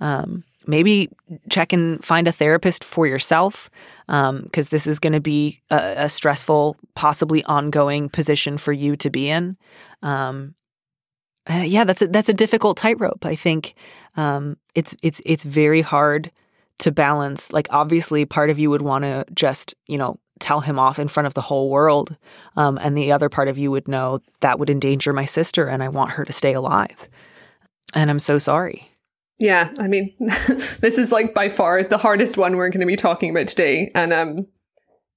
Um, 0.00 0.44
maybe 0.66 1.08
check 1.48 1.72
and 1.72 2.04
find 2.04 2.28
a 2.28 2.32
therapist 2.32 2.84
for 2.84 3.06
yourself 3.06 3.70
because 4.06 4.28
um, 4.28 4.50
this 4.52 4.86
is 4.86 4.98
going 4.98 5.14
to 5.14 5.20
be 5.20 5.62
a, 5.70 5.94
a, 5.96 6.08
stressful, 6.08 6.76
possibly 6.94 7.42
ongoing 7.44 8.10
position 8.10 8.58
for 8.58 8.72
you 8.72 8.94
to 8.96 9.08
be 9.08 9.30
in. 9.30 9.56
Um, 10.02 10.54
uh, 11.50 11.64
yeah, 11.66 11.84
that's 11.84 12.02
a, 12.02 12.08
that's 12.08 12.28
a 12.28 12.34
difficult 12.34 12.76
tightrope. 12.76 13.24
I 13.24 13.34
think 13.34 13.74
um, 14.18 14.56
it's 14.74 14.96
it's 15.02 15.22
it's 15.24 15.44
very 15.44 15.80
hard 15.80 16.30
to 16.80 16.90
balance. 16.90 17.52
Like 17.52 17.68
obviously, 17.70 18.26
part 18.26 18.50
of 18.50 18.58
you 18.58 18.68
would 18.68 18.82
want 18.82 19.04
to 19.04 19.24
just 19.32 19.74
you 19.86 19.96
know 19.96 20.18
tell 20.40 20.60
him 20.60 20.78
off 20.78 20.98
in 20.98 21.08
front 21.08 21.28
of 21.28 21.34
the 21.34 21.40
whole 21.40 21.70
world, 21.70 22.16
um, 22.56 22.78
and 22.82 22.98
the 22.98 23.12
other 23.12 23.28
part 23.28 23.48
of 23.48 23.56
you 23.56 23.70
would 23.70 23.86
know 23.86 24.18
that 24.40 24.58
would 24.58 24.68
endanger 24.68 25.12
my 25.12 25.24
sister, 25.24 25.68
and 25.68 25.82
I 25.82 25.88
want 25.88 26.10
her 26.10 26.24
to 26.24 26.32
stay 26.32 26.52
alive. 26.52 27.08
And 27.94 28.10
I'm 28.10 28.18
so 28.18 28.38
sorry. 28.38 28.90
Yeah, 29.38 29.72
I 29.78 29.86
mean, 29.86 30.12
this 30.18 30.98
is 30.98 31.12
like 31.12 31.32
by 31.32 31.48
far 31.48 31.84
the 31.84 31.96
hardest 31.96 32.36
one 32.36 32.56
we're 32.56 32.70
going 32.70 32.80
to 32.80 32.86
be 32.86 32.96
talking 32.96 33.30
about 33.30 33.46
today, 33.46 33.92
and 33.94 34.12
um, 34.12 34.48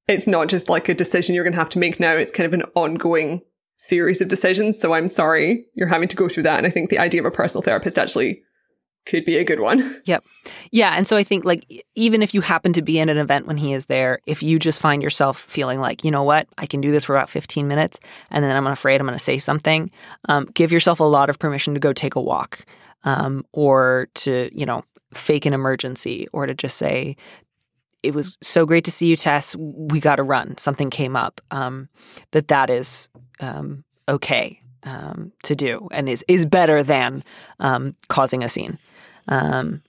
it's 0.07 0.27
not 0.27 0.47
just 0.47 0.69
like 0.69 0.89
a 0.89 0.93
decision 0.93 1.33
you're 1.33 1.43
going 1.43 1.53
to 1.53 1.59
have 1.59 1.69
to 1.69 1.79
make 1.79 1.99
now. 1.99 2.13
It's 2.13 2.31
kind 2.31 2.45
of 2.45 2.53
an 2.53 2.63
ongoing 2.75 3.41
series 3.77 4.21
of 4.21 4.27
decisions. 4.27 4.79
So 4.79 4.93
I'm 4.93 5.07
sorry 5.07 5.65
you're 5.73 5.87
having 5.87 6.07
to 6.07 6.15
go 6.15 6.29
through 6.29 6.43
that. 6.43 6.59
And 6.59 6.67
I 6.67 6.69
think 6.69 6.91
the 6.91 6.99
idea 6.99 7.19
of 7.19 7.25
a 7.25 7.31
personal 7.31 7.63
therapist 7.63 7.97
actually 7.97 8.43
could 9.05 9.25
be 9.25 9.37
a 9.37 9.43
good 9.43 9.59
one. 9.59 9.97
Yep. 10.05 10.23
Yeah. 10.71 10.93
And 10.97 11.07
so 11.07 11.15
I 11.15 11.23
think, 11.23 11.45
like, 11.45 11.85
even 11.95 12.23
if 12.23 12.33
you 12.33 12.41
happen 12.41 12.73
to 12.73 12.81
be 12.81 12.97
in 12.97 13.07
an 13.07 13.17
event 13.17 13.45
when 13.45 13.57
he 13.57 13.73
is 13.73 13.85
there, 13.85 14.19
if 14.25 14.41
you 14.41 14.57
just 14.57 14.79
find 14.79 15.03
yourself 15.03 15.39
feeling 15.39 15.79
like, 15.79 16.03
you 16.03 16.09
know 16.09 16.23
what, 16.23 16.47
I 16.57 16.65
can 16.65 16.81
do 16.81 16.91
this 16.91 17.05
for 17.05 17.15
about 17.15 17.29
15 17.29 17.67
minutes 17.67 17.99
and 18.31 18.43
then 18.43 18.55
I'm 18.55 18.67
afraid 18.67 18.99
I'm 18.99 19.07
going 19.07 19.17
to 19.17 19.23
say 19.23 19.37
something, 19.37 19.91
um, 20.27 20.47
give 20.53 20.71
yourself 20.71 20.99
a 20.99 21.03
lot 21.03 21.29
of 21.29 21.37
permission 21.37 21.75
to 21.75 21.79
go 21.79 21.93
take 21.93 22.15
a 22.15 22.21
walk 22.21 22.65
um, 23.03 23.45
or 23.53 24.07
to, 24.15 24.49
you 24.53 24.65
know, 24.65 24.83
fake 25.13 25.45
an 25.45 25.53
emergency 25.53 26.27
or 26.33 26.45
to 26.47 26.53
just 26.53 26.77
say, 26.77 27.15
it 28.03 28.15
was 28.15 28.37
so 28.41 28.65
great 28.65 28.85
to 28.85 28.91
see 28.91 29.07
you, 29.07 29.15
Tess. 29.15 29.55
We 29.55 29.99
got 29.99 30.15
to 30.15 30.23
run. 30.23 30.57
Something 30.57 30.89
came 30.89 31.15
up. 31.15 31.39
Um, 31.51 31.89
that 32.31 32.47
that 32.47 32.69
is 32.71 33.09
um, 33.39 33.83
okay 34.09 34.61
um, 34.83 35.31
to 35.43 35.55
do 35.55 35.87
and 35.91 36.09
is 36.09 36.25
is 36.27 36.45
better 36.45 36.83
than 36.83 37.23
um, 37.59 37.95
causing 38.07 38.43
a 38.43 38.49
scene. 38.49 38.77
Um, 39.31 39.81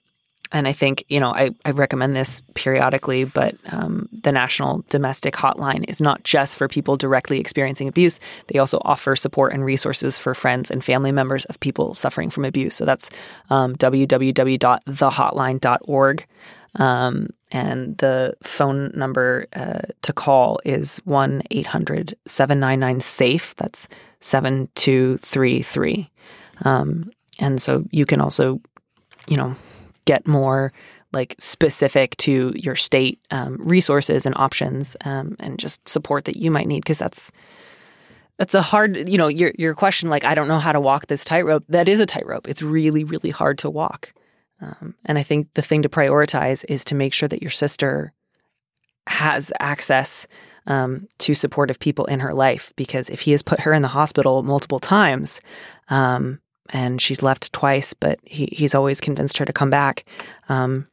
and 0.51 0.67
I 0.67 0.71
think 0.71 1.03
you 1.09 1.19
know 1.19 1.31
I, 1.33 1.51
I 1.65 1.71
recommend 1.71 2.15
this 2.15 2.41
periodically, 2.53 3.25
but 3.25 3.55
um, 3.71 4.07
the 4.11 4.31
National 4.31 4.85
Domestic 4.89 5.33
Hotline 5.33 5.83
is 5.87 5.99
not 5.99 6.23
just 6.23 6.57
for 6.57 6.67
people 6.67 6.95
directly 6.95 7.39
experiencing 7.39 7.87
abuse. 7.87 8.19
They 8.47 8.59
also 8.59 8.79
offer 8.85 9.15
support 9.15 9.53
and 9.53 9.65
resources 9.65 10.19
for 10.19 10.35
friends 10.35 10.69
and 10.71 10.83
family 10.83 11.11
members 11.11 11.45
of 11.45 11.59
people 11.59 11.95
suffering 11.95 12.29
from 12.29 12.45
abuse. 12.45 12.75
So 12.75 12.85
that's 12.85 13.09
um, 13.49 13.75
www.thehotline.org. 13.75 16.25
Um, 16.75 17.27
and 17.51 17.95
the 17.99 18.33
phone 18.41 18.91
number 18.95 19.45
uh, 19.55 19.81
to 20.01 20.13
call 20.13 20.59
is 20.65 20.97
1 21.05 21.43
800 21.51 22.15
799 22.25 23.01
SAFE. 23.01 23.55
That's 23.55 23.87
7233. 24.21 26.09
Um, 26.65 27.11
and 27.39 27.61
so 27.61 27.85
you 27.91 28.05
can 28.05 28.21
also, 28.21 28.61
you 29.27 29.37
know, 29.37 29.55
get 30.05 30.27
more 30.27 30.73
like 31.11 31.35
specific 31.37 32.17
to 32.17 32.53
your 32.55 32.75
state 32.75 33.19
um, 33.31 33.57
resources 33.57 34.25
and 34.25 34.35
options 34.37 34.95
um, 35.05 35.35
and 35.39 35.59
just 35.59 35.87
support 35.87 36.25
that 36.25 36.37
you 36.37 36.49
might 36.49 36.67
need 36.67 36.81
because 36.81 36.97
that's 36.97 37.31
that's 38.37 38.55
a 38.55 38.63
hard 38.63 39.07
you 39.07 39.17
know 39.17 39.27
your 39.27 39.53
your 39.59 39.75
question 39.75 40.09
like 40.09 40.23
I 40.23 40.33
don't 40.33 40.47
know 40.47 40.57
how 40.57 40.71
to 40.71 40.79
walk 40.79 41.05
this 41.05 41.23
tightrope 41.23 41.63
that 41.69 41.87
is 41.87 41.99
a 41.99 42.07
tightrope 42.07 42.47
it's 42.47 42.63
really 42.63 43.03
really 43.03 43.29
hard 43.29 43.59
to 43.59 43.69
walk 43.69 44.11
um, 44.63 44.95
and 45.05 45.17
I 45.17 45.23
think 45.23 45.53
the 45.53 45.61
thing 45.61 45.81
to 45.81 45.89
prioritize 45.89 46.63
is 46.69 46.85
to 46.85 46.95
make 46.95 47.13
sure 47.13 47.27
that 47.27 47.41
your 47.41 47.51
sister 47.51 48.13
has 49.07 49.51
access 49.59 50.25
um, 50.67 51.07
to 51.19 51.33
supportive 51.33 51.79
people 51.79 52.05
in 52.05 52.21
her 52.21 52.33
life. 52.33 52.71
Because 52.77 53.09
if 53.09 53.21
he 53.21 53.31
has 53.31 53.41
put 53.41 53.59
her 53.61 53.73
in 53.73 53.81
the 53.81 53.89
hospital 53.89 54.41
multiple 54.43 54.79
times, 54.79 55.41
um, 55.89 56.39
and 56.69 57.01
she's 57.01 57.21
left 57.21 57.51
twice, 57.53 57.93
but 57.93 58.19
he, 58.23 58.47
he's 58.51 58.73
always 58.75 59.01
convinced 59.01 59.37
her 59.37 59.45
to 59.45 59.53
come 59.53 59.69
back, 59.69 60.05
um, 60.49 60.87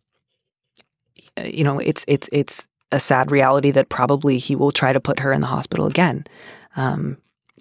you 1.44 1.64
know, 1.64 1.78
it's 1.78 2.04
it's 2.08 2.28
it's 2.32 2.68
a 2.92 2.98
sad 3.00 3.30
reality 3.30 3.70
that 3.70 3.88
probably 3.88 4.38
he 4.38 4.56
will 4.56 4.72
try 4.72 4.92
to 4.92 5.00
put 5.00 5.20
her 5.20 5.32
in 5.32 5.40
the 5.40 5.46
hospital 5.46 5.86
again. 5.86 6.24
Um, 6.76 7.18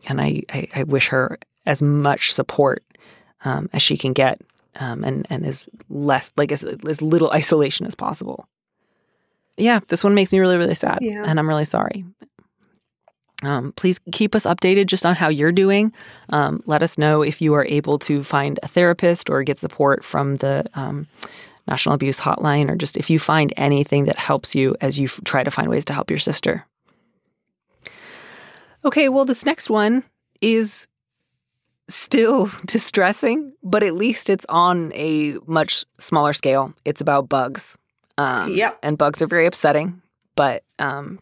and 0.08 0.20
I, 0.20 0.42
I, 0.50 0.68
I 0.76 0.84
wish 0.84 1.08
her 1.10 1.38
as 1.66 1.82
much 1.82 2.34
support 2.34 2.84
um, 3.46 3.70
as 3.74 3.82
she 3.82 3.96
can 3.98 4.14
get, 4.14 4.42
um, 4.80 5.04
and 5.04 5.28
and 5.30 5.46
as 5.46 5.68
less 5.90 6.32
like 6.36 6.52
as, 6.52 6.64
as 6.64 7.02
little 7.02 7.30
isolation 7.34 7.86
as 7.86 7.96
possible. 7.96 8.48
Yeah, 9.58 9.82
this 9.90 10.04
one 10.04 10.16
makes 10.16 10.32
me 10.34 10.40
really 10.40 10.58
really 10.58 10.74
sad, 10.76 10.98
Yeah. 11.02 11.24
and 11.26 11.40
I'm 11.40 11.48
really 11.48 11.66
sorry. 11.66 12.06
Um, 13.44 13.72
please 13.74 14.00
keep 14.12 14.36
us 14.36 14.44
updated 14.44 14.88
just 14.88 15.06
on 15.06 15.16
how 15.16 15.30
you're 15.30 15.52
doing. 15.54 15.94
Um, 16.30 16.62
let 16.66 16.84
us 16.84 16.98
know 16.98 17.22
if 17.22 17.42
you 17.42 17.54
are 17.54 17.66
able 17.66 17.98
to 18.00 18.24
find 18.24 18.60
a 18.64 18.68
therapist 18.68 19.30
or 19.30 19.44
get 19.44 19.60
support 19.60 20.04
from 20.04 20.38
the 20.38 20.66
um, 20.76 21.08
National 21.68 21.96
Abuse 21.96 22.20
Hotline, 22.20 22.70
or 22.70 22.76
just 22.76 22.98
if 22.98 23.10
you 23.10 23.18
find 23.20 23.54
anything 23.56 24.06
that 24.06 24.18
helps 24.18 24.56
you 24.56 24.76
as 24.82 25.00
you 25.00 25.06
f- 25.06 25.22
try 25.24 25.44
to 25.44 25.52
find 25.52 25.70
ways 25.70 25.86
to 25.86 25.94
help 25.94 26.10
your 26.10 26.20
sister. 26.20 26.66
Okay, 28.84 29.10
well, 29.10 29.26
this 29.26 29.46
next 29.46 29.70
one 29.70 30.04
is 30.42 30.88
still 31.88 32.50
distressing, 32.66 33.54
but 33.64 33.84
at 33.84 33.94
least 33.94 34.30
it's 34.30 34.46
on 34.50 34.92
a 34.94 35.36
much 35.48 35.86
smaller 35.98 36.34
scale. 36.34 36.74
It's 36.86 37.02
about 37.02 37.30
bugs. 37.30 37.78
Um, 38.18 38.52
Yep. 38.54 38.80
And 38.84 38.98
bugs 38.98 39.22
are 39.22 39.28
very 39.28 39.46
upsetting, 39.46 40.02
but 40.36 40.64
um, 40.78 41.20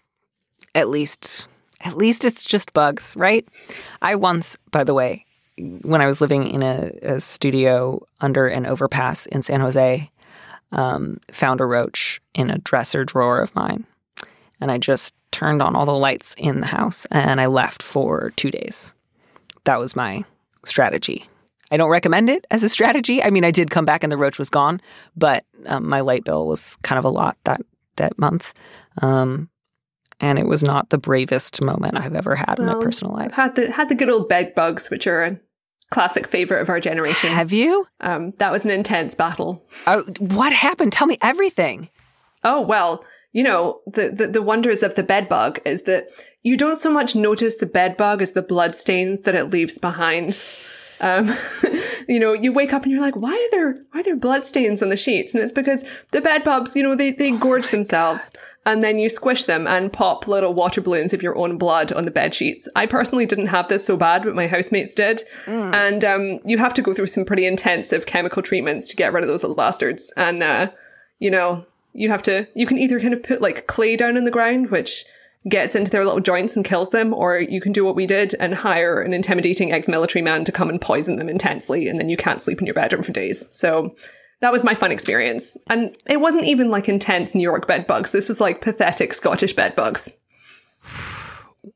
at 0.73 0.89
least 0.89 1.47
at 1.81 1.97
least 1.97 2.25
it's 2.25 2.45
just 2.45 2.73
bugs, 2.73 3.15
right? 3.15 3.47
I 4.01 4.15
once, 4.15 4.57
by 4.71 4.83
the 4.83 4.93
way, 4.93 5.25
when 5.83 6.01
I 6.01 6.07
was 6.07 6.21
living 6.21 6.47
in 6.47 6.61
a, 6.63 6.91
a 7.01 7.19
studio 7.19 8.05
under 8.21 8.47
an 8.47 8.65
overpass 8.65 9.25
in 9.27 9.41
San 9.41 9.61
Jose, 9.61 10.09
um, 10.71 11.19
found 11.31 11.61
a 11.61 11.65
roach 11.65 12.21
in 12.33 12.49
a 12.49 12.57
dresser 12.59 13.03
drawer 13.03 13.39
of 13.39 13.55
mine. 13.55 13.85
And 14.59 14.71
I 14.71 14.77
just 14.77 15.13
turned 15.31 15.61
on 15.61 15.75
all 15.75 15.85
the 15.85 15.93
lights 15.93 16.33
in 16.37 16.61
the 16.61 16.67
house 16.67 17.05
and 17.11 17.39
I 17.39 17.45
left 17.45 17.83
for 17.83 18.31
two 18.35 18.51
days. 18.51 18.93
That 19.65 19.79
was 19.79 19.95
my 19.95 20.23
strategy. 20.65 21.27
I 21.69 21.77
don't 21.77 21.89
recommend 21.89 22.29
it 22.29 22.45
as 22.49 22.63
a 22.63 22.69
strategy. 22.69 23.21
I 23.21 23.29
mean, 23.29 23.43
I 23.43 23.51
did 23.51 23.69
come 23.69 23.85
back 23.85 24.03
and 24.03 24.11
the 24.11 24.17
roach 24.17 24.39
was 24.39 24.49
gone, 24.49 24.81
but 25.15 25.45
um, 25.65 25.87
my 25.87 25.99
light 26.01 26.23
bill 26.23 26.47
was 26.47 26.77
kind 26.77 26.97
of 26.97 27.05
a 27.05 27.09
lot 27.09 27.37
that 27.43 27.61
that 27.97 28.17
month. 28.17 28.53
Um, 29.01 29.49
and 30.19 30.39
it 30.39 30.47
was 30.47 30.63
not 30.63 30.89
the 30.89 30.97
bravest 30.97 31.61
moment 31.61 31.97
I've 31.97 32.15
ever 32.15 32.35
had 32.35 32.59
in 32.59 32.65
my 32.65 32.73
Well, 32.73 32.81
personal 32.81 33.15
I've 33.15 33.27
life. 33.27 33.33
had 33.35 33.55
the 33.55 33.71
had 33.71 33.89
the 33.89 33.95
good 33.95 34.09
old 34.09 34.27
bed 34.29 34.55
bugs, 34.55 34.89
which 34.89 35.07
are 35.07 35.23
a 35.23 35.39
classic 35.91 36.27
favorite 36.27 36.61
of 36.61 36.69
our 36.69 36.79
generation. 36.79 37.29
Have 37.31 37.53
you? 37.53 37.87
Um, 38.01 38.33
that 38.39 38.51
was 38.51 38.65
an 38.65 38.71
intense 38.71 39.15
battle. 39.15 39.63
Oh, 39.85 40.03
what 40.19 40.51
happened? 40.53 40.91
Tell 40.93 41.07
me 41.07 41.17
everything. 41.21 41.89
Oh 42.43 42.61
well, 42.61 43.03
you 43.31 43.43
know 43.43 43.79
the, 43.87 44.09
the 44.09 44.27
the 44.27 44.41
wonders 44.41 44.83
of 44.83 44.95
the 44.95 45.03
bed 45.03 45.29
bug 45.29 45.59
is 45.65 45.83
that 45.83 46.07
you 46.43 46.57
don't 46.57 46.77
so 46.77 46.91
much 46.91 47.15
notice 47.15 47.57
the 47.57 47.65
bed 47.65 47.97
bug 47.97 48.21
as 48.21 48.33
the 48.33 48.41
blood 48.41 48.75
stains 48.75 49.21
that 49.21 49.35
it 49.35 49.49
leaves 49.49 49.77
behind. 49.79 50.39
Um, 51.01 51.31
you 52.07 52.19
know, 52.19 52.33
you 52.33 52.51
wake 52.51 52.73
up 52.73 52.83
and 52.83 52.91
you're 52.91 53.01
like, 53.01 53.15
why 53.15 53.33
are 53.33 53.51
there 53.51 53.73
why 53.91 53.99
are 53.99 54.03
there 54.03 54.15
blood 54.15 54.45
stains 54.45 54.81
on 54.81 54.89
the 54.89 54.97
sheets? 54.97 55.33
And 55.33 55.43
it's 55.43 55.53
because 55.53 55.83
the 56.11 56.21
bed 56.21 56.43
bugs, 56.43 56.75
you 56.75 56.83
know, 56.83 56.95
they 56.95 57.11
they 57.11 57.31
gorge 57.31 57.69
themselves 57.69 58.33
and 58.65 58.83
then 58.83 58.99
you 58.99 59.07
squish 59.07 59.45
them 59.45 59.65
and 59.65 59.93
pop 59.93 60.27
little 60.27 60.53
water 60.53 60.81
balloons 60.81 61.13
of 61.13 61.23
your 61.23 61.37
own 61.37 61.57
blood 61.57 61.93
on 61.93 62.03
the 62.03 62.11
bed 62.11 62.35
sheets. 62.35 62.67
I 62.75 62.85
personally 62.85 63.25
didn't 63.25 63.47
have 63.47 63.69
this 63.69 63.85
so 63.85 63.95
bad, 63.95 64.23
but 64.23 64.35
my 64.35 64.47
housemates 64.47 64.93
did. 64.93 65.23
And 65.73 66.03
um, 66.03 66.39
you 66.43 66.57
have 66.57 66.73
to 66.73 66.81
go 66.81 66.93
through 66.93 67.05
some 67.07 67.23
pretty 67.23 67.45
intensive 67.45 68.05
chemical 68.05 68.41
treatments 68.41 68.87
to 68.89 68.97
get 68.97 69.13
rid 69.13 69.23
of 69.23 69.29
those 69.29 69.41
little 69.41 69.55
bastards. 69.55 70.11
And 70.17 70.43
uh, 70.43 70.69
you 71.19 71.31
know, 71.31 71.65
you 71.93 72.09
have 72.09 72.23
to 72.23 72.47
you 72.55 72.65
can 72.65 72.77
either 72.77 72.99
kind 72.99 73.13
of 73.13 73.23
put 73.23 73.41
like 73.41 73.67
clay 73.67 73.95
down 73.95 74.17
in 74.17 74.25
the 74.25 74.31
ground, 74.31 74.69
which 74.69 75.05
gets 75.49 75.75
into 75.75 75.91
their 75.91 76.05
little 76.05 76.19
joints 76.19 76.55
and 76.55 76.65
kills 76.65 76.89
them, 76.89 77.13
or 77.13 77.39
you 77.39 77.61
can 77.61 77.71
do 77.71 77.85
what 77.85 77.95
we 77.95 78.05
did 78.05 78.33
and 78.39 78.53
hire 78.53 79.01
an 79.01 79.13
intimidating 79.13 79.71
ex-military 79.71 80.21
man 80.21 80.43
to 80.43 80.51
come 80.51 80.69
and 80.69 80.81
poison 80.81 81.17
them 81.17 81.29
intensely, 81.29 81.87
and 81.87 81.99
then 81.99 82.09
you 82.09 82.17
can't 82.17 82.41
sleep 82.41 82.59
in 82.59 82.65
your 82.65 82.73
bedroom 82.73 83.03
for 83.03 83.11
days. 83.11 83.45
So 83.53 83.95
that 84.41 84.51
was 84.51 84.63
my 84.63 84.73
fun 84.73 84.91
experience. 84.91 85.57
And 85.67 85.95
it 86.07 86.17
wasn't 86.17 86.45
even 86.45 86.69
like 86.69 86.89
intense 86.89 87.33
New 87.33 87.43
York 87.43 87.67
bed 87.67 87.87
bugs. 87.87 88.11
This 88.11 88.27
was 88.27 88.39
like 88.39 88.61
pathetic 88.61 89.13
Scottish 89.13 89.53
bed 89.53 89.75
bugs. 89.75 90.11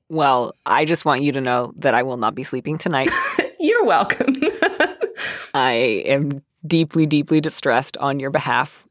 Well, 0.10 0.54
I 0.66 0.86
just 0.86 1.06
want 1.06 1.22
you 1.22 1.32
to 1.34 1.42
know 1.42 1.74
that 1.78 1.94
I 1.94 2.04
will 2.04 2.18
not 2.18 2.36
be 2.36 2.44
sleeping 2.44 2.78
tonight. 2.78 3.10
You're 3.60 3.86
welcome. 3.86 4.36
I 5.54 6.04
am 6.06 6.44
deeply, 6.66 7.06
deeply 7.06 7.42
distressed 7.42 7.98
on 7.98 8.20
your 8.20 8.30
behalf, 8.30 8.86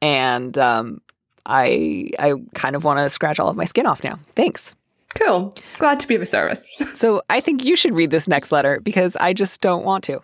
and 0.00 0.56
um, 0.58 1.00
I 1.46 2.10
I 2.18 2.34
kind 2.54 2.76
of 2.76 2.84
want 2.84 2.98
to 2.98 3.10
scratch 3.10 3.38
all 3.38 3.48
of 3.48 3.56
my 3.56 3.64
skin 3.64 3.86
off 3.86 4.02
now. 4.04 4.18
Thanks. 4.34 4.74
cool. 5.14 5.54
Glad 5.78 6.00
to 6.00 6.08
be 6.08 6.14
of 6.14 6.22
a 6.22 6.26
service. 6.26 6.68
So 6.94 7.22
I 7.28 7.40
think 7.40 7.64
you 7.64 7.76
should 7.76 7.94
read 7.94 8.10
this 8.10 8.26
next 8.28 8.50
letter 8.52 8.80
because 8.80 9.16
I 9.16 9.32
just 9.32 9.60
don't 9.60 9.84
want 9.84 10.04
to. 10.04 10.20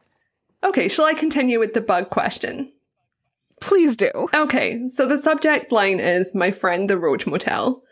Okay, 0.64 0.88
shall 0.88 1.04
I 1.06 1.14
continue 1.14 1.58
with 1.58 1.74
the 1.74 1.80
bug 1.80 2.10
question? 2.10 2.72
Please 3.60 3.96
do. 3.96 4.10
Okay, 4.34 4.88
so 4.88 5.06
the 5.06 5.18
subject 5.18 5.70
line 5.72 6.00
is 6.00 6.34
My 6.34 6.50
Friend 6.50 6.88
the 6.88 6.96
Roach 6.96 7.26
Motel. 7.26 7.82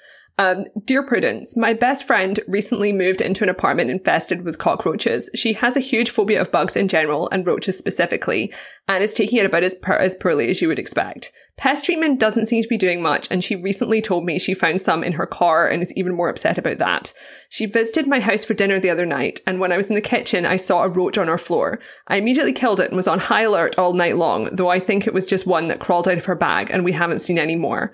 Um, 0.40 0.66
Dear 0.84 1.02
Prudence, 1.02 1.56
my 1.56 1.72
best 1.72 2.06
friend 2.06 2.38
recently 2.46 2.92
moved 2.92 3.20
into 3.20 3.42
an 3.42 3.50
apartment 3.50 3.90
infested 3.90 4.44
with 4.44 4.58
cockroaches. 4.58 5.28
She 5.34 5.52
has 5.54 5.76
a 5.76 5.80
huge 5.80 6.10
phobia 6.10 6.40
of 6.40 6.52
bugs 6.52 6.76
in 6.76 6.86
general 6.86 7.28
and 7.30 7.44
roaches 7.44 7.76
specifically, 7.76 8.54
and 8.86 9.02
is 9.02 9.14
taking 9.14 9.38
it 9.38 9.46
about 9.46 9.64
as, 9.64 9.74
per- 9.74 9.96
as 9.96 10.14
poorly 10.14 10.48
as 10.48 10.62
you 10.62 10.68
would 10.68 10.78
expect. 10.78 11.32
Pest 11.56 11.84
treatment 11.84 12.20
doesn't 12.20 12.46
seem 12.46 12.62
to 12.62 12.68
be 12.68 12.76
doing 12.76 13.02
much, 13.02 13.26
and 13.32 13.42
she 13.42 13.56
recently 13.56 14.00
told 14.00 14.24
me 14.24 14.38
she 14.38 14.54
found 14.54 14.80
some 14.80 15.02
in 15.02 15.12
her 15.12 15.26
car 15.26 15.66
and 15.66 15.82
is 15.82 15.92
even 15.94 16.14
more 16.14 16.28
upset 16.28 16.56
about 16.56 16.78
that. 16.78 17.12
She 17.48 17.66
visited 17.66 18.06
my 18.06 18.20
house 18.20 18.44
for 18.44 18.54
dinner 18.54 18.78
the 18.78 18.90
other 18.90 19.06
night, 19.06 19.40
and 19.44 19.58
when 19.58 19.72
I 19.72 19.76
was 19.76 19.88
in 19.88 19.96
the 19.96 20.00
kitchen, 20.00 20.46
I 20.46 20.54
saw 20.56 20.84
a 20.84 20.88
roach 20.88 21.18
on 21.18 21.28
our 21.28 21.36
floor. 21.36 21.80
I 22.06 22.14
immediately 22.14 22.52
killed 22.52 22.78
it 22.78 22.90
and 22.90 22.96
was 22.96 23.08
on 23.08 23.18
high 23.18 23.42
alert 23.42 23.76
all 23.76 23.92
night 23.92 24.16
long, 24.16 24.48
though 24.52 24.68
I 24.68 24.78
think 24.78 25.04
it 25.04 25.14
was 25.14 25.26
just 25.26 25.48
one 25.48 25.66
that 25.66 25.80
crawled 25.80 26.06
out 26.06 26.16
of 26.16 26.26
her 26.26 26.36
bag, 26.36 26.70
and 26.70 26.84
we 26.84 26.92
haven't 26.92 27.22
seen 27.22 27.40
any 27.40 27.56
more. 27.56 27.92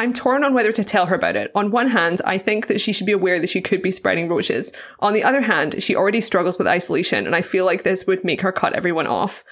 I'm 0.00 0.12
torn 0.12 0.44
on 0.44 0.54
whether 0.54 0.70
to 0.70 0.84
tell 0.84 1.06
her 1.06 1.16
about 1.16 1.34
it. 1.34 1.50
On 1.56 1.72
one 1.72 1.88
hand, 1.88 2.20
I 2.24 2.38
think 2.38 2.68
that 2.68 2.80
she 2.80 2.92
should 2.92 3.06
be 3.06 3.12
aware 3.12 3.40
that 3.40 3.50
she 3.50 3.60
could 3.60 3.82
be 3.82 3.90
spreading 3.90 4.28
roaches. 4.28 4.72
On 5.00 5.12
the 5.12 5.24
other 5.24 5.40
hand, 5.40 5.82
she 5.82 5.96
already 5.96 6.20
struggles 6.20 6.56
with 6.56 6.68
isolation, 6.68 7.26
and 7.26 7.34
I 7.34 7.42
feel 7.42 7.64
like 7.64 7.82
this 7.82 8.06
would 8.06 8.22
make 8.24 8.40
her 8.42 8.52
cut 8.52 8.74
everyone 8.74 9.08
off. 9.08 9.42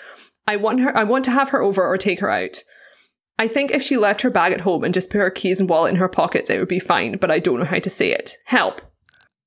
I 0.46 0.54
want 0.54 0.80
her, 0.80 0.96
I 0.96 1.02
want 1.02 1.24
to 1.24 1.32
have 1.32 1.50
her 1.50 1.60
over 1.60 1.84
or 1.84 1.98
take 1.98 2.20
her 2.20 2.30
out. 2.30 2.62
I 3.38 3.48
think 3.48 3.72
if 3.72 3.82
she 3.82 3.96
left 3.96 4.22
her 4.22 4.30
bag 4.30 4.52
at 4.52 4.60
home 4.60 4.84
and 4.84 4.94
just 4.94 5.10
put 5.10 5.18
her 5.18 5.30
keys 5.30 5.58
and 5.58 5.68
wallet 5.68 5.90
in 5.90 5.96
her 5.96 6.08
pockets, 6.08 6.48
it 6.48 6.58
would 6.58 6.68
be 6.68 6.78
fine, 6.78 7.18
but 7.18 7.30
I 7.30 7.40
don't 7.40 7.58
know 7.58 7.64
how 7.64 7.80
to 7.80 7.90
say 7.90 8.12
it. 8.12 8.36
Help. 8.44 8.80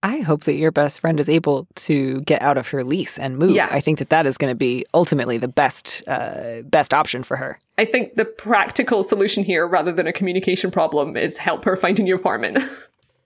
I 0.01 0.19
hope 0.19 0.45
that 0.45 0.53
your 0.53 0.71
best 0.71 1.01
friend 1.01 1.19
is 1.19 1.27
able 1.27 1.67
to 1.75 2.21
get 2.21 2.41
out 2.41 2.57
of 2.57 2.69
her 2.69 2.83
lease 2.83 3.17
and 3.17 3.37
move. 3.37 3.51
Yeah. 3.51 3.67
I 3.69 3.81
think 3.81 3.99
that 3.99 4.09
that 4.09 4.25
is 4.25 4.37
going 4.37 4.51
to 4.51 4.55
be 4.55 4.85
ultimately 4.93 5.37
the 5.37 5.49
best 5.49 6.03
uh, 6.07 6.61
best 6.63 6.93
option 6.93 7.23
for 7.23 7.35
her. 7.35 7.59
I 7.77 7.85
think 7.85 8.15
the 8.15 8.25
practical 8.25 9.03
solution 9.03 9.43
here, 9.43 9.67
rather 9.67 9.91
than 9.91 10.07
a 10.07 10.13
communication 10.13 10.71
problem, 10.71 11.17
is 11.17 11.37
help 11.37 11.65
her 11.65 11.75
find 11.75 11.99
a 11.99 12.03
new 12.03 12.15
apartment. 12.15 12.57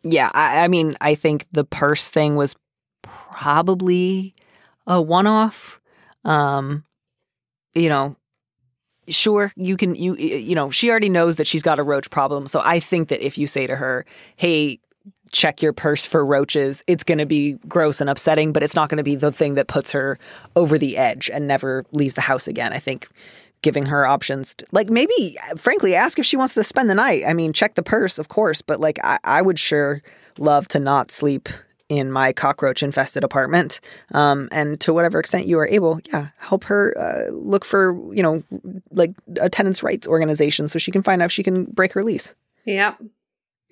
Yeah, 0.04 0.30
I, 0.34 0.60
I 0.60 0.68
mean, 0.68 0.96
I 1.00 1.16
think 1.16 1.46
the 1.54 1.64
purse 1.64 2.10
thing 2.10 2.36
was 2.36 2.56
probably 3.04 4.36
a 4.86 5.02
one 5.02 5.28
off. 5.28 5.80
Um, 6.26 6.84
you 7.74 7.88
know, 7.88 8.18
sure 9.08 9.52
you 9.56 9.78
can 9.78 9.96
you 9.96 10.16
you 10.16 10.56
know 10.56 10.70
she 10.72 10.90
already 10.90 11.10
knows 11.10 11.38
that 11.38 11.48
she's 11.48 11.64
got 11.64 11.80
a 11.80 11.84
roach 11.84 12.10
problem, 12.10 12.48
so 12.48 12.62
I 12.64 12.80
think 12.80 13.08
that 13.10 13.26
if 13.26 13.38
you 13.38 13.48
say 13.48 13.66
to 13.66 13.76
her, 13.76 14.06
"Hey." 14.36 14.80
Check 15.34 15.62
your 15.62 15.74
purse 15.74 16.06
for 16.06 16.26
roaches. 16.26 16.84
It's 16.88 17.04
going 17.04 17.18
to 17.18 17.26
be 17.26 17.54
gross 17.68 18.00
and 18.00 18.10
upsetting, 18.10 18.54
but 18.54 18.64
it's 18.64 18.76
not 18.76 18.88
going 18.88 18.98
to 18.98 19.04
be 19.04 19.16
the 19.16 19.32
thing 19.32 19.56
that 19.56 19.68
puts 19.68 19.92
her 19.92 20.18
over 20.56 20.78
the 20.78 20.96
edge 20.96 21.30
and 21.30 21.48
never 21.48 21.84
leaves 21.92 22.14
the 22.14 22.22
house 22.22 22.48
again. 22.48 22.72
I 22.72 22.80
think 22.80 23.10
giving 23.62 23.88
her 23.88 24.06
options, 24.06 24.56
to, 24.56 24.66
like 24.72 24.90
maybe, 24.90 25.38
frankly, 25.58 25.96
ask 25.96 26.20
if 26.20 26.26
she 26.26 26.38
wants 26.38 26.54
to 26.54 26.64
spend 26.64 26.90
the 26.90 26.96
night. 26.96 27.24
I 27.26 27.34
mean, 27.34 27.52
check 27.52 27.76
the 27.76 27.84
purse, 27.84 28.20
of 28.20 28.28
course, 28.28 28.62
but 28.62 28.80
like 28.80 29.00
I, 29.04 29.18
I 29.24 29.42
would 29.42 29.58
sure 29.58 30.02
love 30.38 30.68
to 30.70 30.80
not 30.80 31.12
sleep 31.12 31.50
in 31.90 32.12
my 32.12 32.34
cockroach 32.34 32.84
infested 32.84 33.24
apartment. 33.24 33.80
Um, 34.14 34.50
and 34.52 34.80
to 34.82 34.94
whatever 34.94 35.20
extent 35.20 35.48
you 35.48 35.60
are 35.60 35.68
able, 35.68 36.00
yeah, 36.12 36.30
help 36.38 36.64
her 36.66 36.94
uh, 36.98 37.32
look 37.32 37.66
for, 37.66 37.94
you 38.14 38.24
know, 38.24 38.44
like 38.92 39.14
a 39.40 39.50
tenants' 39.50 39.84
rights 39.84 40.08
organization 40.08 40.68
so 40.68 40.80
she 40.80 40.92
can 40.92 41.04
find 41.04 41.22
out 41.22 41.26
if 41.26 41.32
she 41.32 41.44
can 41.44 41.66
break 41.66 41.94
her 41.94 42.04
lease. 42.04 42.36
yep. 42.66 43.02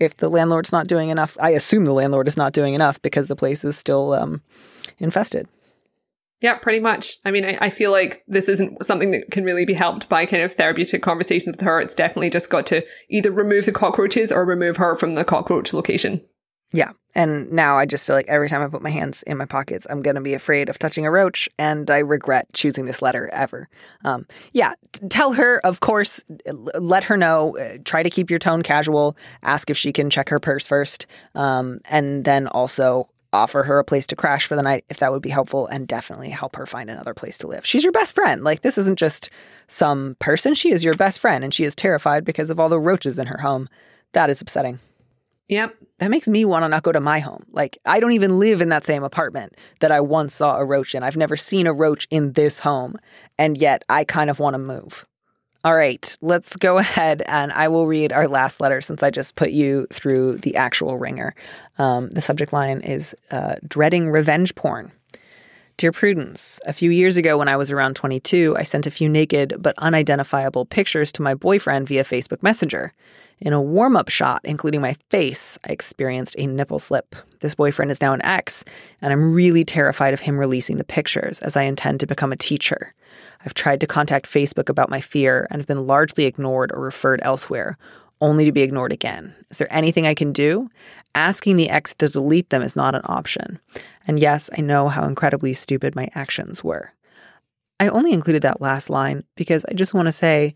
If 0.01 0.17
the 0.17 0.29
landlord's 0.29 0.71
not 0.71 0.87
doing 0.87 1.09
enough, 1.09 1.37
I 1.39 1.51
assume 1.51 1.85
the 1.85 1.93
landlord 1.93 2.27
is 2.27 2.37
not 2.37 2.53
doing 2.53 2.73
enough 2.73 3.01
because 3.01 3.27
the 3.27 3.35
place 3.35 3.63
is 3.63 3.77
still 3.77 4.13
um, 4.13 4.41
infested. 4.97 5.47
Yeah, 6.41 6.55
pretty 6.55 6.79
much. 6.79 7.19
I 7.23 7.29
mean, 7.29 7.45
I, 7.45 7.57
I 7.61 7.69
feel 7.69 7.91
like 7.91 8.23
this 8.27 8.49
isn't 8.49 8.83
something 8.83 9.11
that 9.11 9.29
can 9.29 9.43
really 9.43 9.63
be 9.63 9.73
helped 9.73 10.09
by 10.09 10.25
kind 10.25 10.41
of 10.41 10.51
therapeutic 10.51 11.03
conversations 11.03 11.55
with 11.55 11.61
her. 11.61 11.79
It's 11.79 11.93
definitely 11.93 12.31
just 12.31 12.49
got 12.49 12.65
to 12.67 12.83
either 13.11 13.31
remove 13.31 13.67
the 13.67 13.71
cockroaches 13.71 14.31
or 14.31 14.43
remove 14.43 14.77
her 14.77 14.95
from 14.95 15.13
the 15.13 15.23
cockroach 15.23 15.71
location. 15.71 16.21
Yeah. 16.73 16.91
And 17.13 17.51
now 17.51 17.77
I 17.77 17.85
just 17.85 18.07
feel 18.07 18.15
like 18.15 18.29
every 18.29 18.47
time 18.47 18.61
I 18.61 18.67
put 18.67 18.81
my 18.81 18.89
hands 18.89 19.21
in 19.23 19.37
my 19.37 19.45
pockets, 19.45 19.85
I'm 19.89 20.01
going 20.01 20.15
to 20.15 20.21
be 20.21 20.33
afraid 20.33 20.69
of 20.69 20.79
touching 20.79 21.05
a 21.05 21.11
roach. 21.11 21.49
And 21.59 21.91
I 21.91 21.97
regret 21.97 22.47
choosing 22.53 22.85
this 22.85 23.01
letter 23.01 23.27
ever. 23.33 23.67
Um, 24.05 24.25
yeah. 24.53 24.75
Tell 25.09 25.33
her, 25.33 25.59
of 25.65 25.81
course, 25.81 26.23
let 26.47 27.03
her 27.03 27.17
know. 27.17 27.57
uh, 27.57 27.79
Try 27.83 28.03
to 28.03 28.09
keep 28.09 28.29
your 28.29 28.39
tone 28.39 28.63
casual. 28.63 29.17
Ask 29.43 29.69
if 29.69 29.77
she 29.77 29.91
can 29.91 30.09
check 30.09 30.29
her 30.29 30.39
purse 30.39 30.65
first. 30.65 31.05
Um, 31.35 31.81
and 31.85 32.23
then 32.23 32.47
also 32.47 33.09
offer 33.33 33.63
her 33.63 33.79
a 33.79 33.83
place 33.83 34.07
to 34.07 34.15
crash 34.15 34.45
for 34.45 34.55
the 34.55 34.61
night 34.61 34.85
if 34.89 34.97
that 34.99 35.11
would 35.11 35.21
be 35.21 35.29
helpful. 35.29 35.67
And 35.67 35.85
definitely 35.89 36.29
help 36.29 36.55
her 36.55 36.65
find 36.65 36.89
another 36.89 37.13
place 37.13 37.37
to 37.39 37.47
live. 37.47 37.65
She's 37.65 37.83
your 37.83 37.91
best 37.91 38.15
friend. 38.15 38.45
Like, 38.45 38.61
this 38.61 38.77
isn't 38.77 38.97
just 38.97 39.29
some 39.67 40.15
person. 40.19 40.53
She 40.53 40.71
is 40.71 40.81
your 40.81 40.93
best 40.93 41.19
friend. 41.19 41.43
And 41.43 41.53
she 41.53 41.65
is 41.65 41.75
terrified 41.75 42.23
because 42.23 42.49
of 42.49 42.57
all 42.57 42.69
the 42.69 42.79
roaches 42.79 43.19
in 43.19 43.27
her 43.27 43.39
home. 43.39 43.67
That 44.13 44.29
is 44.29 44.39
upsetting 44.39 44.79
Yep. 45.47 45.75
that 45.99 46.09
makes 46.09 46.29
me 46.29 46.45
want 46.45 46.63
to 46.63 46.69
not 46.69 46.83
go 46.83 46.91
to 46.93 47.01
my 47.01 47.19
home. 47.19 47.43
Like, 47.51 47.77
I 47.85 47.99
don't 47.99 48.13
even 48.13 48.39
live 48.39 48.61
in 48.61 48.69
that 48.69 48.85
same 48.85 49.03
apartment 49.03 49.53
that 49.81 49.91
I 49.91 49.99
once 49.99 50.33
saw 50.33 50.57
a 50.57 50.63
roach 50.63 50.95
in. 50.95 51.03
I've 51.03 51.17
never 51.17 51.35
seen 51.35 51.67
a 51.67 51.73
roach 51.73 52.07
in 52.09 52.33
this 52.33 52.59
home, 52.59 52.95
and 53.37 53.57
yet 53.57 53.83
I 53.89 54.05
kind 54.05 54.29
of 54.29 54.39
want 54.39 54.53
to 54.53 54.59
move. 54.59 55.05
All 55.63 55.75
right, 55.75 56.17
let's 56.21 56.55
go 56.55 56.77
ahead 56.79 57.21
and 57.27 57.51
I 57.51 57.67
will 57.67 57.85
read 57.85 58.11
our 58.11 58.27
last 58.27 58.61
letter 58.61 58.81
since 58.81 59.03
I 59.03 59.09
just 59.11 59.35
put 59.35 59.51
you 59.51 59.87
through 59.91 60.37
the 60.37 60.55
actual 60.55 60.97
ringer. 60.97 61.35
Um, 61.77 62.09
the 62.09 62.21
subject 62.21 62.51
line 62.51 62.81
is 62.81 63.15
uh, 63.29 63.55
Dreading 63.67 64.09
Revenge 64.09 64.55
Porn. 64.55 64.91
Dear 65.77 65.91
Prudence, 65.91 66.59
a 66.65 66.73
few 66.73 66.91
years 66.91 67.17
ago 67.17 67.37
when 67.37 67.47
I 67.47 67.57
was 67.57 67.71
around 67.71 67.95
22, 67.95 68.55
I 68.57 68.63
sent 68.63 68.85
a 68.85 68.91
few 68.91 69.09
naked 69.09 69.55
but 69.59 69.75
unidentifiable 69.79 70.65
pictures 70.65 71.11
to 71.13 71.21
my 71.21 71.33
boyfriend 71.33 71.87
via 71.87 72.03
Facebook 72.03 72.43
Messenger. 72.43 72.93
In 73.41 73.53
a 73.53 73.61
warm 73.61 73.97
up 73.97 74.09
shot, 74.09 74.41
including 74.43 74.81
my 74.81 74.95
face, 75.09 75.57
I 75.65 75.71
experienced 75.71 76.35
a 76.37 76.45
nipple 76.45 76.77
slip. 76.77 77.15
This 77.39 77.55
boyfriend 77.55 77.89
is 77.89 77.99
now 77.99 78.13
an 78.13 78.23
ex, 78.23 78.63
and 79.01 79.11
I'm 79.11 79.33
really 79.33 79.65
terrified 79.65 80.13
of 80.13 80.19
him 80.19 80.37
releasing 80.37 80.77
the 80.77 80.83
pictures 80.83 81.39
as 81.39 81.57
I 81.57 81.63
intend 81.63 81.99
to 82.01 82.05
become 82.05 82.31
a 82.31 82.37
teacher. 82.37 82.93
I've 83.43 83.55
tried 83.55 83.79
to 83.79 83.87
contact 83.87 84.31
Facebook 84.31 84.69
about 84.69 84.91
my 84.91 85.01
fear 85.01 85.47
and 85.49 85.59
have 85.59 85.67
been 85.67 85.87
largely 85.87 86.25
ignored 86.25 86.71
or 86.71 86.81
referred 86.81 87.19
elsewhere, 87.23 87.79
only 88.21 88.45
to 88.45 88.51
be 88.51 88.61
ignored 88.61 88.91
again. 88.91 89.33
Is 89.49 89.57
there 89.57 89.73
anything 89.73 90.05
I 90.05 90.13
can 90.13 90.31
do? 90.31 90.69
Asking 91.15 91.57
the 91.57 91.71
ex 91.71 91.95
to 91.95 92.07
delete 92.09 92.51
them 92.51 92.61
is 92.61 92.75
not 92.75 92.93
an 92.93 93.01
option. 93.05 93.59
And 94.05 94.19
yes, 94.19 94.51
I 94.55 94.61
know 94.61 94.87
how 94.87 95.05
incredibly 95.05 95.53
stupid 95.53 95.95
my 95.95 96.09
actions 96.13 96.63
were. 96.63 96.93
I 97.79 97.87
only 97.87 98.13
included 98.13 98.43
that 98.43 98.61
last 98.61 98.91
line 98.91 99.23
because 99.35 99.65
I 99.65 99.73
just 99.73 99.95
want 99.95 100.05
to 100.05 100.11
say 100.11 100.53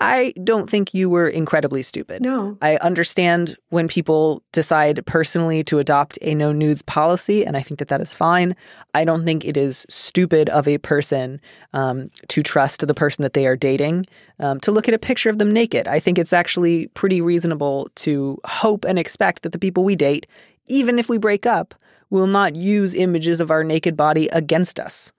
I 0.00 0.32
don't 0.44 0.70
think 0.70 0.94
you 0.94 1.10
were 1.10 1.28
incredibly 1.28 1.82
stupid. 1.82 2.22
No. 2.22 2.56
I 2.62 2.76
understand 2.76 3.56
when 3.70 3.88
people 3.88 4.42
decide 4.52 5.04
personally 5.06 5.64
to 5.64 5.78
adopt 5.78 6.18
a 6.22 6.34
no 6.34 6.52
nudes 6.52 6.82
policy, 6.82 7.44
and 7.44 7.56
I 7.56 7.62
think 7.62 7.78
that 7.80 7.88
that 7.88 8.00
is 8.00 8.14
fine. 8.14 8.54
I 8.94 9.04
don't 9.04 9.24
think 9.24 9.44
it 9.44 9.56
is 9.56 9.84
stupid 9.88 10.48
of 10.50 10.68
a 10.68 10.78
person 10.78 11.40
um, 11.72 12.10
to 12.28 12.42
trust 12.42 12.86
the 12.86 12.94
person 12.94 13.22
that 13.22 13.34
they 13.34 13.46
are 13.46 13.56
dating 13.56 14.06
um, 14.38 14.60
to 14.60 14.70
look 14.70 14.88
at 14.88 14.94
a 14.94 14.98
picture 14.98 15.30
of 15.30 15.38
them 15.38 15.52
naked. 15.52 15.88
I 15.88 15.98
think 15.98 16.18
it's 16.18 16.32
actually 16.32 16.86
pretty 16.88 17.20
reasonable 17.20 17.90
to 17.96 18.38
hope 18.44 18.84
and 18.84 18.98
expect 18.98 19.42
that 19.42 19.52
the 19.52 19.58
people 19.58 19.84
we 19.84 19.96
date, 19.96 20.26
even 20.68 20.98
if 20.98 21.08
we 21.08 21.18
break 21.18 21.44
up, 21.44 21.74
will 22.10 22.26
not 22.26 22.56
use 22.56 22.94
images 22.94 23.40
of 23.40 23.50
our 23.50 23.64
naked 23.64 23.96
body 23.96 24.28
against 24.28 24.78
us. 24.80 25.12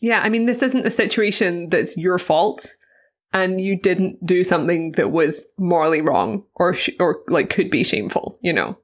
Yeah, 0.00 0.20
I 0.22 0.28
mean, 0.28 0.46
this 0.46 0.62
isn't 0.62 0.86
a 0.86 0.90
situation 0.90 1.68
that's 1.68 1.96
your 1.96 2.18
fault, 2.18 2.74
and 3.32 3.60
you 3.60 3.76
didn't 3.76 4.24
do 4.24 4.42
something 4.44 4.92
that 4.92 5.10
was 5.10 5.46
morally 5.58 6.00
wrong 6.00 6.44
or 6.54 6.74
sh- 6.74 6.90
or 6.98 7.20
like 7.28 7.50
could 7.50 7.70
be 7.70 7.84
shameful. 7.84 8.38
You 8.42 8.52
know. 8.52 8.78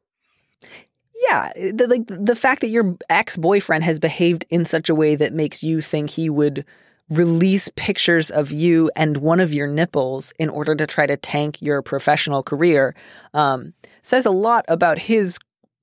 Yeah, 1.29 1.51
the, 1.73 1.87
like 1.89 2.03
the 2.07 2.37
fact 2.37 2.61
that 2.61 2.69
your 2.69 2.97
ex 3.09 3.37
boyfriend 3.37 3.85
has 3.85 3.99
behaved 3.99 4.45
in 4.51 4.65
such 4.65 4.89
a 4.89 4.95
way 4.95 5.15
that 5.15 5.33
makes 5.33 5.63
you 5.63 5.81
think 5.81 6.11
he 6.11 6.29
would 6.29 6.65
release 7.09 7.69
pictures 7.77 8.31
of 8.31 8.51
you 8.51 8.91
and 8.97 9.19
one 9.19 9.41
of 9.41 9.55
your 9.55 9.69
nipples 9.69 10.33
in 10.39 10.49
order 10.49 10.75
to 10.75 10.87
try 10.87 11.07
to 11.07 11.17
tank 11.17 11.63
your 11.63 11.81
professional 11.81 12.43
career 12.43 12.95
um, 13.33 13.73
says 14.03 14.27
a 14.27 14.31
lot 14.31 14.65
about 14.69 14.99
his, 14.99 15.39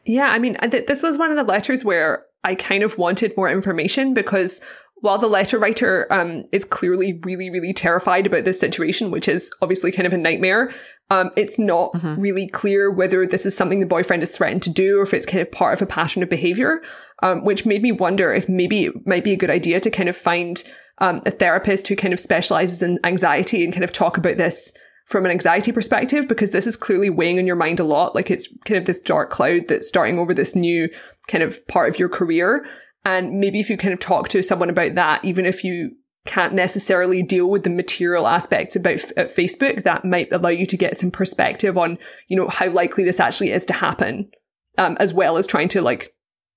Yeah, 0.05 0.29
I 0.29 0.39
mean, 0.39 0.55
th- 0.55 0.87
this 0.87 1.03
was 1.03 1.17
one 1.17 1.31
of 1.31 1.37
the 1.37 1.43
letters 1.43 1.83
where 1.83 2.25
I 2.43 2.55
kind 2.55 2.83
of 2.83 2.97
wanted 2.97 3.35
more 3.35 3.49
information 3.49 4.13
because 4.13 4.61
while 5.01 5.17
the 5.17 5.27
letter 5.27 5.59
writer 5.59 6.11
um, 6.11 6.45
is 6.51 6.65
clearly 6.65 7.19
really, 7.23 7.49
really 7.49 7.73
terrified 7.73 8.25
about 8.25 8.45
this 8.45 8.59
situation, 8.59 9.11
which 9.11 9.27
is 9.27 9.51
obviously 9.61 9.91
kind 9.91 10.07
of 10.07 10.13
a 10.13 10.17
nightmare, 10.17 10.71
um, 11.09 11.29
it's 11.35 11.59
not 11.59 11.91
really 12.17 12.47
clear 12.47 12.89
whether 12.89 13.25
this 13.27 13.45
is 13.45 13.55
something 13.55 13.79
the 13.79 13.85
boyfriend 13.85 14.23
is 14.23 14.35
threatened 14.35 14.63
to 14.63 14.69
do 14.69 14.99
or 14.99 15.03
if 15.03 15.13
it's 15.13 15.25
kind 15.25 15.41
of 15.41 15.51
part 15.51 15.73
of 15.73 15.81
a 15.81 15.85
pattern 15.85 16.23
of 16.23 16.29
behavior, 16.29 16.81
um, 17.21 17.43
which 17.43 17.65
made 17.65 17.81
me 17.81 17.91
wonder 17.91 18.33
if 18.33 18.49
maybe 18.49 18.85
it 18.85 19.05
might 19.05 19.23
be 19.23 19.33
a 19.33 19.37
good 19.37 19.51
idea 19.51 19.79
to 19.79 19.91
kind 19.91 20.09
of 20.09 20.17
find 20.17 20.63
um, 20.99 21.21
a 21.25 21.31
therapist 21.31 21.87
who 21.87 21.95
kind 21.95 22.13
of 22.13 22.19
specializes 22.19 22.81
in 22.81 22.99
anxiety 23.03 23.63
and 23.63 23.73
kind 23.73 23.83
of 23.83 23.91
talk 23.91 24.17
about 24.17 24.37
this 24.37 24.71
from 25.07 25.23
an 25.25 25.31
anxiety 25.31 25.71
perspective 25.71 26.27
because 26.27 26.51
this 26.51 26.67
is 26.67 26.75
clearly 26.75 27.09
weighing 27.09 27.39
on 27.39 27.47
your 27.47 27.55
mind 27.55 27.79
a 27.79 27.83
lot. 27.83 28.13
Like 28.13 28.29
it's 28.29 28.53
kind 28.65 28.77
of 28.77 28.85
this 28.85 28.99
dark 28.99 29.29
cloud 29.29 29.67
that's 29.67 29.87
starting 29.87 30.19
over 30.19 30.33
this 30.33 30.55
new 30.55 30.89
kind 31.27 31.43
of 31.43 31.65
part 31.67 31.89
of 31.89 31.97
your 31.97 32.09
career. 32.09 32.65
And 33.05 33.39
maybe 33.39 33.59
if 33.59 33.69
you 33.69 33.77
kind 33.77 33.93
of 33.93 33.99
talk 33.99 34.27
to 34.29 34.43
someone 34.43 34.69
about 34.69 34.95
that, 34.95 35.23
even 35.23 35.45
if 35.45 35.63
you 35.63 35.91
can't 36.25 36.53
necessarily 36.53 37.23
deal 37.23 37.49
with 37.49 37.63
the 37.63 37.69
material 37.69 38.27
aspects 38.27 38.75
about 38.75 38.95
f- 38.95 39.33
Facebook, 39.33 39.83
that 39.83 40.03
might 40.03 40.31
allow 40.33 40.49
you 40.49 40.65
to 40.65 40.75
get 40.75 40.97
some 40.97 41.09
perspective 41.09 41.77
on, 41.77 41.97
you 42.27 42.35
know, 42.35 42.49
how 42.49 42.69
likely 42.69 43.05
this 43.05 43.21
actually 43.21 43.51
is 43.51 43.65
to 43.67 43.73
happen, 43.73 44.29
um, 44.77 44.97
as 44.99 45.13
well 45.13 45.37
as 45.37 45.47
trying 45.47 45.69
to 45.69 45.81
like 45.81 46.13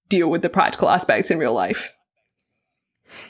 deal 0.08 0.28
with 0.28 0.42
the 0.42 0.50
practical 0.50 0.88
aspects 0.88 1.30
in 1.30 1.38
real 1.38 1.54
life. 1.54 1.94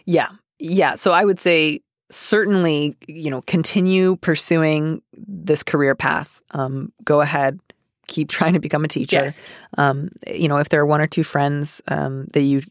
Yeah, 0.06 0.30
yeah. 0.60 0.94
So 0.94 1.10
I 1.10 1.24
would 1.24 1.40
say 1.40 1.80
certainly, 2.10 2.96
you 3.06 3.30
know, 3.30 3.42
continue 3.42 4.16
pursuing 4.16 5.02
this 5.16 5.62
career 5.62 5.94
path. 5.94 6.42
Um, 6.50 6.92
go 7.04 7.20
ahead, 7.20 7.58
keep 8.08 8.28
trying 8.30 8.52
to 8.52 8.60
become 8.60 8.84
a 8.84 8.88
teacher. 8.88 9.22
Yes. 9.22 9.48
Um, 9.78 10.10
you 10.26 10.48
know, 10.48 10.58
if 10.58 10.68
there 10.68 10.80
are 10.80 10.86
one 10.86 11.00
or 11.00 11.06
two 11.06 11.24
friends 11.24 11.80
um, 11.88 12.26
that 12.32 12.42
you 12.42 12.62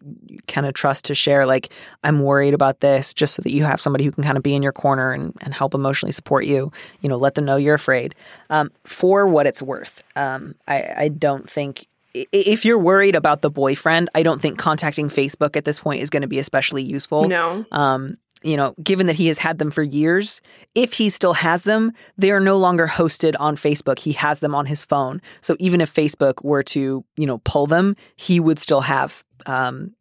kind 0.48 0.68
of 0.68 0.74
trust 0.74 1.06
to 1.06 1.16
share, 1.16 1.46
like, 1.46 1.72
I'm 2.04 2.22
worried 2.22 2.54
about 2.54 2.82
this, 2.82 3.14
just 3.14 3.36
so 3.36 3.42
that 3.42 3.52
you 3.52 3.64
have 3.64 3.82
somebody 3.82 4.04
who 4.04 4.12
can 4.12 4.24
kind 4.24 4.38
of 4.38 4.44
be 4.44 4.54
in 4.54 4.62
your 4.62 4.74
corner 4.74 5.12
and, 5.12 5.34
and 5.42 5.54
help 5.54 5.74
emotionally 5.74 6.12
support 6.12 6.46
you, 6.46 6.72
you 7.02 7.10
know, 7.10 7.18
let 7.18 7.36
them 7.36 7.46
know 7.46 7.56
you're 7.56 7.76
afraid. 7.76 8.14
Um, 8.50 8.72
for 8.84 9.28
what 9.28 9.48
it's 9.48 9.62
worth, 9.62 10.04
um, 10.16 10.56
I, 10.68 10.94
I 10.98 11.08
don't 11.10 11.50
think. 11.50 11.88
If 12.32 12.66
you're 12.66 12.80
worried 12.80 13.16
about 13.16 13.42
the 13.42 13.50
boyfriend, 13.50 14.10
I 14.16 14.24
don't 14.24 14.42
think 14.42 14.58
contacting 14.58 15.10
Facebook 15.10 15.56
at 15.56 15.66
this 15.66 15.80
point 15.80 16.02
is 16.02 16.10
going 16.10 16.22
to 16.22 16.28
be 16.28 16.40
especially 16.40 16.84
useful 16.84 17.28
No. 17.28 17.66
um, 17.72 18.18
you 18.42 18.56
know, 18.56 18.74
given 18.82 19.08
that 19.08 19.18
he 19.18 19.28
has 19.28 19.38
had 19.38 19.58
them 19.58 19.70
for 19.70 19.84
years, 19.84 20.40
if 20.74 20.94
he 20.94 21.10
still 21.10 21.34
has 21.34 21.64
them, 21.64 21.92
they 22.18 22.32
are 22.32 22.40
no 22.40 22.58
longer 22.58 22.88
hosted 22.88 23.36
on 23.40 23.58
Facebook. 23.58 24.00
He 24.00 24.14
has 24.14 24.40
them 24.40 24.56
on 24.56 24.66
his 24.66 24.86
phone. 24.86 25.22
So 25.42 25.58
even 25.60 25.82
if 25.82 25.94
Facebook 25.94 26.44
were 26.44 26.64
to, 26.64 27.04
you 27.18 27.26
know, 27.26 27.40
pull 27.40 27.68
them, 27.68 27.96
he 28.16 28.40
would 28.40 28.58
still 28.60 28.82
have 28.82 29.26
um, 29.46 29.94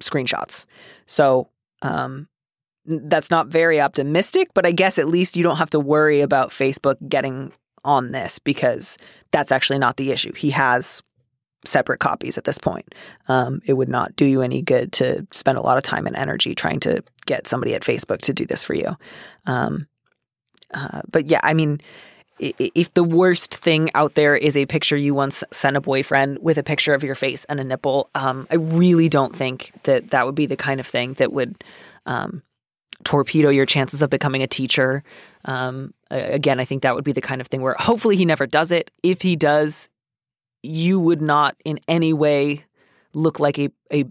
screenshots. 0.00 0.66
So 1.06 1.48
um, 1.82 2.28
that's 2.86 3.30
not 3.30 3.48
very 3.48 3.80
optimistic, 3.80 4.50
but 4.54 4.64
I 4.64 4.70
guess 4.70 4.96
at 4.98 5.08
least 5.08 5.36
you 5.36 5.42
don't 5.42 5.56
have 5.56 5.70
to 5.70 5.80
worry 5.80 6.20
about 6.20 6.50
Facebook 6.50 6.96
getting 7.08 7.52
on 7.84 8.12
this 8.12 8.38
because 8.38 8.96
that's 9.32 9.50
actually 9.50 9.78
not 9.80 9.96
the 9.96 10.12
issue. 10.12 10.32
He 10.34 10.50
has 10.50 11.02
separate 11.64 12.00
copies 12.00 12.36
at 12.38 12.44
this 12.44 12.58
point. 12.58 12.94
Um, 13.28 13.62
it 13.64 13.74
would 13.74 13.88
not 13.88 14.16
do 14.16 14.24
you 14.24 14.42
any 14.42 14.62
good 14.62 14.92
to 14.92 15.26
spend 15.30 15.58
a 15.58 15.62
lot 15.62 15.78
of 15.78 15.84
time 15.84 16.06
and 16.06 16.16
energy 16.16 16.54
trying 16.54 16.80
to 16.80 17.02
get 17.26 17.46
somebody 17.46 17.74
at 17.74 17.82
Facebook 17.82 18.20
to 18.22 18.32
do 18.32 18.46
this 18.46 18.64
for 18.64 18.74
you. 18.74 18.96
Um, 19.46 19.86
uh, 20.74 21.02
but 21.10 21.26
yeah, 21.26 21.40
I 21.42 21.54
mean, 21.54 21.80
if 22.38 22.92
the 22.94 23.04
worst 23.04 23.54
thing 23.54 23.90
out 23.94 24.14
there 24.14 24.34
is 24.34 24.56
a 24.56 24.66
picture 24.66 24.96
you 24.96 25.14
once 25.14 25.44
sent 25.52 25.76
a 25.76 25.80
boyfriend 25.80 26.38
with 26.40 26.58
a 26.58 26.62
picture 26.62 26.94
of 26.94 27.04
your 27.04 27.14
face 27.14 27.44
and 27.44 27.60
a 27.60 27.64
nipple, 27.64 28.10
um, 28.14 28.48
I 28.50 28.56
really 28.56 29.08
don't 29.08 29.34
think 29.36 29.70
that 29.84 30.10
that 30.10 30.26
would 30.26 30.34
be 30.34 30.46
the 30.46 30.56
kind 30.56 30.80
of 30.80 30.86
thing 30.86 31.12
that 31.14 31.32
would 31.32 31.62
um, 32.06 32.42
torpedo 33.04 33.48
your 33.50 33.66
chances 33.66 34.02
of 34.02 34.10
becoming 34.10 34.42
a 34.42 34.48
teacher. 34.48 35.04
Um, 35.44 35.94
again, 36.10 36.58
I 36.58 36.64
think 36.64 36.82
that 36.82 36.94
would 36.94 37.04
be 37.04 37.12
the 37.12 37.20
kind 37.20 37.40
of 37.40 37.46
thing 37.46 37.62
where 37.62 37.76
hopefully 37.78 38.16
he 38.16 38.24
never 38.24 38.46
does 38.46 38.72
it. 38.72 38.90
If 39.02 39.22
he 39.22 39.36
does, 39.36 39.88
you 40.62 41.00
would 41.00 41.22
not 41.22 41.56
in 41.64 41.80
any 41.88 42.12
way 42.12 42.64
look 43.14 43.40
like 43.40 43.58
a 43.58 43.68
a 43.92 44.04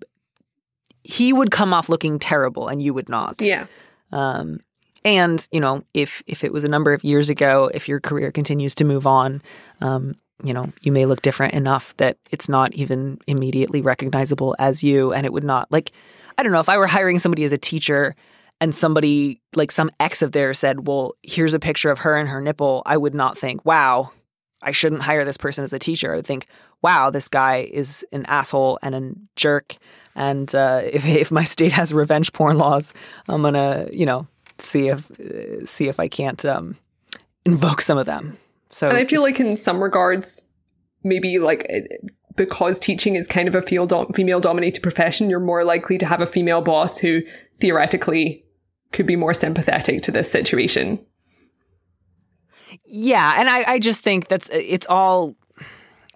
he 1.03 1.33
would 1.33 1.51
come 1.51 1.73
off 1.73 1.89
looking 1.89 2.19
terrible 2.19 2.67
and 2.67 2.81
you 2.81 2.93
would 2.93 3.09
not. 3.09 3.41
Yeah. 3.41 3.65
Um, 4.11 4.59
and 5.03 5.45
you 5.51 5.59
know, 5.59 5.83
if 5.93 6.21
if 6.27 6.43
it 6.43 6.53
was 6.53 6.63
a 6.63 6.69
number 6.69 6.93
of 6.93 7.03
years 7.03 7.29
ago, 7.29 7.71
if 7.73 7.87
your 7.87 7.99
career 7.99 8.31
continues 8.31 8.75
to 8.75 8.83
move 8.83 9.07
on, 9.07 9.41
um, 9.81 10.15
you 10.43 10.53
know, 10.53 10.71
you 10.81 10.91
may 10.91 11.05
look 11.05 11.21
different 11.21 11.53
enough 11.53 11.95
that 11.97 12.17
it's 12.29 12.47
not 12.47 12.73
even 12.73 13.19
immediately 13.27 13.81
recognizable 13.81 14.55
as 14.59 14.83
you, 14.83 15.13
and 15.13 15.25
it 15.25 15.33
would 15.33 15.43
not 15.43 15.71
like. 15.71 15.91
I 16.37 16.43
don't 16.43 16.51
know 16.53 16.59
if 16.59 16.69
I 16.69 16.77
were 16.77 16.87
hiring 16.87 17.19
somebody 17.19 17.43
as 17.43 17.51
a 17.51 17.57
teacher 17.57 18.15
and 18.59 18.73
somebody 18.73 19.41
like 19.55 19.71
some 19.71 19.89
ex 19.99 20.21
of 20.21 20.31
theirs 20.31 20.59
said, 20.59 20.87
"Well, 20.87 21.13
here's 21.23 21.53
a 21.53 21.59
picture 21.59 21.89
of 21.89 21.99
her 21.99 22.15
and 22.15 22.29
her 22.29 22.41
nipple," 22.41 22.83
I 22.85 22.97
would 22.97 23.15
not 23.15 23.37
think, 23.37 23.65
"Wow, 23.65 24.11
I 24.63 24.71
shouldn't 24.71 25.01
hire 25.01 25.25
this 25.25 25.37
person 25.37 25.63
as 25.63 25.73
a 25.73 25.79
teacher." 25.79 26.13
I 26.13 26.17
would 26.17 26.27
think, 26.27 26.47
"Wow, 26.81 27.09
this 27.09 27.27
guy 27.27 27.69
is 27.71 28.05
an 28.11 28.25
asshole 28.27 28.79
and 28.81 28.95
a 28.95 29.11
jerk." 29.35 29.77
And 30.15 30.53
uh, 30.55 30.81
if 30.85 31.05
if 31.05 31.31
my 31.31 31.43
state 31.43 31.71
has 31.71 31.93
revenge 31.93 32.33
porn 32.33 32.57
laws, 32.57 32.93
I'm 33.27 33.41
gonna 33.41 33.87
you 33.91 34.05
know 34.05 34.27
see 34.57 34.87
if 34.89 35.11
uh, 35.11 35.65
see 35.65 35.87
if 35.87 35.99
I 35.99 36.07
can't 36.07 36.43
um, 36.45 36.75
invoke 37.45 37.81
some 37.81 37.97
of 37.97 38.05
them. 38.05 38.37
So 38.69 38.87
And 38.87 38.97
I 38.97 39.01
feel 39.05 39.21
just- 39.21 39.23
like 39.23 39.39
in 39.39 39.57
some 39.57 39.81
regards, 39.83 40.45
maybe 41.03 41.39
like 41.39 41.69
because 42.37 42.79
teaching 42.79 43.15
is 43.15 43.27
kind 43.27 43.47
of 43.49 43.55
a 43.55 43.61
female 43.61 43.85
dominated 44.39 44.81
profession, 44.81 45.29
you're 45.29 45.39
more 45.41 45.65
likely 45.65 45.97
to 45.97 46.05
have 46.05 46.21
a 46.21 46.25
female 46.25 46.61
boss 46.61 46.97
who 46.97 47.21
theoretically 47.59 48.45
could 48.93 49.05
be 49.05 49.15
more 49.17 49.33
sympathetic 49.33 50.01
to 50.03 50.11
this 50.11 50.31
situation. 50.31 51.05
Yeah, 52.93 53.35
and 53.37 53.49
I, 53.49 53.63
I 53.73 53.79
just 53.79 54.01
think 54.03 54.27
that's 54.27 54.49
it's 54.51 54.85
all. 54.89 55.35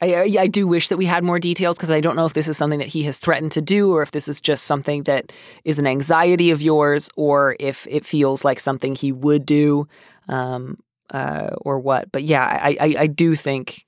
I, 0.02 0.14
I 0.14 0.36
I 0.42 0.48
do 0.48 0.68
wish 0.68 0.90
that 0.90 0.98
we 0.98 1.06
had 1.06 1.24
more 1.24 1.40
details 1.40 1.78
because 1.78 1.90
I 1.90 2.02
don't 2.02 2.18
know 2.18 2.26
if 2.26 2.34
this 2.34 2.50
is 2.50 2.58
something 2.58 2.80
that 2.80 2.90
he 2.90 3.04
has 3.04 3.18
threatened 3.18 3.54
to 3.54 3.62
do 3.62 3.94
or 3.94 4.02
if 4.02 4.12
this 4.12 4.28
is 4.28 4.42
just 4.42 4.66
something 4.66 5.04
that 5.04 5.32
is 5.64 5.80
an 5.80 5.88
anxiety 5.88 6.52
of 6.52 6.62
yours 6.62 7.10
or 7.16 7.56
if 7.62 7.88
it 7.90 8.06
feels 8.06 8.44
like 8.44 8.60
something 8.60 8.94
he 8.94 9.14
would 9.14 9.46
do 9.46 9.88
um, 10.28 10.78
uh, 11.12 11.52
or 11.62 11.80
what. 11.80 12.12
But 12.12 12.24
yeah, 12.24 12.44
I, 12.44 12.76
I, 12.78 12.96
I 13.00 13.08
do 13.08 13.36
think 13.36 13.86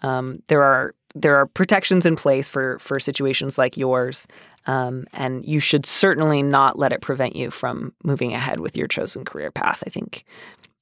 um, 0.00 0.42
there 0.46 0.62
are 0.62 0.94
there 1.14 1.36
are 1.36 1.44
protections 1.44 2.06
in 2.06 2.16
place 2.16 2.48
for 2.48 2.78
for 2.78 2.98
situations 2.98 3.58
like 3.58 3.76
yours, 3.76 4.26
um, 4.66 5.04
and 5.12 5.44
you 5.44 5.60
should 5.60 5.84
certainly 5.84 6.42
not 6.42 6.78
let 6.78 6.94
it 6.94 7.02
prevent 7.02 7.36
you 7.36 7.50
from 7.50 7.92
moving 8.02 8.32
ahead 8.32 8.60
with 8.60 8.78
your 8.78 8.88
chosen 8.88 9.26
career 9.26 9.50
path. 9.50 9.82
I 9.86 9.90
think 9.90 10.24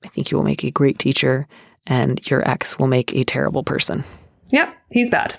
I 0.04 0.08
think 0.08 0.30
you 0.30 0.36
will 0.36 0.44
make 0.44 0.64
a 0.64 0.70
great 0.70 0.98
teacher, 0.98 1.46
and 1.86 2.24
your 2.30 2.48
ex 2.48 2.78
will 2.78 2.86
make 2.86 3.12
a 3.14 3.24
terrible 3.24 3.62
person. 3.62 4.04
Yep, 4.52 4.74
he's 4.90 5.10
bad. 5.10 5.38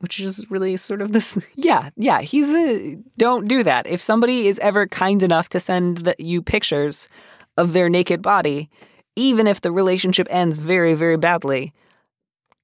Which 0.00 0.18
is 0.18 0.50
really 0.50 0.76
sort 0.76 1.00
of 1.00 1.12
this. 1.12 1.38
Yeah, 1.54 1.90
yeah. 1.96 2.20
He's 2.20 2.48
a. 2.48 2.98
Don't 3.18 3.48
do 3.48 3.62
that. 3.62 3.86
If 3.86 4.00
somebody 4.00 4.48
is 4.48 4.58
ever 4.58 4.86
kind 4.86 5.22
enough 5.22 5.48
to 5.50 5.60
send 5.60 5.98
the, 5.98 6.14
you 6.18 6.42
pictures 6.42 7.08
of 7.56 7.72
their 7.72 7.88
naked 7.88 8.20
body, 8.22 8.68
even 9.16 9.46
if 9.46 9.60
the 9.60 9.72
relationship 9.72 10.26
ends 10.30 10.58
very, 10.58 10.94
very 10.94 11.16
badly, 11.16 11.72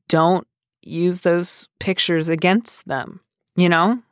don't 0.08 0.46
use 0.82 1.20
those 1.20 1.68
pictures 1.78 2.28
against 2.28 2.86
them. 2.88 3.20
You 3.56 3.68
know? 3.68 4.02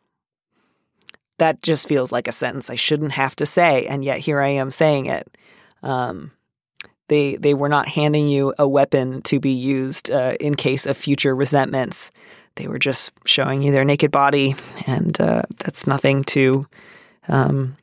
That 1.39 1.63
just 1.63 1.89
feels 1.89 2.13
like 2.13 2.29
a 2.29 2.33
sentence 2.33 2.71
I 2.71 2.77
shouldn't 2.77 3.13
have 3.13 3.37
to 3.37 3.47
say, 3.47 3.87
and 3.87 4.05
yet 4.05 4.21
here 4.21 4.41
I 4.41 4.49
am 4.49 4.71
saying 4.71 5.07
it. 5.07 5.37
Um, 5.83 6.33
they 7.09 7.37
they 7.37 7.55
were 7.55 7.69
not 7.69 7.89
handing 7.89 8.29
you 8.29 8.55
a 8.59 8.67
weapon 8.69 9.23
to 9.23 9.41
be 9.41 9.53
used 9.53 10.11
uh, 10.11 10.35
in 10.41 10.55
case 10.55 10.87
of 10.87 10.97
future 10.97 11.35
resentments. 11.35 12.11
They 12.57 12.69
were 12.69 12.79
just 12.79 13.13
showing 13.27 13.63
you 13.63 13.71
their 13.71 13.85
naked 13.85 14.11
body, 14.11 14.57
and 14.87 15.21
uh, 15.21 15.43
that's 15.59 15.87
nothing 15.87 16.25
to 16.25 16.67
um, 17.29 17.77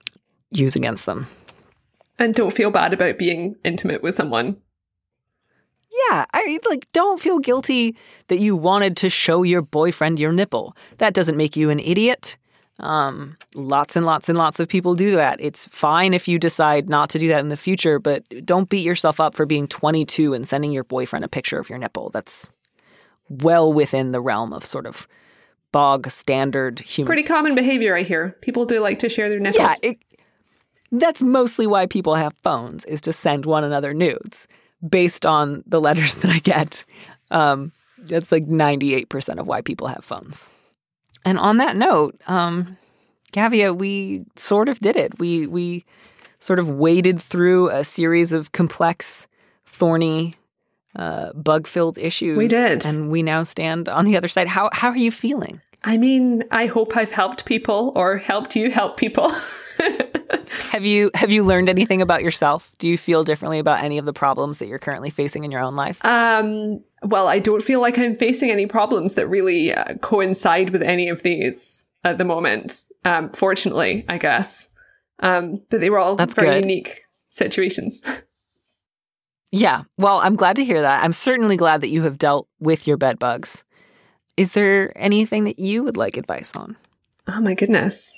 use 0.51 0.75
against 0.75 1.05
them. 1.05 1.27
And 2.19 2.33
don't 2.33 2.53
feel 2.53 2.71
bad 2.71 2.93
about 2.93 3.17
being 3.17 3.55
intimate 3.63 4.01
with 4.01 4.15
someone. 4.15 4.57
Yeah, 6.09 6.25
I 6.33 6.59
like 6.69 6.87
don't 6.91 7.21
feel 7.21 7.39
guilty 7.39 7.95
that 8.27 8.39
you 8.39 8.55
wanted 8.55 8.97
to 8.97 9.09
show 9.09 9.43
your 9.43 9.61
boyfriend 9.61 10.19
your 10.19 10.31
nipple. 10.31 10.75
That 10.97 11.13
doesn't 11.13 11.37
make 11.37 11.55
you 11.55 11.69
an 11.69 11.79
idiot. 11.79 12.37
Um, 12.83 13.37
lots 13.55 13.95
and 13.95 14.05
lots 14.05 14.27
and 14.27 14.37
lots 14.37 14.59
of 14.59 14.67
people 14.67 14.93
do 14.93 15.15
that. 15.15 15.39
It's 15.39 15.67
fine 15.67 16.13
if 16.13 16.27
you 16.27 16.37
decide 16.37 16.89
not 16.89 17.09
to 17.11 17.19
do 17.19 17.29
that 17.29 17.39
in 17.39 17.47
the 17.47 17.55
future, 17.55 17.97
but 17.97 18.25
don't 18.45 18.67
beat 18.67 18.83
yourself 18.83 19.21
up 19.21 19.35
for 19.35 19.45
being 19.45 19.69
22 19.69 20.33
and 20.33 20.45
sending 20.45 20.73
your 20.73 20.83
boyfriend 20.83 21.23
a 21.23 21.29
picture 21.29 21.57
of 21.57 21.69
your 21.69 21.79
nipple. 21.79 22.09
That's 22.09 22.49
well 23.29 23.71
within 23.71 24.11
the 24.11 24.19
realm 24.19 24.51
of 24.51 24.65
sort 24.65 24.85
of 24.85 25.07
bog 25.71 26.09
standard 26.09 26.79
human. 26.79 27.07
Pretty 27.07 27.23
common 27.23 27.55
behavior, 27.55 27.95
I 27.95 28.03
hear. 28.03 28.35
People 28.41 28.65
do 28.65 28.81
like 28.81 28.99
to 28.99 29.07
share 29.07 29.29
their 29.29 29.39
nipples. 29.39 29.79
Yeah, 29.81 29.91
it, 29.91 29.97
that's 30.91 31.21
mostly 31.21 31.65
why 31.65 31.85
people 31.85 32.15
have 32.15 32.37
phones 32.43 32.83
is 32.83 32.99
to 33.01 33.13
send 33.13 33.45
one 33.45 33.63
another 33.63 33.93
nudes 33.93 34.45
based 34.87 35.25
on 35.25 35.63
the 35.65 35.79
letters 35.79 36.15
that 36.19 36.31
I 36.31 36.39
get. 36.39 36.83
Um, 37.31 37.71
that's 37.97 38.29
like 38.29 38.45
98% 38.45 39.39
of 39.39 39.47
why 39.47 39.61
people 39.61 39.87
have 39.87 40.03
phones. 40.03 40.51
And 41.25 41.37
on 41.39 41.57
that 41.57 41.75
note, 41.75 42.19
um, 42.27 42.77
Gavia, 43.31 43.75
we 43.75 44.25
sort 44.35 44.69
of 44.69 44.79
did 44.79 44.95
it. 44.95 45.19
We 45.19 45.47
we 45.47 45.85
sort 46.39 46.59
of 46.59 46.69
waded 46.69 47.21
through 47.21 47.69
a 47.69 47.83
series 47.83 48.31
of 48.33 48.51
complex, 48.51 49.27
thorny, 49.65 50.35
uh, 50.95 51.31
bug-filled 51.33 51.97
issues. 51.97 52.37
We 52.37 52.47
did. 52.47 52.85
and 52.85 53.09
we 53.09 53.23
now 53.23 53.43
stand 53.43 53.87
on 53.87 54.05
the 54.05 54.17
other 54.17 54.27
side. 54.27 54.47
How 54.47 54.69
how 54.73 54.89
are 54.89 54.97
you 54.97 55.11
feeling? 55.11 55.61
I 55.85 55.97
mean, 55.97 56.43
I 56.51 56.65
hope 56.67 56.95
I've 56.95 57.11
helped 57.11 57.45
people 57.45 57.91
or 57.95 58.17
helped 58.17 58.55
you 58.55 58.71
help 58.71 58.97
people. 58.97 59.31
Have 60.71 60.85
you 60.85 61.09
have 61.15 61.31
you 61.31 61.43
learned 61.45 61.69
anything 61.69 62.01
about 62.01 62.21
yourself? 62.23 62.71
Do 62.77 62.87
you 62.87 62.97
feel 62.97 63.23
differently 63.23 63.59
about 63.59 63.81
any 63.83 63.97
of 63.97 64.05
the 64.05 64.13
problems 64.13 64.57
that 64.59 64.67
you're 64.67 64.79
currently 64.79 65.09
facing 65.09 65.43
in 65.43 65.51
your 65.51 65.61
own 65.61 65.75
life? 65.75 66.03
um, 66.05 66.83
well, 67.03 67.27
I 67.27 67.39
don't 67.39 67.63
feel 67.63 67.81
like 67.81 67.97
I'm 67.97 68.15
facing 68.15 68.49
any 68.51 68.65
problems 68.65 69.13
that 69.15 69.27
really 69.27 69.73
uh, 69.73 69.95
coincide 70.01 70.69
with 70.69 70.81
any 70.81 71.09
of 71.09 71.23
these 71.23 71.85
at 72.03 72.17
the 72.17 72.23
moment. 72.25 72.83
Um, 73.03 73.31
fortunately, 73.31 74.05
I 74.07 74.17
guess. 74.17 74.69
Um, 75.19 75.57
but 75.69 75.79
they 75.79 75.89
were 75.89 75.99
all 75.99 76.15
That's 76.15 76.33
very 76.35 76.49
good. 76.55 76.63
unique 76.63 77.01
situations. 77.29 78.01
Yeah. 79.55 79.83
Well, 79.99 80.17
I'm 80.17 80.35
glad 80.35 80.55
to 80.55 80.65
hear 80.65 80.81
that. 80.81 81.03
I'm 81.03 81.13
certainly 81.13 81.57
glad 81.57 81.81
that 81.81 81.89
you 81.91 82.01
have 82.03 82.17
dealt 82.17 82.47
with 82.59 82.87
your 82.87 82.97
bed 82.97 83.19
bugs. 83.19 83.63
Is 84.35 84.53
there 84.53 84.91
anything 84.97 85.43
that 85.43 85.59
you 85.59 85.83
would 85.83 85.95
like 85.95 86.17
advice 86.17 86.53
on? 86.55 86.75
oh 87.27 87.39
my 87.39 87.53
goodness. 87.53 88.11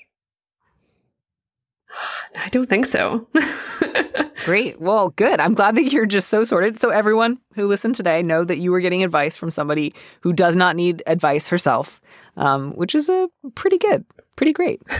I 2.35 2.49
don't 2.49 2.67
think 2.67 2.85
so. 2.85 3.27
Great. 4.45 4.79
Well, 4.79 5.09
good. 5.09 5.39
I'm 5.39 5.53
glad 5.53 5.75
that 5.75 5.91
you're 5.91 6.05
just 6.05 6.29
so 6.29 6.43
sorted. 6.43 6.77
So 6.77 6.89
everyone 6.89 7.39
who 7.53 7.67
listened 7.67 7.95
today 7.95 8.21
know 8.21 8.43
that 8.43 8.57
you 8.57 8.71
were 8.71 8.79
getting 8.79 9.03
advice 9.03 9.37
from 9.37 9.49
somebody 9.49 9.93
who 10.21 10.33
does 10.33 10.55
not 10.55 10.75
need 10.75 11.01
advice 11.07 11.47
herself, 11.47 11.99
um, 12.37 12.73
which 12.73 12.93
is 12.93 13.09
a 13.09 13.27
pretty 13.55 13.77
good, 13.77 14.05
pretty 14.35 14.53
great. 14.53 14.81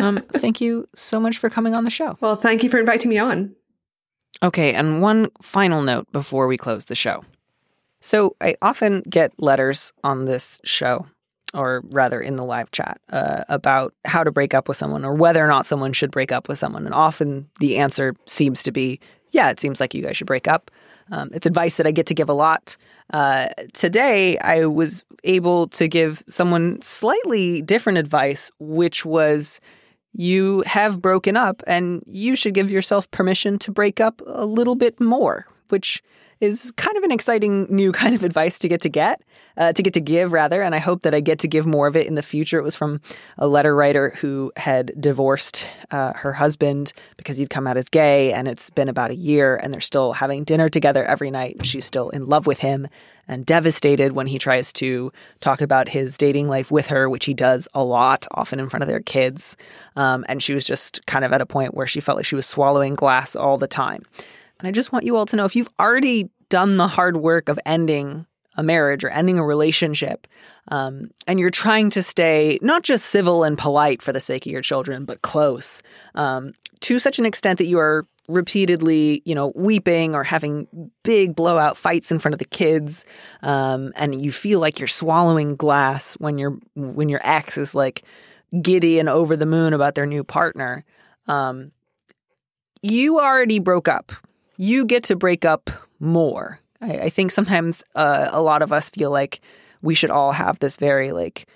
Um, 0.00 0.22
thank 0.32 0.60
you 0.60 0.86
so 0.94 1.20
much 1.20 1.38
for 1.38 1.48
coming 1.48 1.74
on 1.74 1.84
the 1.84 1.90
show. 1.90 2.18
well, 2.20 2.34
thank 2.34 2.62
you 2.62 2.68
for 2.68 2.78
inviting 2.78 3.08
me 3.08 3.16
on. 3.16 3.54
Okay, 4.42 4.74
and 4.74 5.00
one 5.00 5.30
final 5.40 5.82
note 5.82 6.10
before 6.12 6.46
we 6.46 6.56
close 6.58 6.86
the 6.86 6.94
show. 6.94 7.24
So, 8.00 8.36
I 8.40 8.56
often 8.60 9.02
get 9.08 9.32
letters 9.38 9.92
on 10.02 10.24
this 10.26 10.60
show, 10.64 11.06
or 11.54 11.82
rather 11.90 12.20
in 12.20 12.36
the 12.36 12.44
live 12.44 12.70
chat, 12.72 13.00
uh, 13.10 13.44
about 13.48 13.94
how 14.04 14.24
to 14.24 14.30
break 14.30 14.54
up 14.54 14.68
with 14.68 14.76
someone 14.76 15.04
or 15.04 15.14
whether 15.14 15.44
or 15.44 15.48
not 15.48 15.66
someone 15.66 15.92
should 15.92 16.10
break 16.10 16.32
up 16.32 16.48
with 16.48 16.58
someone. 16.58 16.84
And 16.84 16.94
often 16.94 17.48
the 17.60 17.78
answer 17.78 18.14
seems 18.26 18.62
to 18.64 18.72
be, 18.72 19.00
yeah, 19.30 19.50
it 19.50 19.60
seems 19.60 19.80
like 19.80 19.94
you 19.94 20.02
guys 20.02 20.16
should 20.16 20.26
break 20.26 20.48
up. 20.48 20.70
Um, 21.10 21.30
it's 21.32 21.46
advice 21.46 21.76
that 21.76 21.86
I 21.86 21.90
get 21.90 22.06
to 22.06 22.14
give 22.14 22.28
a 22.28 22.34
lot. 22.34 22.76
Uh, 23.12 23.48
today, 23.74 24.38
I 24.38 24.64
was 24.64 25.04
able 25.24 25.68
to 25.68 25.86
give 25.86 26.24
someone 26.26 26.80
slightly 26.80 27.62
different 27.62 27.98
advice, 27.98 28.50
which 28.58 29.04
was 29.04 29.60
you 30.14 30.62
have 30.66 31.02
broken 31.02 31.36
up 31.36 31.62
and 31.66 32.02
you 32.06 32.36
should 32.36 32.54
give 32.54 32.70
yourself 32.70 33.10
permission 33.10 33.58
to 33.58 33.70
break 33.70 34.00
up 34.00 34.22
a 34.26 34.46
little 34.46 34.76
bit 34.76 35.00
more, 35.00 35.46
which 35.68 36.02
is 36.44 36.72
kind 36.76 36.96
of 36.96 37.02
an 37.02 37.10
exciting 37.10 37.66
new 37.70 37.90
kind 38.02 38.14
of 38.14 38.22
advice 38.22 38.58
to 38.60 38.68
get 38.68 38.82
to 38.82 38.88
get, 38.88 39.22
uh, 39.56 39.72
to 39.72 39.82
get 39.82 39.94
to 39.94 40.00
give 40.00 40.32
rather. 40.32 40.62
And 40.62 40.74
I 40.74 40.78
hope 40.78 41.02
that 41.02 41.14
I 41.14 41.20
get 41.20 41.38
to 41.40 41.48
give 41.48 41.66
more 41.66 41.86
of 41.86 41.96
it 41.96 42.06
in 42.06 42.14
the 42.14 42.22
future. 42.22 42.58
It 42.58 42.62
was 42.62 42.76
from 42.76 43.00
a 43.38 43.46
letter 43.46 43.74
writer 43.74 44.14
who 44.20 44.52
had 44.56 44.92
divorced 45.00 45.66
uh, 45.90 46.12
her 46.14 46.34
husband 46.34 46.92
because 47.16 47.36
he'd 47.36 47.50
come 47.50 47.66
out 47.66 47.76
as 47.76 47.88
gay, 47.88 48.32
and 48.32 48.46
it's 48.46 48.70
been 48.70 48.88
about 48.88 49.10
a 49.10 49.16
year, 49.16 49.56
and 49.56 49.72
they're 49.72 49.80
still 49.80 50.12
having 50.12 50.44
dinner 50.44 50.68
together 50.68 51.04
every 51.04 51.30
night. 51.30 51.64
She's 51.64 51.84
still 51.84 52.10
in 52.10 52.26
love 52.26 52.46
with 52.46 52.60
him 52.60 52.88
and 53.26 53.46
devastated 53.46 54.12
when 54.12 54.26
he 54.26 54.38
tries 54.38 54.72
to 54.74 55.10
talk 55.40 55.60
about 55.60 55.88
his 55.88 56.18
dating 56.18 56.48
life 56.48 56.70
with 56.70 56.88
her, 56.88 57.08
which 57.08 57.24
he 57.24 57.34
does 57.34 57.66
a 57.74 57.82
lot, 57.82 58.26
often 58.32 58.60
in 58.60 58.68
front 58.68 58.82
of 58.82 58.88
their 58.88 59.00
kids. 59.00 59.56
Um, 59.96 60.24
and 60.28 60.42
she 60.42 60.54
was 60.54 60.64
just 60.64 61.04
kind 61.06 61.24
of 61.24 61.32
at 61.32 61.40
a 61.40 61.46
point 61.46 61.74
where 61.74 61.86
she 61.86 62.00
felt 62.00 62.16
like 62.16 62.26
she 62.26 62.36
was 62.36 62.46
swallowing 62.46 62.94
glass 62.94 63.34
all 63.34 63.56
the 63.56 63.66
time. 63.66 64.04
And 64.58 64.68
I 64.68 64.70
just 64.70 64.92
want 64.92 65.04
you 65.04 65.16
all 65.16 65.26
to 65.26 65.36
know 65.36 65.44
if 65.44 65.56
you've 65.56 65.68
already 65.80 66.30
done 66.48 66.76
the 66.76 66.88
hard 66.88 67.16
work 67.16 67.48
of 67.48 67.58
ending 67.66 68.26
a 68.56 68.62
marriage 68.62 69.02
or 69.02 69.08
ending 69.10 69.38
a 69.38 69.44
relationship, 69.44 70.26
um, 70.68 71.10
and 71.26 71.40
you're 71.40 71.50
trying 71.50 71.90
to 71.90 72.02
stay 72.02 72.58
not 72.62 72.82
just 72.82 73.06
civil 73.06 73.42
and 73.42 73.58
polite 73.58 74.00
for 74.00 74.12
the 74.12 74.20
sake 74.20 74.46
of 74.46 74.52
your 74.52 74.62
children, 74.62 75.04
but 75.04 75.22
close 75.22 75.82
um, 76.14 76.52
to 76.80 76.98
such 76.98 77.18
an 77.18 77.26
extent 77.26 77.58
that 77.58 77.66
you 77.66 77.78
are 77.78 78.06
repeatedly, 78.28 79.22
you 79.24 79.34
know, 79.34 79.52
weeping 79.54 80.14
or 80.14 80.24
having 80.24 80.66
big 81.02 81.34
blowout 81.34 81.76
fights 81.76 82.10
in 82.10 82.18
front 82.18 82.32
of 82.32 82.38
the 82.38 82.44
kids, 82.44 83.04
um, 83.42 83.92
and 83.96 84.22
you 84.24 84.32
feel 84.32 84.60
like 84.60 84.78
you're 84.78 84.88
swallowing 84.88 85.56
glass 85.56 86.14
when 86.14 86.38
your 86.38 86.56
when 86.74 87.08
your 87.08 87.20
ex 87.22 87.58
is 87.58 87.74
like 87.74 88.02
giddy 88.62 88.98
and 88.98 89.08
over 89.08 89.36
the 89.36 89.46
moon 89.46 89.72
about 89.72 89.94
their 89.94 90.06
new 90.06 90.24
partner. 90.24 90.84
Um, 91.26 91.72
you 92.82 93.18
already 93.18 93.58
broke 93.58 93.88
up. 93.88 94.12
You 94.56 94.84
get 94.84 95.04
to 95.04 95.16
break 95.16 95.44
up 95.44 95.70
more. 96.00 96.60
I, 96.80 96.92
I 96.92 97.08
think 97.08 97.30
sometimes 97.30 97.82
uh, 97.94 98.28
a 98.30 98.40
lot 98.40 98.62
of 98.62 98.72
us 98.72 98.90
feel 98.90 99.10
like 99.10 99.40
we 99.82 99.94
should 99.94 100.10
all 100.10 100.32
have 100.32 100.58
this 100.58 100.76
very 100.76 101.12
like 101.12 101.46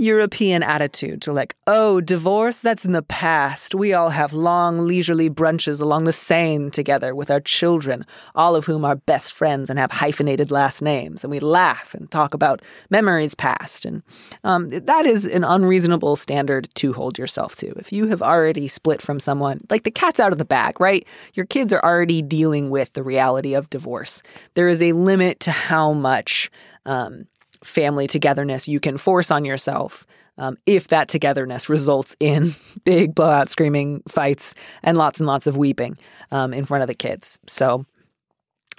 European 0.00 0.62
attitude 0.62 1.20
to 1.22 1.32
like, 1.32 1.54
oh, 1.66 2.00
divorce, 2.00 2.60
that's 2.60 2.86
in 2.86 2.92
the 2.92 3.02
past. 3.02 3.74
We 3.74 3.92
all 3.92 4.08
have 4.08 4.32
long, 4.32 4.86
leisurely 4.86 5.28
brunches 5.28 5.80
along 5.80 6.04
the 6.04 6.12
Seine 6.12 6.70
together 6.70 7.14
with 7.14 7.30
our 7.30 7.40
children, 7.40 8.06
all 8.34 8.56
of 8.56 8.64
whom 8.64 8.84
are 8.84 8.96
best 8.96 9.34
friends 9.34 9.68
and 9.68 9.78
have 9.78 9.92
hyphenated 9.92 10.50
last 10.50 10.80
names. 10.80 11.22
And 11.22 11.30
we 11.30 11.38
laugh 11.38 11.94
and 11.94 12.10
talk 12.10 12.32
about 12.32 12.62
memories 12.88 13.34
past. 13.34 13.84
And 13.84 14.02
um, 14.42 14.70
that 14.70 15.04
is 15.04 15.26
an 15.26 15.44
unreasonable 15.44 16.16
standard 16.16 16.68
to 16.76 16.94
hold 16.94 17.18
yourself 17.18 17.54
to. 17.56 17.68
If 17.78 17.92
you 17.92 18.06
have 18.08 18.22
already 18.22 18.68
split 18.68 19.02
from 19.02 19.20
someone, 19.20 19.66
like 19.68 19.84
the 19.84 19.90
cat's 19.90 20.18
out 20.18 20.32
of 20.32 20.38
the 20.38 20.44
bag, 20.46 20.80
right? 20.80 21.06
Your 21.34 21.44
kids 21.46 21.74
are 21.74 21.84
already 21.84 22.22
dealing 22.22 22.70
with 22.70 22.94
the 22.94 23.02
reality 23.02 23.52
of 23.52 23.68
divorce. 23.68 24.22
There 24.54 24.68
is 24.68 24.82
a 24.82 24.92
limit 24.92 25.40
to 25.40 25.50
how 25.50 25.92
much. 25.92 26.50
Um, 26.86 27.26
family 27.64 28.06
togetherness 28.06 28.68
you 28.68 28.80
can 28.80 28.96
force 28.96 29.30
on 29.30 29.44
yourself 29.44 30.06
um, 30.40 30.56
if 30.66 30.88
that 30.88 31.08
togetherness 31.08 31.68
results 31.68 32.16
in 32.18 32.54
big 32.84 33.14
blowout 33.14 33.50
screaming 33.50 34.02
fights 34.08 34.54
and 34.82 34.96
lots 34.98 35.20
and 35.20 35.26
lots 35.26 35.46
of 35.46 35.56
weeping 35.56 35.98
um, 36.30 36.52
in 36.52 36.64
front 36.64 36.82
of 36.82 36.88
the 36.88 36.94
kids. 36.94 37.38
So, 37.46 37.84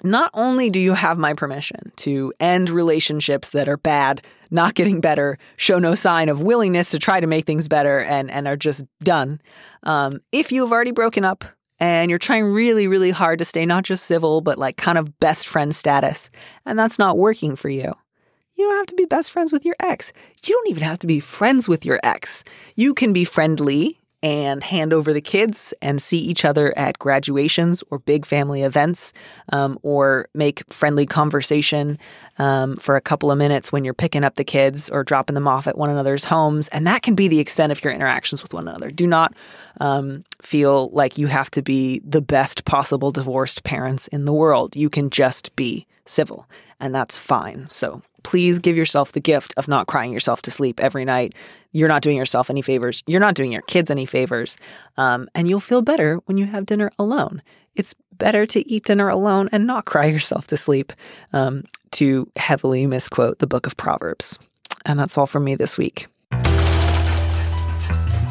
not 0.04 0.30
only 0.34 0.68
do 0.68 0.80
you 0.80 0.94
have 0.94 1.16
my 1.16 1.32
permission 1.32 1.92
to 1.96 2.32
end 2.40 2.70
relationships 2.70 3.50
that 3.50 3.68
are 3.68 3.76
bad, 3.76 4.26
not 4.50 4.74
getting 4.74 5.00
better, 5.00 5.38
show 5.56 5.78
no 5.78 5.94
sign 5.94 6.28
of 6.28 6.42
willingness 6.42 6.90
to 6.90 6.98
try 6.98 7.20
to 7.20 7.26
make 7.28 7.46
things 7.46 7.68
better, 7.68 8.00
and, 8.00 8.28
and 8.28 8.48
are 8.48 8.56
just 8.56 8.82
done, 9.04 9.40
um, 9.84 10.18
if 10.32 10.50
you've 10.50 10.72
already 10.72 10.90
broken 10.90 11.24
up 11.24 11.44
and 11.78 12.10
you're 12.10 12.18
trying 12.18 12.44
really, 12.44 12.88
really 12.88 13.10
hard 13.12 13.38
to 13.38 13.44
stay 13.44 13.64
not 13.64 13.84
just 13.84 14.06
civil, 14.06 14.40
but 14.40 14.58
like 14.58 14.76
kind 14.76 14.98
of 14.98 15.20
best 15.20 15.46
friend 15.46 15.74
status, 15.74 16.30
and 16.66 16.76
that's 16.76 16.98
not 16.98 17.16
working 17.16 17.54
for 17.54 17.68
you, 17.68 17.94
you 18.62 18.68
don't 18.68 18.78
have 18.78 18.86
to 18.86 18.94
be 18.94 19.04
best 19.06 19.32
friends 19.32 19.52
with 19.52 19.64
your 19.64 19.74
ex. 19.80 20.12
You 20.44 20.54
don't 20.54 20.68
even 20.68 20.84
have 20.84 21.00
to 21.00 21.06
be 21.08 21.18
friends 21.18 21.68
with 21.68 21.84
your 21.84 21.98
ex. 22.04 22.44
You 22.76 22.94
can 22.94 23.12
be 23.12 23.24
friendly 23.24 23.98
and 24.22 24.62
hand 24.62 24.92
over 24.92 25.12
the 25.12 25.20
kids 25.20 25.74
and 25.82 26.00
see 26.00 26.18
each 26.18 26.44
other 26.44 26.72
at 26.78 26.96
graduations 27.00 27.82
or 27.90 27.98
big 27.98 28.24
family 28.24 28.62
events 28.62 29.12
um, 29.52 29.76
or 29.82 30.28
make 30.32 30.62
friendly 30.72 31.06
conversation 31.06 31.98
um, 32.38 32.76
for 32.76 32.94
a 32.94 33.00
couple 33.00 33.32
of 33.32 33.38
minutes 33.38 33.72
when 33.72 33.84
you're 33.84 33.94
picking 33.94 34.22
up 34.22 34.36
the 34.36 34.44
kids 34.44 34.88
or 34.88 35.02
dropping 35.02 35.34
them 35.34 35.48
off 35.48 35.66
at 35.66 35.76
one 35.76 35.90
another's 35.90 36.22
homes. 36.22 36.68
And 36.68 36.86
that 36.86 37.02
can 37.02 37.16
be 37.16 37.26
the 37.26 37.40
extent 37.40 37.72
of 37.72 37.82
your 37.82 37.92
interactions 37.92 38.44
with 38.44 38.54
one 38.54 38.68
another. 38.68 38.92
Do 38.92 39.08
not 39.08 39.34
um, 39.80 40.22
feel 40.42 40.90
like 40.90 41.18
you 41.18 41.28
have 41.28 41.50
to 41.52 41.62
be 41.62 42.00
the 42.04 42.20
best 42.20 42.64
possible 42.64 43.10
divorced 43.10 43.64
parents 43.64 44.08
in 44.08 44.24
the 44.24 44.32
world. 44.32 44.76
You 44.76 44.90
can 44.90 45.08
just 45.08 45.54
be 45.56 45.86
civil, 46.04 46.48
and 46.80 46.94
that's 46.94 47.18
fine. 47.18 47.66
So 47.70 48.02
please 48.22 48.58
give 48.58 48.76
yourself 48.76 49.12
the 49.12 49.20
gift 49.20 49.54
of 49.56 49.68
not 49.68 49.86
crying 49.86 50.12
yourself 50.12 50.42
to 50.42 50.50
sleep 50.50 50.80
every 50.80 51.04
night. 51.04 51.34
You're 51.72 51.88
not 51.88 52.02
doing 52.02 52.16
yourself 52.16 52.50
any 52.50 52.62
favors. 52.62 53.02
You're 53.06 53.20
not 53.20 53.34
doing 53.34 53.52
your 53.52 53.62
kids 53.62 53.90
any 53.90 54.06
favors. 54.06 54.56
Um, 54.96 55.28
and 55.34 55.48
you'll 55.48 55.60
feel 55.60 55.82
better 55.82 56.16
when 56.26 56.38
you 56.38 56.46
have 56.46 56.66
dinner 56.66 56.90
alone. 56.98 57.42
It's 57.74 57.94
better 58.12 58.44
to 58.46 58.68
eat 58.70 58.84
dinner 58.84 59.08
alone 59.08 59.48
and 59.52 59.66
not 59.66 59.86
cry 59.86 60.06
yourself 60.06 60.46
to 60.48 60.56
sleep, 60.56 60.92
um, 61.32 61.64
to 61.92 62.30
heavily 62.36 62.86
misquote 62.86 63.38
the 63.38 63.46
book 63.46 63.66
of 63.66 63.76
Proverbs. 63.76 64.38
And 64.84 64.98
that's 64.98 65.16
all 65.16 65.26
from 65.26 65.44
me 65.44 65.54
this 65.54 65.78
week. 65.78 66.06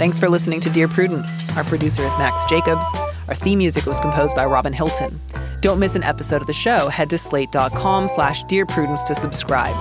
Thanks 0.02 0.18
for 0.18 0.30
listening 0.30 0.60
to 0.62 0.70
Dear 0.72 0.88
Prudence. 0.88 1.48
Our 1.56 1.64
producer 1.64 2.02
is 2.02 2.12
Max 2.18 2.44
Jacobs. 2.46 2.88
Our 3.28 3.36
theme 3.36 3.60
music 3.60 3.86
was 3.86 4.00
composed 4.00 4.36
by 4.36 4.46
Robin 4.46 4.74
Hilton. 4.74 5.22
Don't 5.60 5.78
miss 5.78 5.94
an 5.94 6.02
episode 6.02 6.42
of 6.42 6.48
the 6.48 6.54
show. 6.54 6.88
Head 6.88 7.12
to 7.12 7.20
slate.com 7.20 8.08
slash 8.08 8.42
Dear 8.46 8.66
Prudence 8.66 9.04
to 9.04 9.14
subscribe. 9.14 9.76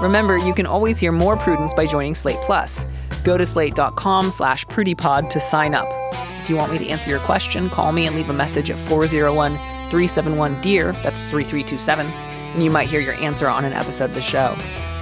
Remember, 0.00 0.38
you 0.38 0.54
can 0.54 0.64
always 0.64 0.98
hear 0.98 1.12
more 1.12 1.36
Prudence 1.36 1.74
by 1.74 1.84
joining 1.84 2.14
Slate 2.14 2.40
Plus. 2.40 2.86
Go 3.22 3.36
to 3.36 3.44
slate.com 3.44 4.30
slash 4.30 4.64
prudypod 4.64 5.28
to 5.28 5.40
sign 5.40 5.74
up. 5.74 5.88
If 6.40 6.48
you 6.48 6.56
want 6.56 6.72
me 6.72 6.78
to 6.78 6.88
answer 6.88 7.10
your 7.10 7.20
question, 7.20 7.68
call 7.68 7.92
me 7.92 8.06
and 8.06 8.16
leave 8.16 8.30
a 8.30 8.32
message 8.32 8.70
at 8.70 8.78
401 8.78 9.56
371 9.90 10.58
DEAR, 10.62 10.92
that's 11.02 11.20
3327, 11.20 12.06
and 12.06 12.62
you 12.64 12.70
might 12.70 12.88
hear 12.88 13.00
your 13.00 13.16
answer 13.16 13.46
on 13.46 13.66
an 13.66 13.74
episode 13.74 14.06
of 14.06 14.14
the 14.14 14.22
show. 14.22 14.56